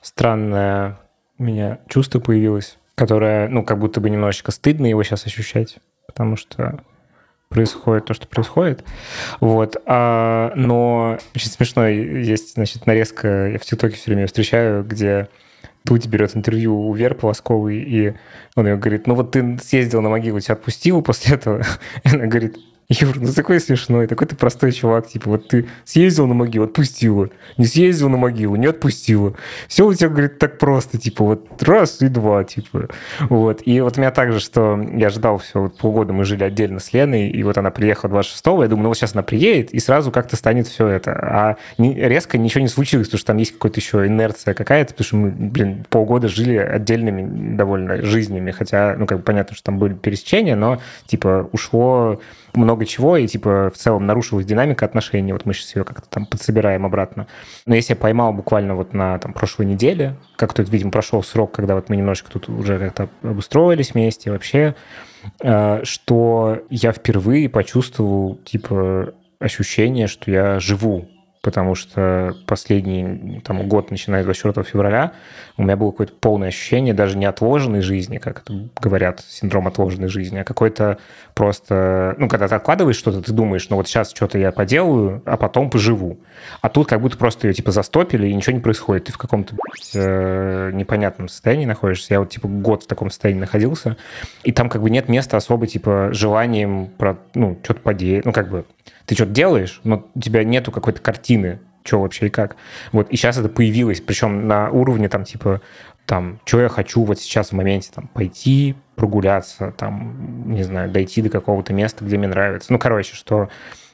странное 0.00 0.98
у 1.38 1.44
меня 1.44 1.78
чувство 1.88 2.20
появилось, 2.20 2.78
которое, 2.94 3.48
ну, 3.48 3.64
как 3.64 3.78
будто 3.78 4.00
бы 4.00 4.10
немножечко 4.10 4.50
стыдно 4.50 4.86
его 4.86 5.02
сейчас 5.02 5.26
ощущать, 5.26 5.78
потому 6.06 6.36
что 6.36 6.80
происходит 7.48 8.06
то, 8.06 8.14
что 8.14 8.26
происходит. 8.26 8.84
Вот. 9.40 9.76
А, 9.86 10.52
но 10.54 11.18
очень 11.34 11.48
смешно, 11.48 11.86
есть, 11.86 12.54
значит, 12.54 12.86
нарезка, 12.86 13.48
я 13.48 13.58
в 13.58 13.62
ТикТоке 13.62 13.96
все 13.96 14.10
время 14.10 14.26
встречаю, 14.26 14.84
где 14.84 15.28
Дудь 15.84 16.06
берет 16.06 16.36
интервью 16.36 16.88
у 16.88 16.92
Веры 16.92 17.14
Полосковой, 17.14 17.78
и 17.78 18.14
он 18.56 18.66
ее 18.66 18.76
говорит, 18.76 19.06
ну 19.06 19.14
вот 19.14 19.30
ты 19.30 19.58
съездил 19.58 20.02
на 20.02 20.10
могилу, 20.10 20.40
тебя 20.40 20.54
отпустил 20.54 21.02
после 21.02 21.36
этого. 21.36 21.62
И 22.04 22.08
она 22.08 22.26
говорит, 22.26 22.58
Юр, 23.00 23.20
ну 23.20 23.30
такой 23.34 23.60
смешной, 23.60 24.06
такой 24.06 24.26
ты 24.26 24.34
простой 24.34 24.72
чувак, 24.72 25.06
типа, 25.08 25.28
вот 25.28 25.48
ты 25.48 25.68
съездил 25.84 26.26
на 26.26 26.32
могилу, 26.32 26.64
отпустила, 26.64 27.28
не 27.58 27.66
съездил 27.66 28.08
на 28.08 28.16
могилу, 28.16 28.56
не 28.56 28.64
отпустила. 28.64 29.34
Все 29.68 29.86
у 29.86 29.92
тебя, 29.92 30.08
говорит, 30.08 30.38
так 30.38 30.56
просто, 30.56 30.96
типа, 30.96 31.22
вот 31.22 31.62
раз 31.62 32.00
и 32.00 32.08
два, 32.08 32.44
типа. 32.44 32.88
Вот. 33.28 33.60
И 33.66 33.78
вот 33.82 33.98
у 33.98 34.00
меня 34.00 34.10
также, 34.10 34.40
что 34.40 34.80
я 34.94 35.10
ждал 35.10 35.36
все, 35.36 35.60
вот 35.60 35.76
полгода 35.76 36.14
мы 36.14 36.24
жили 36.24 36.44
отдельно 36.44 36.80
с 36.80 36.94
Леной, 36.94 37.28
и 37.28 37.42
вот 37.42 37.58
она 37.58 37.70
приехала 37.70 38.20
26-го, 38.20 38.62
я 38.62 38.70
думаю, 38.70 38.84
ну 38.84 38.88
вот 38.88 38.96
сейчас 38.96 39.12
она 39.12 39.22
приедет, 39.22 39.74
и 39.74 39.80
сразу 39.80 40.10
как-то 40.10 40.36
станет 40.36 40.66
все 40.66 40.86
это. 40.86 41.12
А 41.12 41.56
не, 41.76 41.94
резко 41.94 42.38
ничего 42.38 42.62
не 42.62 42.68
случилось, 42.68 43.08
потому 43.08 43.18
что 43.18 43.26
там 43.26 43.36
есть 43.36 43.52
какая-то 43.52 43.80
еще 43.80 44.06
инерция 44.06 44.54
какая-то, 44.54 44.94
потому 44.94 45.04
что 45.04 45.16
мы, 45.16 45.30
блин, 45.30 45.84
полгода 45.90 46.28
жили 46.28 46.56
отдельными 46.56 47.54
довольно 47.54 48.00
жизнями, 48.00 48.50
хотя, 48.50 48.96
ну, 48.96 49.04
как 49.04 49.18
бы 49.18 49.24
понятно, 49.24 49.54
что 49.54 49.64
там 49.64 49.78
были 49.78 49.92
пересечения, 49.92 50.56
но, 50.56 50.80
типа, 51.06 51.50
ушло 51.52 52.18
много 52.54 52.86
чего, 52.86 53.16
и, 53.16 53.26
типа, 53.26 53.70
в 53.72 53.76
целом 53.76 54.06
нарушилась 54.06 54.46
динамика 54.46 54.84
отношений. 54.84 55.32
Вот 55.32 55.44
мы 55.44 55.54
сейчас 55.54 55.76
ее 55.76 55.84
как-то 55.84 56.08
там 56.08 56.26
подсобираем 56.26 56.86
обратно. 56.86 57.26
Но 57.66 57.74
если 57.74 57.92
я 57.92 57.96
поймал 57.96 58.32
буквально 58.32 58.74
вот 58.74 58.92
на 58.94 59.18
там, 59.18 59.32
прошлой 59.32 59.66
неделе, 59.66 60.16
как 60.36 60.54
тут, 60.54 60.68
видимо, 60.68 60.90
прошел 60.90 61.22
срок, 61.22 61.52
когда 61.52 61.74
вот 61.74 61.88
мы 61.88 61.96
немножечко 61.96 62.30
тут 62.30 62.48
уже 62.48 62.78
как-то 62.78 63.08
обустроились 63.22 63.94
вместе 63.94 64.30
вообще, 64.30 64.74
э, 65.42 65.80
что 65.84 66.58
я 66.70 66.92
впервые 66.92 67.48
почувствовал, 67.48 68.36
типа, 68.44 69.14
ощущение, 69.38 70.06
что 70.06 70.30
я 70.30 70.60
живу 70.60 71.08
потому 71.42 71.74
что 71.74 72.34
последний 72.46 73.40
там, 73.44 73.68
год, 73.68 73.90
начиная 73.90 74.22
с 74.22 74.24
24 74.24 74.64
февраля, 74.64 75.12
у 75.56 75.62
меня 75.62 75.76
было 75.76 75.90
какое-то 75.90 76.14
полное 76.14 76.48
ощущение 76.48 76.94
даже 76.94 77.16
не 77.16 77.26
отложенной 77.26 77.80
жизни, 77.80 78.18
как 78.18 78.42
это 78.42 78.68
говорят, 78.80 79.20
синдром 79.20 79.66
отложенной 79.66 80.08
жизни, 80.08 80.38
а 80.38 80.44
какой-то 80.44 80.98
просто... 81.34 82.14
Ну, 82.18 82.28
когда 82.28 82.48
ты 82.48 82.54
откладываешь 82.54 82.96
что-то, 82.96 83.22
ты 83.22 83.32
думаешь, 83.32 83.68
ну 83.68 83.76
вот 83.76 83.88
сейчас 83.88 84.10
что-то 84.10 84.38
я 84.38 84.52
поделаю, 84.52 85.22
а 85.24 85.36
потом 85.36 85.70
поживу. 85.70 86.18
А 86.60 86.68
тут 86.68 86.88
как 86.88 87.00
будто 87.00 87.16
просто 87.16 87.48
ее 87.48 87.54
типа 87.54 87.70
застопили, 87.70 88.28
и 88.28 88.34
ничего 88.34 88.54
не 88.54 88.60
происходит. 88.60 89.04
Ты 89.04 89.12
в 89.12 89.18
каком-то 89.18 89.54
э, 89.94 90.70
непонятном 90.72 91.28
состоянии 91.28 91.66
находишься. 91.66 92.14
Я 92.14 92.20
вот 92.20 92.30
типа 92.30 92.48
год 92.48 92.84
в 92.84 92.86
таком 92.86 93.10
состоянии 93.10 93.40
находился, 93.40 93.96
и 94.44 94.52
там 94.52 94.68
как 94.68 94.82
бы 94.82 94.90
нет 94.90 95.08
места 95.08 95.36
особо 95.36 95.66
типа 95.66 96.10
желанием 96.12 96.88
про, 96.98 97.18
ну, 97.34 97.58
что-то 97.62 97.80
поделать. 97.80 98.24
Ну, 98.24 98.32
как 98.32 98.48
бы 98.48 98.64
ты 99.08 99.14
что-то 99.14 99.32
делаешь, 99.32 99.80
но 99.84 100.06
у 100.14 100.20
тебя 100.20 100.44
нету 100.44 100.70
какой-то 100.70 101.00
картины, 101.00 101.60
что 101.82 102.02
вообще 102.02 102.26
и 102.26 102.30
как. 102.30 102.56
Вот, 102.92 103.08
и 103.08 103.16
сейчас 103.16 103.38
это 103.38 103.48
появилось, 103.48 104.02
причем 104.02 104.46
на 104.46 104.70
уровне 104.70 105.08
там 105.08 105.24
типа 105.24 105.62
там, 106.04 106.40
что 106.44 106.60
я 106.60 106.68
хочу 106.68 107.02
вот 107.04 107.18
сейчас 107.18 107.48
в 107.48 107.52
моменте, 107.52 107.90
там, 107.94 108.08
пойти 108.08 108.76
прогуляться, 108.96 109.72
там, 109.72 110.50
не 110.50 110.62
знаю, 110.62 110.90
дойти 110.90 111.22
до 111.22 111.30
какого-то 111.30 111.72
места, 111.72 112.04
где 112.04 112.18
мне 112.18 112.28
нравится. 112.28 112.72
Ну, 112.72 112.78
короче, 112.78 113.14
что 113.14 113.48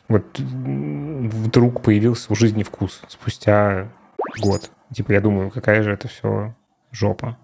вот 0.08 0.38
вдруг 0.38 1.82
появился 1.82 2.32
у 2.32 2.36
жизни 2.36 2.62
вкус 2.62 3.02
спустя 3.08 3.88
год. 4.40 4.70
Типа, 4.92 5.12
я 5.12 5.20
думаю, 5.20 5.50
какая 5.50 5.82
же 5.82 5.92
это 5.92 6.08
все 6.08 6.54
жопа. 6.92 7.36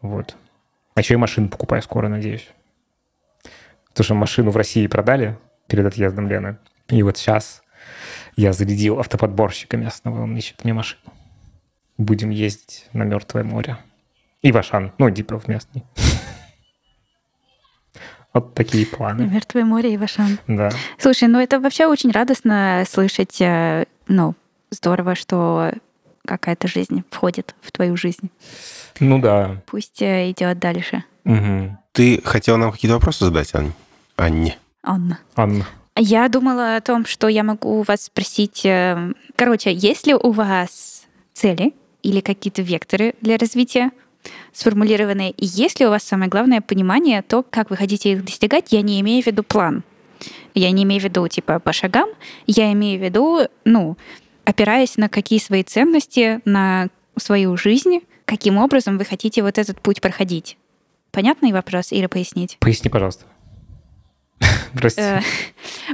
Вот. 0.00 0.36
А 0.94 1.00
еще 1.00 1.14
и 1.14 1.18
машину 1.18 1.48
покупаю 1.48 1.82
скоро, 1.82 2.08
надеюсь. 2.08 2.48
Потому 3.90 4.04
что 4.04 4.14
машину 4.14 4.50
в 4.50 4.56
России 4.56 4.86
продали, 4.86 5.36
перед 5.68 5.86
отъездом 5.86 6.28
Лены. 6.28 6.58
И 6.88 7.02
вот 7.02 7.16
сейчас 7.16 7.62
я 8.36 8.52
зарядил 8.52 8.98
автоподборщика 8.98 9.76
местного, 9.76 10.22
он 10.22 10.36
ищет 10.36 10.64
мне 10.64 10.72
машину. 10.72 11.12
Будем 11.96 12.30
ездить 12.30 12.86
на 12.92 13.04
Мертвое 13.04 13.44
море. 13.44 13.78
И 14.42 14.52
в 14.52 14.56
Ашан, 14.56 14.92
ну, 14.98 15.10
Дипров 15.10 15.46
местный. 15.48 15.84
Вот 18.34 18.54
такие 18.54 18.86
планы. 18.86 19.22
Мертвое 19.22 19.64
море 19.64 19.94
и 19.94 19.96
Вашан. 19.96 20.38
Да. 20.46 20.70
Слушай, 20.98 21.28
ну 21.28 21.40
это 21.40 21.58
вообще 21.58 21.86
очень 21.86 22.12
радостно 22.12 22.84
слышать, 22.86 23.40
э, 23.40 23.86
ну, 24.06 24.34
здорово, 24.70 25.14
что 25.14 25.72
какая-то 26.26 26.68
жизнь 26.68 27.02
входит 27.10 27.54
в 27.62 27.72
твою 27.72 27.96
жизнь. 27.96 28.30
Ну 29.00 29.18
да. 29.18 29.62
Пусть 29.66 30.02
э, 30.02 30.30
идет 30.30 30.58
дальше. 30.58 31.04
Угу. 31.24 31.78
Ты 31.92 32.20
хотел 32.22 32.58
нам 32.58 32.70
какие-то 32.70 32.96
вопросы 32.96 33.24
задать, 33.24 33.54
Ань? 33.54 33.72
Анне? 34.16 34.58
Анна. 34.82 35.18
Анна. 35.34 35.66
Я 35.96 36.28
думала 36.28 36.76
о 36.76 36.80
том, 36.80 37.04
что 37.06 37.28
я 37.28 37.42
могу 37.42 37.82
вас 37.82 38.04
спросить... 38.04 38.64
Э, 38.64 39.12
короче, 39.34 39.72
есть 39.72 40.06
ли 40.06 40.14
у 40.14 40.30
вас 40.30 41.06
цели 41.32 41.74
или 42.02 42.20
какие-то 42.20 42.62
векторы 42.62 43.14
для 43.20 43.36
развития 43.36 43.90
сформулированные? 44.52 45.32
И 45.32 45.44
есть 45.44 45.80
ли 45.80 45.86
у 45.86 45.90
вас 45.90 46.04
самое 46.04 46.30
главное 46.30 46.60
понимание 46.60 47.22
то, 47.22 47.42
как 47.42 47.70
вы 47.70 47.76
хотите 47.76 48.12
их 48.12 48.24
достигать? 48.24 48.70
Я 48.70 48.82
не 48.82 49.00
имею 49.00 49.24
в 49.24 49.26
виду 49.26 49.42
план. 49.42 49.82
Я 50.54 50.70
не 50.70 50.84
имею 50.84 51.00
в 51.00 51.04
виду, 51.04 51.26
типа, 51.26 51.58
по 51.58 51.72
шагам. 51.72 52.08
Я 52.46 52.72
имею 52.72 53.00
в 53.00 53.02
виду, 53.02 53.40
ну, 53.64 53.96
опираясь 54.44 54.96
на 54.96 55.08
какие 55.08 55.40
свои 55.40 55.64
ценности, 55.64 56.40
на 56.44 56.88
свою 57.16 57.56
жизнь, 57.56 58.00
каким 58.24 58.58
образом 58.58 58.98
вы 58.98 59.04
хотите 59.04 59.42
вот 59.42 59.58
этот 59.58 59.80
путь 59.80 60.00
проходить. 60.00 60.56
Понятный 61.10 61.52
вопрос 61.52 61.92
или 61.92 62.06
пояснить? 62.06 62.56
Поясни, 62.60 62.88
пожалуйста. 62.88 63.24
Прости. 64.74 65.00
Э, 65.00 65.20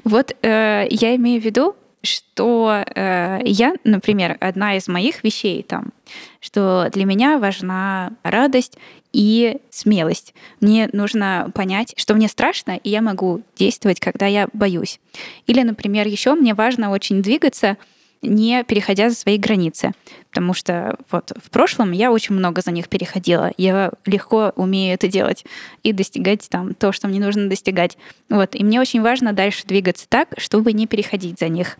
вот 0.05 0.35
э, 0.43 0.87
я 0.91 1.17
имею 1.17 1.41
в 1.41 1.45
виду, 1.45 1.77
что 2.03 2.85
э, 2.95 3.41
я, 3.45 3.75
например, 3.85 4.37
одна 4.41 4.77
из 4.77 4.89
моих 4.89 5.25
вещей 5.25 5.63
там, 5.63 5.93
что 6.41 6.89
для 6.93 7.05
меня 7.05 7.39
важна 7.39 8.13
радость 8.23 8.79
и 9.13 9.59
смелость. 9.71 10.35
Мне 10.61 10.91
нужно 10.93 11.51
понять, 11.55 11.95
что 11.97 12.15
мне 12.15 12.29
страшно, 12.29 12.73
и 12.77 12.91
я 12.91 13.01
могу 13.01 13.43
действовать, 13.57 14.01
когда 14.01 14.27
я 14.27 14.49
боюсь. 14.53 15.01
Или, 15.47 15.63
например, 15.63 16.07
еще 16.07 16.35
мне 16.35 16.53
важно 16.53 16.91
очень 16.91 17.23
двигаться 17.23 17.79
не 18.25 18.65
переходя 18.65 19.11
за 19.11 19.17
свои 19.17 19.39
границы. 19.39 19.93
Потому 20.31 20.55
что 20.55 20.97
вот 21.11 21.33
в 21.43 21.51
прошлом 21.51 21.93
я 21.93 22.11
очень 22.11 22.35
много 22.35 22.63
за 22.63 22.71
них 22.71 22.89
переходила. 22.89 23.53
Я 23.57 23.93
легко 24.05 24.53
умею 24.57 24.95
это 24.95 25.09
делать 25.09 25.45
и 25.83 25.93
достигать 25.93 26.49
там 26.49 26.75
то, 26.75 26.93
что 26.93 27.09
мне 27.09 27.21
нужно 27.21 27.49
достигать. 27.49 27.97
Вот. 28.29 28.55
И 28.55 28.65
мне 28.65 28.81
очень 28.81 29.03
важно 29.03 29.33
дальше 29.33 29.67
двигаться 29.67 30.07
так, 30.09 30.29
чтобы 30.39 30.73
не 30.73 30.87
переходить 30.87 31.39
за 31.39 31.49
них 31.49 31.79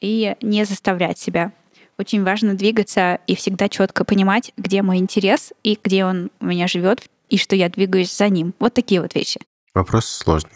и 0.00 0.34
не 0.40 0.64
заставлять 0.64 1.18
себя. 1.18 1.52
Очень 1.98 2.24
важно 2.24 2.54
двигаться 2.54 3.20
и 3.26 3.36
всегда 3.36 3.68
четко 3.68 4.04
понимать, 4.04 4.52
где 4.56 4.82
мой 4.82 4.98
интерес 4.98 5.52
и 5.62 5.78
где 5.82 6.04
он 6.04 6.30
у 6.40 6.46
меня 6.46 6.66
живет, 6.66 7.02
и 7.28 7.38
что 7.38 7.54
я 7.54 7.68
двигаюсь 7.68 8.14
за 8.14 8.28
ним. 8.28 8.52
Вот 8.58 8.74
такие 8.74 9.00
вот 9.00 9.14
вещи. 9.14 9.40
Вопрос 9.74 10.06
сложный. 10.06 10.50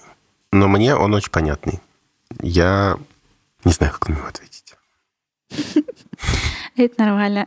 Но 0.51 0.67
мне 0.67 0.97
он 0.97 1.15
очень 1.15 1.31
понятный. 1.31 1.81
Я 2.41 2.97
не 3.65 3.73
знаю, 3.73 3.93
как 3.93 4.09
на 4.09 4.15
него 4.15 4.27
ответить. 4.27 4.58
Это 6.77 7.03
нормально. 7.03 7.47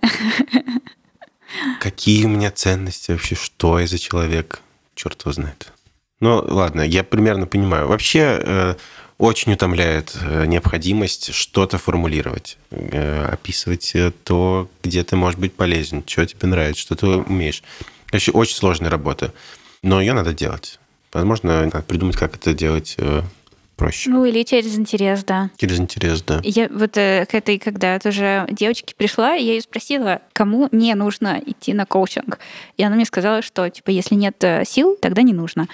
Какие 1.80 2.26
у 2.26 2.30
меня 2.30 2.52
ценности 2.52 3.12
вообще? 3.12 3.36
Что 3.36 3.80
я 3.80 3.88
за 3.88 4.00
человек? 4.00 4.62
Черт 4.96 5.22
его 5.22 5.32
знает. 5.32 5.72
Ну, 6.20 6.44
ладно, 6.48 6.82
я 6.82 7.04
примерно 7.04 7.48
понимаю. 7.48 7.88
Вообще, 7.88 8.40
э, 8.40 8.76
очень 9.18 9.54
утомляет 9.54 10.16
э, 10.22 10.46
необходимость 10.46 11.34
что-то 11.34 11.78
формулировать, 11.78 12.58
э, 12.70 13.26
описывать 13.26 13.94
то, 14.24 14.70
где 14.84 15.04
ты 15.04 15.16
можешь 15.16 15.40
быть 15.40 15.54
полезен, 15.56 16.04
что 16.06 16.26
тебе 16.26 16.48
нравится, 16.48 16.82
что 16.82 16.96
ты 16.96 17.08
умеешь. 17.08 17.64
Вообще, 18.12 18.32
очень 18.32 18.56
сложная 18.56 18.92
работа. 18.92 19.34
Но 19.82 20.00
ее 20.00 20.14
надо 20.14 20.34
делать. 20.34 20.80
Возможно, 21.12 21.64
надо 21.64 21.82
придумать, 21.82 22.16
как 22.16 22.36
это 22.36 22.54
делать 22.54 22.96
проще. 23.82 24.10
Ну, 24.10 24.26
или 24.26 24.44
через 24.44 24.78
интерес, 24.78 25.24
да. 25.24 25.50
Через 25.58 25.80
интерес, 25.80 26.22
да. 26.22 26.40
Я 26.44 26.70
вот 26.70 26.98
э, 26.98 27.26
к 27.26 27.34
этой, 27.34 27.58
когда 27.58 28.00
тоже 28.00 28.48
девочке 28.52 28.94
пришла, 28.96 29.34
я 29.34 29.54
ее 29.54 29.62
спросила, 29.62 30.22
кому 30.34 30.70
не 30.72 30.94
нужно 30.96 31.42
идти 31.46 31.74
на 31.74 31.86
коучинг. 31.86 32.40
И 32.78 32.84
она 32.84 32.96
мне 32.96 33.06
сказала, 33.06 33.42
что, 33.42 33.70
типа, 33.70 33.90
если 33.90 34.16
нет 34.16 34.44
э, 34.44 34.64
сил, 34.66 34.98
тогда 35.02 35.22
не 35.22 35.34
нужно. 35.34 35.68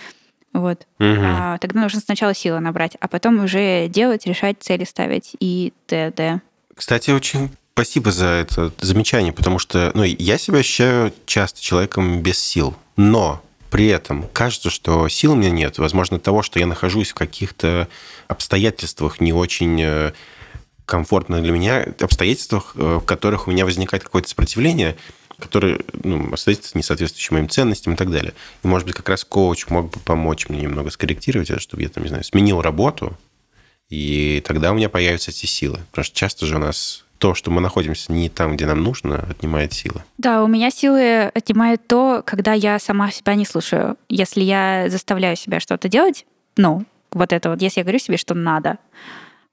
Вот. 0.53 0.87
Мгм. 0.99 1.19
А, 1.23 1.57
тогда 1.59 1.81
нужно 1.81 1.99
сначала 1.99 2.33
силы 2.33 2.59
набрать, 2.59 2.95
а 2.99 3.07
потом 3.07 3.43
уже 3.43 3.87
делать, 3.89 4.25
решать, 4.25 4.57
цели 4.59 4.85
ставить 4.85 5.35
и 5.39 5.73
т.д. 5.85 6.41
Кстати, 6.73 7.11
очень 7.11 7.49
спасибо 7.73 8.11
за 8.11 8.25
это 8.25 8.71
замечание, 8.79 9.33
потому 9.33 9.59
что 9.59 9.91
ну, 9.93 10.03
я 10.03 10.37
себя 10.37 10.59
ощущаю 10.59 11.13
часто 11.25 11.61
человеком 11.61 12.23
без 12.23 12.39
сил. 12.39 12.75
Но 12.95 13.43
при 13.69 13.87
этом 13.87 14.27
кажется, 14.33 14.69
что 14.69 15.07
сил 15.09 15.33
у 15.33 15.35
меня 15.35 15.49
нет. 15.49 15.77
Возможно, 15.77 16.19
того, 16.19 16.41
что 16.41 16.59
я 16.59 16.67
нахожусь 16.67 17.11
в 17.11 17.15
каких-то 17.15 17.87
обстоятельствах 18.27 19.19
не 19.19 19.33
очень 19.33 19.81
э, 19.81 20.13
комфортных 20.85 21.43
для 21.43 21.51
меня, 21.51 21.85
обстоятельствах, 21.99 22.73
э, 22.75 22.99
в 23.01 23.05
которых 23.05 23.47
у 23.47 23.51
меня 23.51 23.65
возникает 23.65 24.03
какое-то 24.03 24.29
сопротивление, 24.29 24.95
которое 25.37 25.81
ну, 26.03 26.31
обстоятельства, 26.31 26.77
не 26.77 26.83
соответствующие 26.83 27.35
моим 27.35 27.49
ценностям 27.49 27.93
и 27.93 27.95
так 27.95 28.09
далее. 28.09 28.33
И, 28.63 28.67
может 28.67 28.87
быть, 28.87 28.95
как 28.95 29.09
раз 29.09 29.23
коуч 29.23 29.67
мог 29.67 29.91
бы 29.91 29.99
помочь 29.99 30.49
мне 30.49 30.61
немного 30.61 30.89
скорректировать 30.89 31.49
это, 31.49 31.59
чтобы 31.59 31.83
я, 31.83 31.89
там, 31.89 32.03
не 32.03 32.09
знаю, 32.09 32.23
сменил 32.23 32.61
работу, 32.61 33.17
и 33.89 34.41
тогда 34.45 34.71
у 34.71 34.75
меня 34.75 34.89
появятся 34.89 35.31
эти 35.31 35.45
силы. 35.45 35.79
Потому 35.91 36.05
что 36.05 36.15
часто 36.15 36.45
же 36.45 36.55
у 36.55 36.59
нас 36.59 37.05
то, 37.17 37.33
что 37.33 37.51
мы 37.51 37.61
находимся 37.61 38.11
не 38.11 38.29
там, 38.29 38.55
где 38.55 38.65
нам 38.65 38.83
нужно, 38.83 39.25
отнимает 39.29 39.73
силы. 39.73 40.03
Да, 40.17 40.43
у 40.43 40.47
меня 40.47 40.71
силы 40.71 41.23
отнимает 41.33 41.85
то, 41.87 42.21
когда 42.25 42.53
я 42.53 42.79
сама 42.79 43.11
себя 43.11 43.35
не 43.35 43.45
слушаю. 43.45 43.97
Если 44.09 44.41
я 44.41 44.85
заставляю 44.89 45.35
себя 45.35 45.59
что-то 45.59 45.89
делать, 45.89 46.25
ну, 46.57 46.85
вот 47.11 47.33
это 47.33 47.49
вот, 47.49 47.61
если 47.61 47.79
я 47.79 47.83
говорю 47.83 47.99
себе, 47.99 48.17
что 48.17 48.33
надо, 48.33 48.77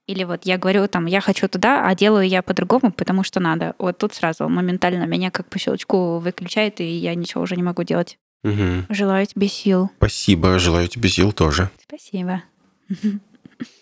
или 0.06 0.24
вот 0.24 0.44
я 0.44 0.58
говорю 0.58 0.86
там, 0.86 1.06
я 1.06 1.20
хочу 1.20 1.48
туда, 1.48 1.86
а 1.86 1.94
делаю 1.94 2.28
я 2.28 2.42
по-другому, 2.42 2.92
потому 2.92 3.24
что 3.24 3.40
надо. 3.40 3.74
Вот 3.78 3.98
тут 3.98 4.14
сразу 4.14 4.48
моментально 4.48 5.04
меня 5.04 5.30
как 5.30 5.48
по 5.48 5.58
щелчку 5.58 6.18
выключает, 6.18 6.80
и 6.80 6.84
я 6.84 7.14
ничего 7.14 7.42
уже 7.42 7.56
не 7.56 7.62
могу 7.62 7.84
делать. 7.84 8.18
Мгм. 8.42 8.86
Желаю 8.90 9.26
тебе 9.26 9.48
сил. 9.48 9.90
Спасибо, 9.96 10.58
желаю 10.58 10.88
тебе 10.88 11.08
сил 11.08 11.32
тоже. 11.32 11.70
Спасибо. 11.82 12.42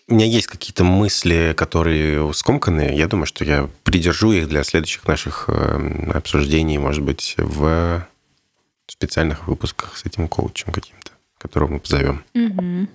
У 0.08 0.14
меня 0.14 0.26
есть 0.26 0.46
какие-то 0.46 0.84
мысли, 0.84 1.54
которые 1.56 2.32
скомканные. 2.34 2.96
Я 2.96 3.06
думаю, 3.06 3.26
что 3.26 3.44
я 3.44 3.68
придержу 3.84 4.32
их 4.32 4.48
для 4.48 4.64
следующих 4.64 5.06
наших 5.06 5.46
э, 5.48 6.10
обсуждений, 6.12 6.78
может 6.78 7.02
быть, 7.02 7.34
в 7.38 8.06
специальных 8.86 9.48
выпусках 9.48 9.96
с 9.96 10.04
этим 10.04 10.28
коучем 10.28 10.72
каким-то, 10.72 11.12
которого 11.38 11.72
мы 11.72 11.80
позовем. 11.80 12.24
Мгм. 12.34 12.88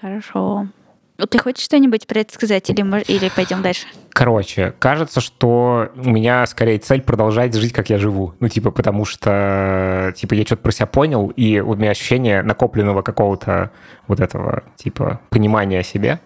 Хорошо. 0.00 0.68
Ты 1.16 1.38
хочешь 1.38 1.64
что-нибудь 1.64 2.06
про 2.06 2.20
это 2.20 2.32
сказать, 2.32 2.68
или, 2.70 3.02
или 3.04 3.30
пойдем 3.34 3.62
дальше? 3.62 3.86
Короче, 4.10 4.74
кажется, 4.78 5.20
что 5.20 5.90
у 5.94 6.10
меня 6.10 6.44
скорее 6.46 6.78
цель 6.78 7.00
продолжать 7.00 7.54
жить, 7.54 7.72
как 7.72 7.90
я 7.90 7.98
живу. 7.98 8.34
Ну, 8.40 8.48
типа, 8.48 8.70
потому 8.70 9.04
что, 9.04 10.12
типа, 10.16 10.34
я 10.34 10.44
что-то 10.44 10.62
про 10.62 10.72
себя 10.72 10.86
понял, 10.86 11.28
и 11.28 11.60
у 11.60 11.74
меня 11.74 11.90
ощущение 11.90 12.42
накопленного 12.42 13.02
какого-то 13.02 13.70
вот 14.08 14.20
этого, 14.20 14.64
типа, 14.76 15.20
понимания 15.30 15.80
о 15.80 15.84
себе. 15.84 16.20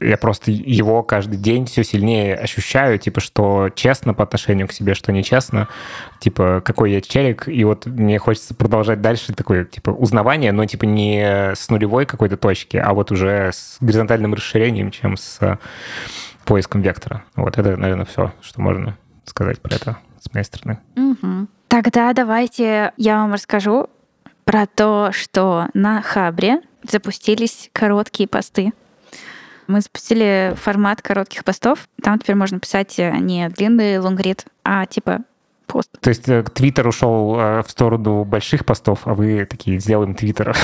Я 0.00 0.16
просто 0.16 0.50
его 0.50 1.02
каждый 1.02 1.36
день 1.38 1.66
все 1.66 1.84
сильнее 1.84 2.34
ощущаю, 2.34 2.98
типа, 2.98 3.20
что 3.20 3.68
честно 3.74 4.14
по 4.14 4.24
отношению 4.24 4.66
к 4.66 4.72
себе, 4.72 4.94
что 4.94 5.12
нечестно, 5.12 5.68
типа, 6.20 6.62
какой 6.64 6.92
я 6.92 7.00
челик, 7.00 7.48
и 7.48 7.64
вот 7.64 7.86
мне 7.86 8.18
хочется 8.18 8.54
продолжать 8.54 9.00
дальше 9.00 9.32
такое, 9.34 9.64
типа, 9.64 9.90
узнавание, 9.90 10.52
но, 10.52 10.64
типа, 10.64 10.84
не 10.84 11.52
с 11.54 11.68
нулевой 11.68 12.06
какой-то 12.06 12.36
точки, 12.36 12.76
а 12.76 12.92
вот 12.94 13.12
уже 13.12 13.50
с 13.52 13.76
горизонтальным 13.80 14.34
расширением, 14.34 14.90
чем 14.90 15.16
с 15.16 15.58
поиском 16.44 16.80
вектора. 16.80 17.22
Вот 17.36 17.58
это, 17.58 17.76
наверное, 17.76 18.06
все, 18.06 18.32
что 18.40 18.60
можно 18.60 18.96
сказать 19.24 19.60
про 19.60 19.74
это 19.74 19.98
с 20.20 20.32
моей 20.32 20.44
стороны. 20.44 20.78
Мгм. 20.96 21.48
Тогда 21.68 22.12
давайте 22.12 22.92
я 22.96 23.18
вам 23.18 23.34
расскажу 23.34 23.88
про 24.44 24.66
то, 24.66 25.10
что 25.12 25.68
на 25.74 26.02
Хабре 26.02 26.62
запустились 26.82 27.70
короткие 27.72 28.28
посты. 28.28 28.72
Мы 29.70 29.82
запустили 29.82 30.54
формат 30.56 31.00
коротких 31.00 31.44
постов. 31.44 31.88
Там 32.02 32.18
теперь 32.18 32.34
можно 32.34 32.58
писать 32.58 32.98
э, 32.98 33.12
не 33.18 33.48
длинный 33.50 34.00
лонгрид, 34.00 34.44
а 34.64 34.84
типа 34.84 35.20
пост. 35.68 35.90
То 36.00 36.10
есть 36.10 36.28
э, 36.28 36.42
Твиттер 36.42 36.88
ушел 36.88 37.38
э, 37.38 37.62
в 37.62 37.70
сторону 37.70 38.24
больших 38.24 38.66
постов, 38.66 39.02
а 39.04 39.14
вы 39.14 39.46
такие, 39.48 39.78
сделаем 39.78 40.16
Твиттер. 40.16 40.56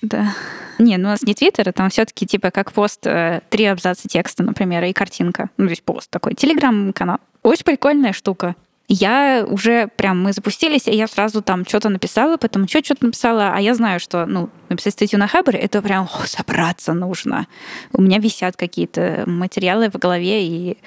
Да. 0.00 0.32
Не, 0.78 0.96
ну 0.96 1.08
у 1.08 1.10
нас 1.10 1.22
не 1.22 1.34
Твиттер, 1.34 1.68
а 1.68 1.72
там 1.72 1.90
все-таки 1.90 2.26
типа 2.26 2.50
как 2.50 2.72
пост 2.72 3.00
три 3.00 3.64
абзаца 3.64 4.08
текста, 4.08 4.42
например, 4.42 4.84
и 4.84 4.92
картинка. 4.92 5.50
Ну, 5.56 5.66
то 5.66 5.70
есть 5.70 5.82
пост 5.82 6.08
такой. 6.10 6.34
Телеграм-канал. 6.34 7.18
Очень 7.42 7.64
прикольная 7.64 8.12
штука. 8.12 8.54
Я 8.88 9.44
уже 9.48 9.88
прям, 9.96 10.22
мы 10.22 10.32
запустились, 10.32 10.86
и 10.86 10.94
я 10.94 11.08
сразу 11.08 11.42
там 11.42 11.66
что-то 11.66 11.88
написала, 11.88 12.36
потом 12.36 12.64
еще 12.64 12.82
что-то 12.84 13.06
написала, 13.06 13.52
а 13.52 13.60
я 13.60 13.74
знаю, 13.74 13.98
что, 13.98 14.26
ну, 14.26 14.48
написать 14.68 14.92
статью 14.92 15.18
на 15.18 15.26
Хабре, 15.26 15.58
это 15.58 15.82
прям 15.82 16.04
о, 16.04 16.26
собраться 16.26 16.92
нужно. 16.92 17.48
У 17.92 18.00
меня 18.00 18.18
висят 18.18 18.56
какие-то 18.56 19.24
материалы 19.26 19.90
в 19.90 19.94
голове, 19.94 20.46
и 20.46 20.78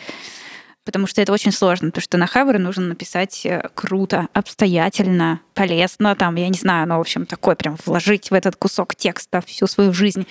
потому 0.86 1.08
что 1.08 1.22
это 1.22 1.34
очень 1.34 1.52
сложно, 1.52 1.89
потому 1.89 2.02
что 2.02 2.18
на 2.18 2.26
Хабре 2.28 2.58
нужно 2.58 2.88
написать 2.88 3.45
э, 3.45 3.70
круто, 3.76 4.30
обстоятельно, 4.32 5.41
полезно, 5.54 6.16
там, 6.16 6.36
я 6.36 6.47
не 6.47 6.58
знаю, 6.58 6.88
ну, 6.88 6.97
в 6.97 7.02
общем, 7.02 7.26
такой 7.26 7.58
прям 7.58 7.76
вложить 7.86 8.32
в 8.32 8.34
этот 8.34 8.56
кусок 8.56 8.95
текста 8.95 9.41
всю 9.41 9.68
свою 9.68 9.91
жизнь. 9.91 10.26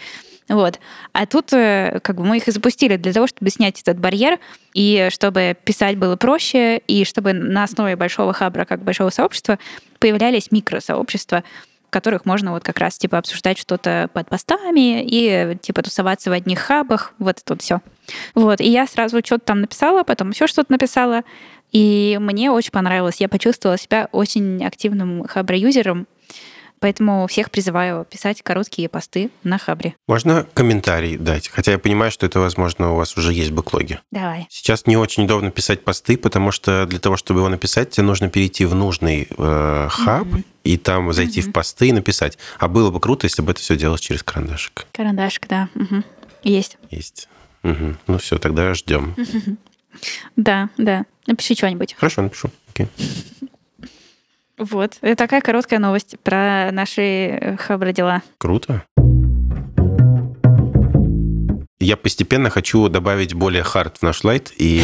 Вот. 0.49 0.81
А 1.13 1.27
тут 1.27 1.53
э, 1.53 2.01
как 2.03 2.17
бы 2.17 2.25
мы 2.25 2.39
их 2.39 2.49
и 2.49 2.51
запустили 2.51 2.97
для 2.97 3.13
того, 3.13 3.27
чтобы 3.27 3.51
снять 3.51 3.81
этот 3.83 3.99
барьер, 3.99 4.39
и 4.73 5.09
чтобы 5.11 5.57
писать 5.65 5.99
было 5.99 6.17
проще, 6.17 6.79
и 6.79 7.05
чтобы 7.05 7.33
на 7.35 7.65
основе 7.65 7.97
большого 7.97 8.33
хабра, 8.33 8.65
как 8.65 8.83
большого 8.83 9.11
сообщества, 9.11 9.59
появлялись 9.99 10.51
микросообщества, 10.51 11.45
в 11.89 11.91
которых 11.91 12.25
можно 12.25 12.53
вот 12.53 12.65
как 12.65 12.79
раз 12.79 12.97
типа 12.97 13.19
обсуждать 13.19 13.59
что-то 13.59 14.09
под 14.13 14.29
постами 14.29 15.05
и 15.05 15.57
типа 15.61 15.83
тусоваться 15.83 16.31
в 16.31 16.33
одних 16.33 16.61
хабах, 16.61 17.13
вот 17.19 17.39
это 17.39 17.55
вот 17.55 17.63
все. 17.63 17.81
Вот, 18.35 18.61
и 18.61 18.69
я 18.69 18.87
сразу 18.87 19.21
что-то 19.25 19.45
там 19.45 19.61
написала, 19.61 20.03
потом 20.03 20.31
еще 20.31 20.47
что-то 20.47 20.73
написала, 20.73 21.25
и 21.73 22.17
мне 22.21 22.51
очень 22.51 22.73
понравилось. 22.73 23.21
Я 23.21 23.29
почувствовала 23.29 23.79
себя 23.79 24.09
очень 24.13 24.65
активным 24.65 25.25
хабра-юзером, 25.25 26.07
поэтому 26.81 27.27
всех 27.27 27.51
призываю 27.51 28.05
писать 28.05 28.43
короткие 28.43 28.89
посты 28.89 29.31
на 29.45 29.59
хабре. 29.59 29.95
Можно 30.07 30.47
комментарий 30.55 31.17
дать? 31.17 31.49
Хотя 31.49 31.73
я 31.73 31.79
понимаю, 31.79 32.11
что 32.11 32.27
это, 32.27 32.41
возможно, 32.41 32.93
у 32.93 32.97
вас 32.97 33.17
уже 33.17 33.33
есть 33.33 33.51
в 33.51 33.55
бэклоге. 33.55 34.01
Давай. 34.11 34.47
Сейчас 34.51 34.87
не 34.87 34.97
очень 34.97 35.25
удобно 35.25 35.51
писать 35.51 35.85
посты, 35.85 36.17
потому 36.17 36.51
что 36.53 36.87
для 36.87 36.99
того, 36.99 37.17
чтобы 37.17 37.41
его 37.41 37.49
написать, 37.49 37.91
тебе 37.91 38.05
нужно 38.07 38.29
перейти 38.29 38.65
в 38.65 38.75
нужный 38.75 39.29
э, 39.37 39.89
хаб 39.91 40.27
и 40.65 40.77
там 40.77 41.13
зайти 41.13 41.41
в 41.41 41.53
посты 41.53 41.89
и 41.89 41.93
написать. 41.93 42.39
А 42.59 42.69
было 42.69 42.91
бы 42.91 43.01
круто, 43.01 43.27
если 43.27 43.43
бы 43.43 43.53
это 43.53 43.61
все 43.61 43.77
делалось 43.77 44.01
через 44.01 44.23
карандашик. 44.23 44.87
Карандашик, 44.93 45.47
да. 45.49 45.69
мгм. 45.75 46.05
Есть. 46.45 46.79
Есть. 46.91 47.29
Мгм. 47.63 47.99
Ну 48.07 48.19
все, 48.19 48.39
тогда 48.39 48.75
ждем. 48.75 49.15
Да, 50.37 50.69
да. 50.77 51.05
Напиши 51.27 51.55
что-нибудь. 51.55 51.95
Хорошо, 51.99 52.23
напишу. 52.23 52.51
Окей. 52.71 52.87
Вот. 54.59 54.99
Это 55.01 55.17
такая 55.17 55.41
короткая 55.41 55.79
новость 55.79 56.17
про 56.23 56.71
наши 56.73 57.03
э, 57.03 57.57
хабра 57.57 57.93
дела. 57.93 58.23
Круто. 58.39 58.85
Я 61.81 61.97
постепенно 61.97 62.51
хочу 62.51 62.89
добавить 62.89 63.35
более 63.35 63.63
хард 63.63 63.99
в 63.99 64.03
наш 64.03 64.25
лайт, 64.25 64.53
и, 64.57 64.83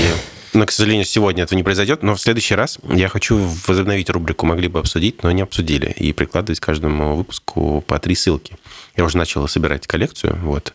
но, 0.53 0.65
к 0.65 0.71
сожалению, 0.71 1.05
сегодня 1.05 1.43
этого 1.43 1.57
не 1.57 1.65
произойдет, 1.65 2.05
но 2.05 2.15
в 2.15 2.21
следующий 2.21 2.55
раз 2.55 2.79
я 2.89 3.09
хочу 3.09 3.37
возобновить 3.67 4.09
рубрику 4.11 4.47
«Могли 4.47 4.69
бы 4.69 4.79
обсудить, 4.79 5.23
но 5.25 5.33
не 5.33 5.43
обсудили» 5.43 5.91
и 5.91 6.13
прикладывать 6.13 6.61
к 6.61 6.65
каждому 6.65 7.17
выпуску 7.17 7.83
по 7.87 7.99
три 7.99 8.15
ссылки. 8.15 8.57
Я 8.97 9.05
уже 9.05 9.19
начал 9.19 9.47
собирать 9.49 9.89
коллекцию, 9.89 10.39
вот. 10.43 10.73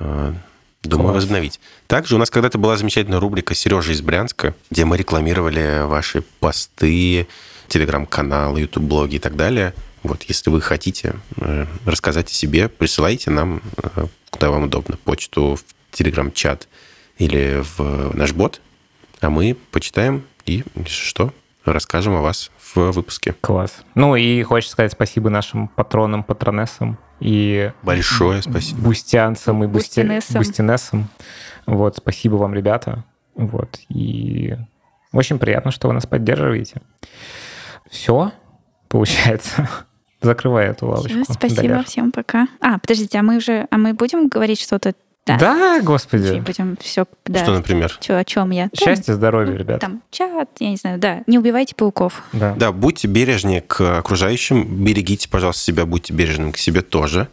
Э, 0.00 0.34
Думаю, 0.82 1.08
Класс. 1.08 1.14
возобновить. 1.16 1.60
Также 1.86 2.16
у 2.16 2.18
нас 2.18 2.30
когда-то 2.30 2.58
была 2.58 2.76
замечательная 2.76 3.20
рубрика 3.20 3.54
«Сережа 3.54 3.92
из 3.92 4.00
Брянска», 4.02 4.54
где 4.70 4.84
мы 4.84 4.96
рекламировали 4.96 5.84
ваши 5.84 6.22
посты, 6.40 7.28
телеграм-каналы, 7.68 8.60
ютуб-блоги 8.60 9.16
и 9.16 9.18
так 9.18 9.36
далее. 9.36 9.74
Вот, 10.02 10.22
если 10.24 10.50
вы 10.50 10.60
хотите 10.60 11.14
э, 11.36 11.66
рассказать 11.84 12.30
о 12.30 12.32
себе, 12.32 12.68
присылайте 12.68 13.30
нам, 13.30 13.60
э, 13.82 14.06
куда 14.30 14.50
вам 14.50 14.64
удобно, 14.64 14.96
почту, 14.96 15.56
в 15.56 15.96
телеграм-чат 15.96 16.68
или 17.18 17.62
в 17.76 18.14
наш 18.14 18.32
бот, 18.32 18.60
а 19.20 19.30
мы 19.30 19.56
почитаем 19.72 20.24
и, 20.44 20.62
если 20.76 20.90
что, 20.90 21.32
расскажем 21.64 22.14
о 22.14 22.20
вас 22.20 22.50
в 22.74 22.92
выпуске. 22.92 23.34
Класс. 23.40 23.78
Ну 23.94 24.16
и 24.16 24.42
хочется 24.42 24.72
сказать 24.72 24.92
спасибо 24.92 25.30
нашим 25.30 25.68
патронам, 25.68 26.22
патронессам 26.22 26.98
и 27.20 27.72
Большое 27.82 28.42
спасибо. 28.42 28.80
бустянцам 28.82 29.64
и 29.64 29.66
бусти... 29.66 30.00
Бустинессам. 30.00 30.38
бустинессам. 30.38 31.08
Вот, 31.66 31.96
спасибо 31.96 32.36
вам, 32.36 32.54
ребята. 32.54 33.04
Вот, 33.34 33.80
и 33.88 34.56
очень 35.12 35.38
приятно, 35.38 35.70
что 35.70 35.88
вы 35.88 35.94
нас 35.94 36.06
поддерживаете. 36.06 36.80
Все, 37.90 38.32
получается. 38.88 39.68
Закрывай 40.22 40.66
эту 40.66 40.86
лавочку. 40.86 41.22
Всё, 41.24 41.32
спасибо, 41.32 41.62
Дарья. 41.62 41.82
всем 41.84 42.10
пока. 42.12 42.48
А, 42.60 42.78
подождите, 42.78 43.18
а 43.18 43.22
мы 43.22 43.36
уже, 43.36 43.66
а 43.70 43.76
мы 43.76 43.94
будем 43.94 44.28
говорить 44.28 44.60
что-то? 44.60 44.94
Да. 45.26 45.38
Да, 45.38 45.80
господи. 45.82 46.38
Будем 46.38 46.76
все, 46.80 47.04
да. 47.24 47.42
Что, 47.42 47.52
например? 47.52 47.96
Чё, 48.00 48.16
о 48.16 48.24
чем 48.24 48.50
я? 48.50 48.68
Там, 48.68 48.78
Счастья, 48.78 49.12
здоровья, 49.14 49.56
ребят. 49.56 49.80
Там 49.80 50.02
чат, 50.12 50.48
я 50.60 50.70
не 50.70 50.76
знаю, 50.76 50.98
да. 51.00 51.22
Не 51.26 51.38
убивайте 51.38 51.74
пауков. 51.74 52.22
Да. 52.32 52.54
Да, 52.54 52.70
будьте 52.70 53.08
бережнее 53.08 53.60
к 53.60 53.98
окружающим, 53.98 54.84
берегите, 54.84 55.28
пожалуйста, 55.28 55.62
себя, 55.64 55.84
будьте 55.84 56.12
бережным 56.12 56.52
к 56.52 56.58
себе 56.58 56.82
тоже. 56.82 57.28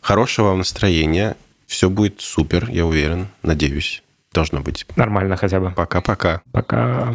Хорошего 0.00 0.48
вам 0.48 0.58
настроения. 0.58 1.36
Все 1.66 1.90
будет 1.90 2.20
супер, 2.20 2.68
я 2.70 2.86
уверен. 2.86 3.28
Надеюсь. 3.42 4.02
Должно 4.32 4.60
быть. 4.60 4.86
Нормально 4.96 5.36
хотя 5.36 5.60
бы. 5.60 5.70
Пока-пока. 5.70 6.40
Пока. 6.50 7.14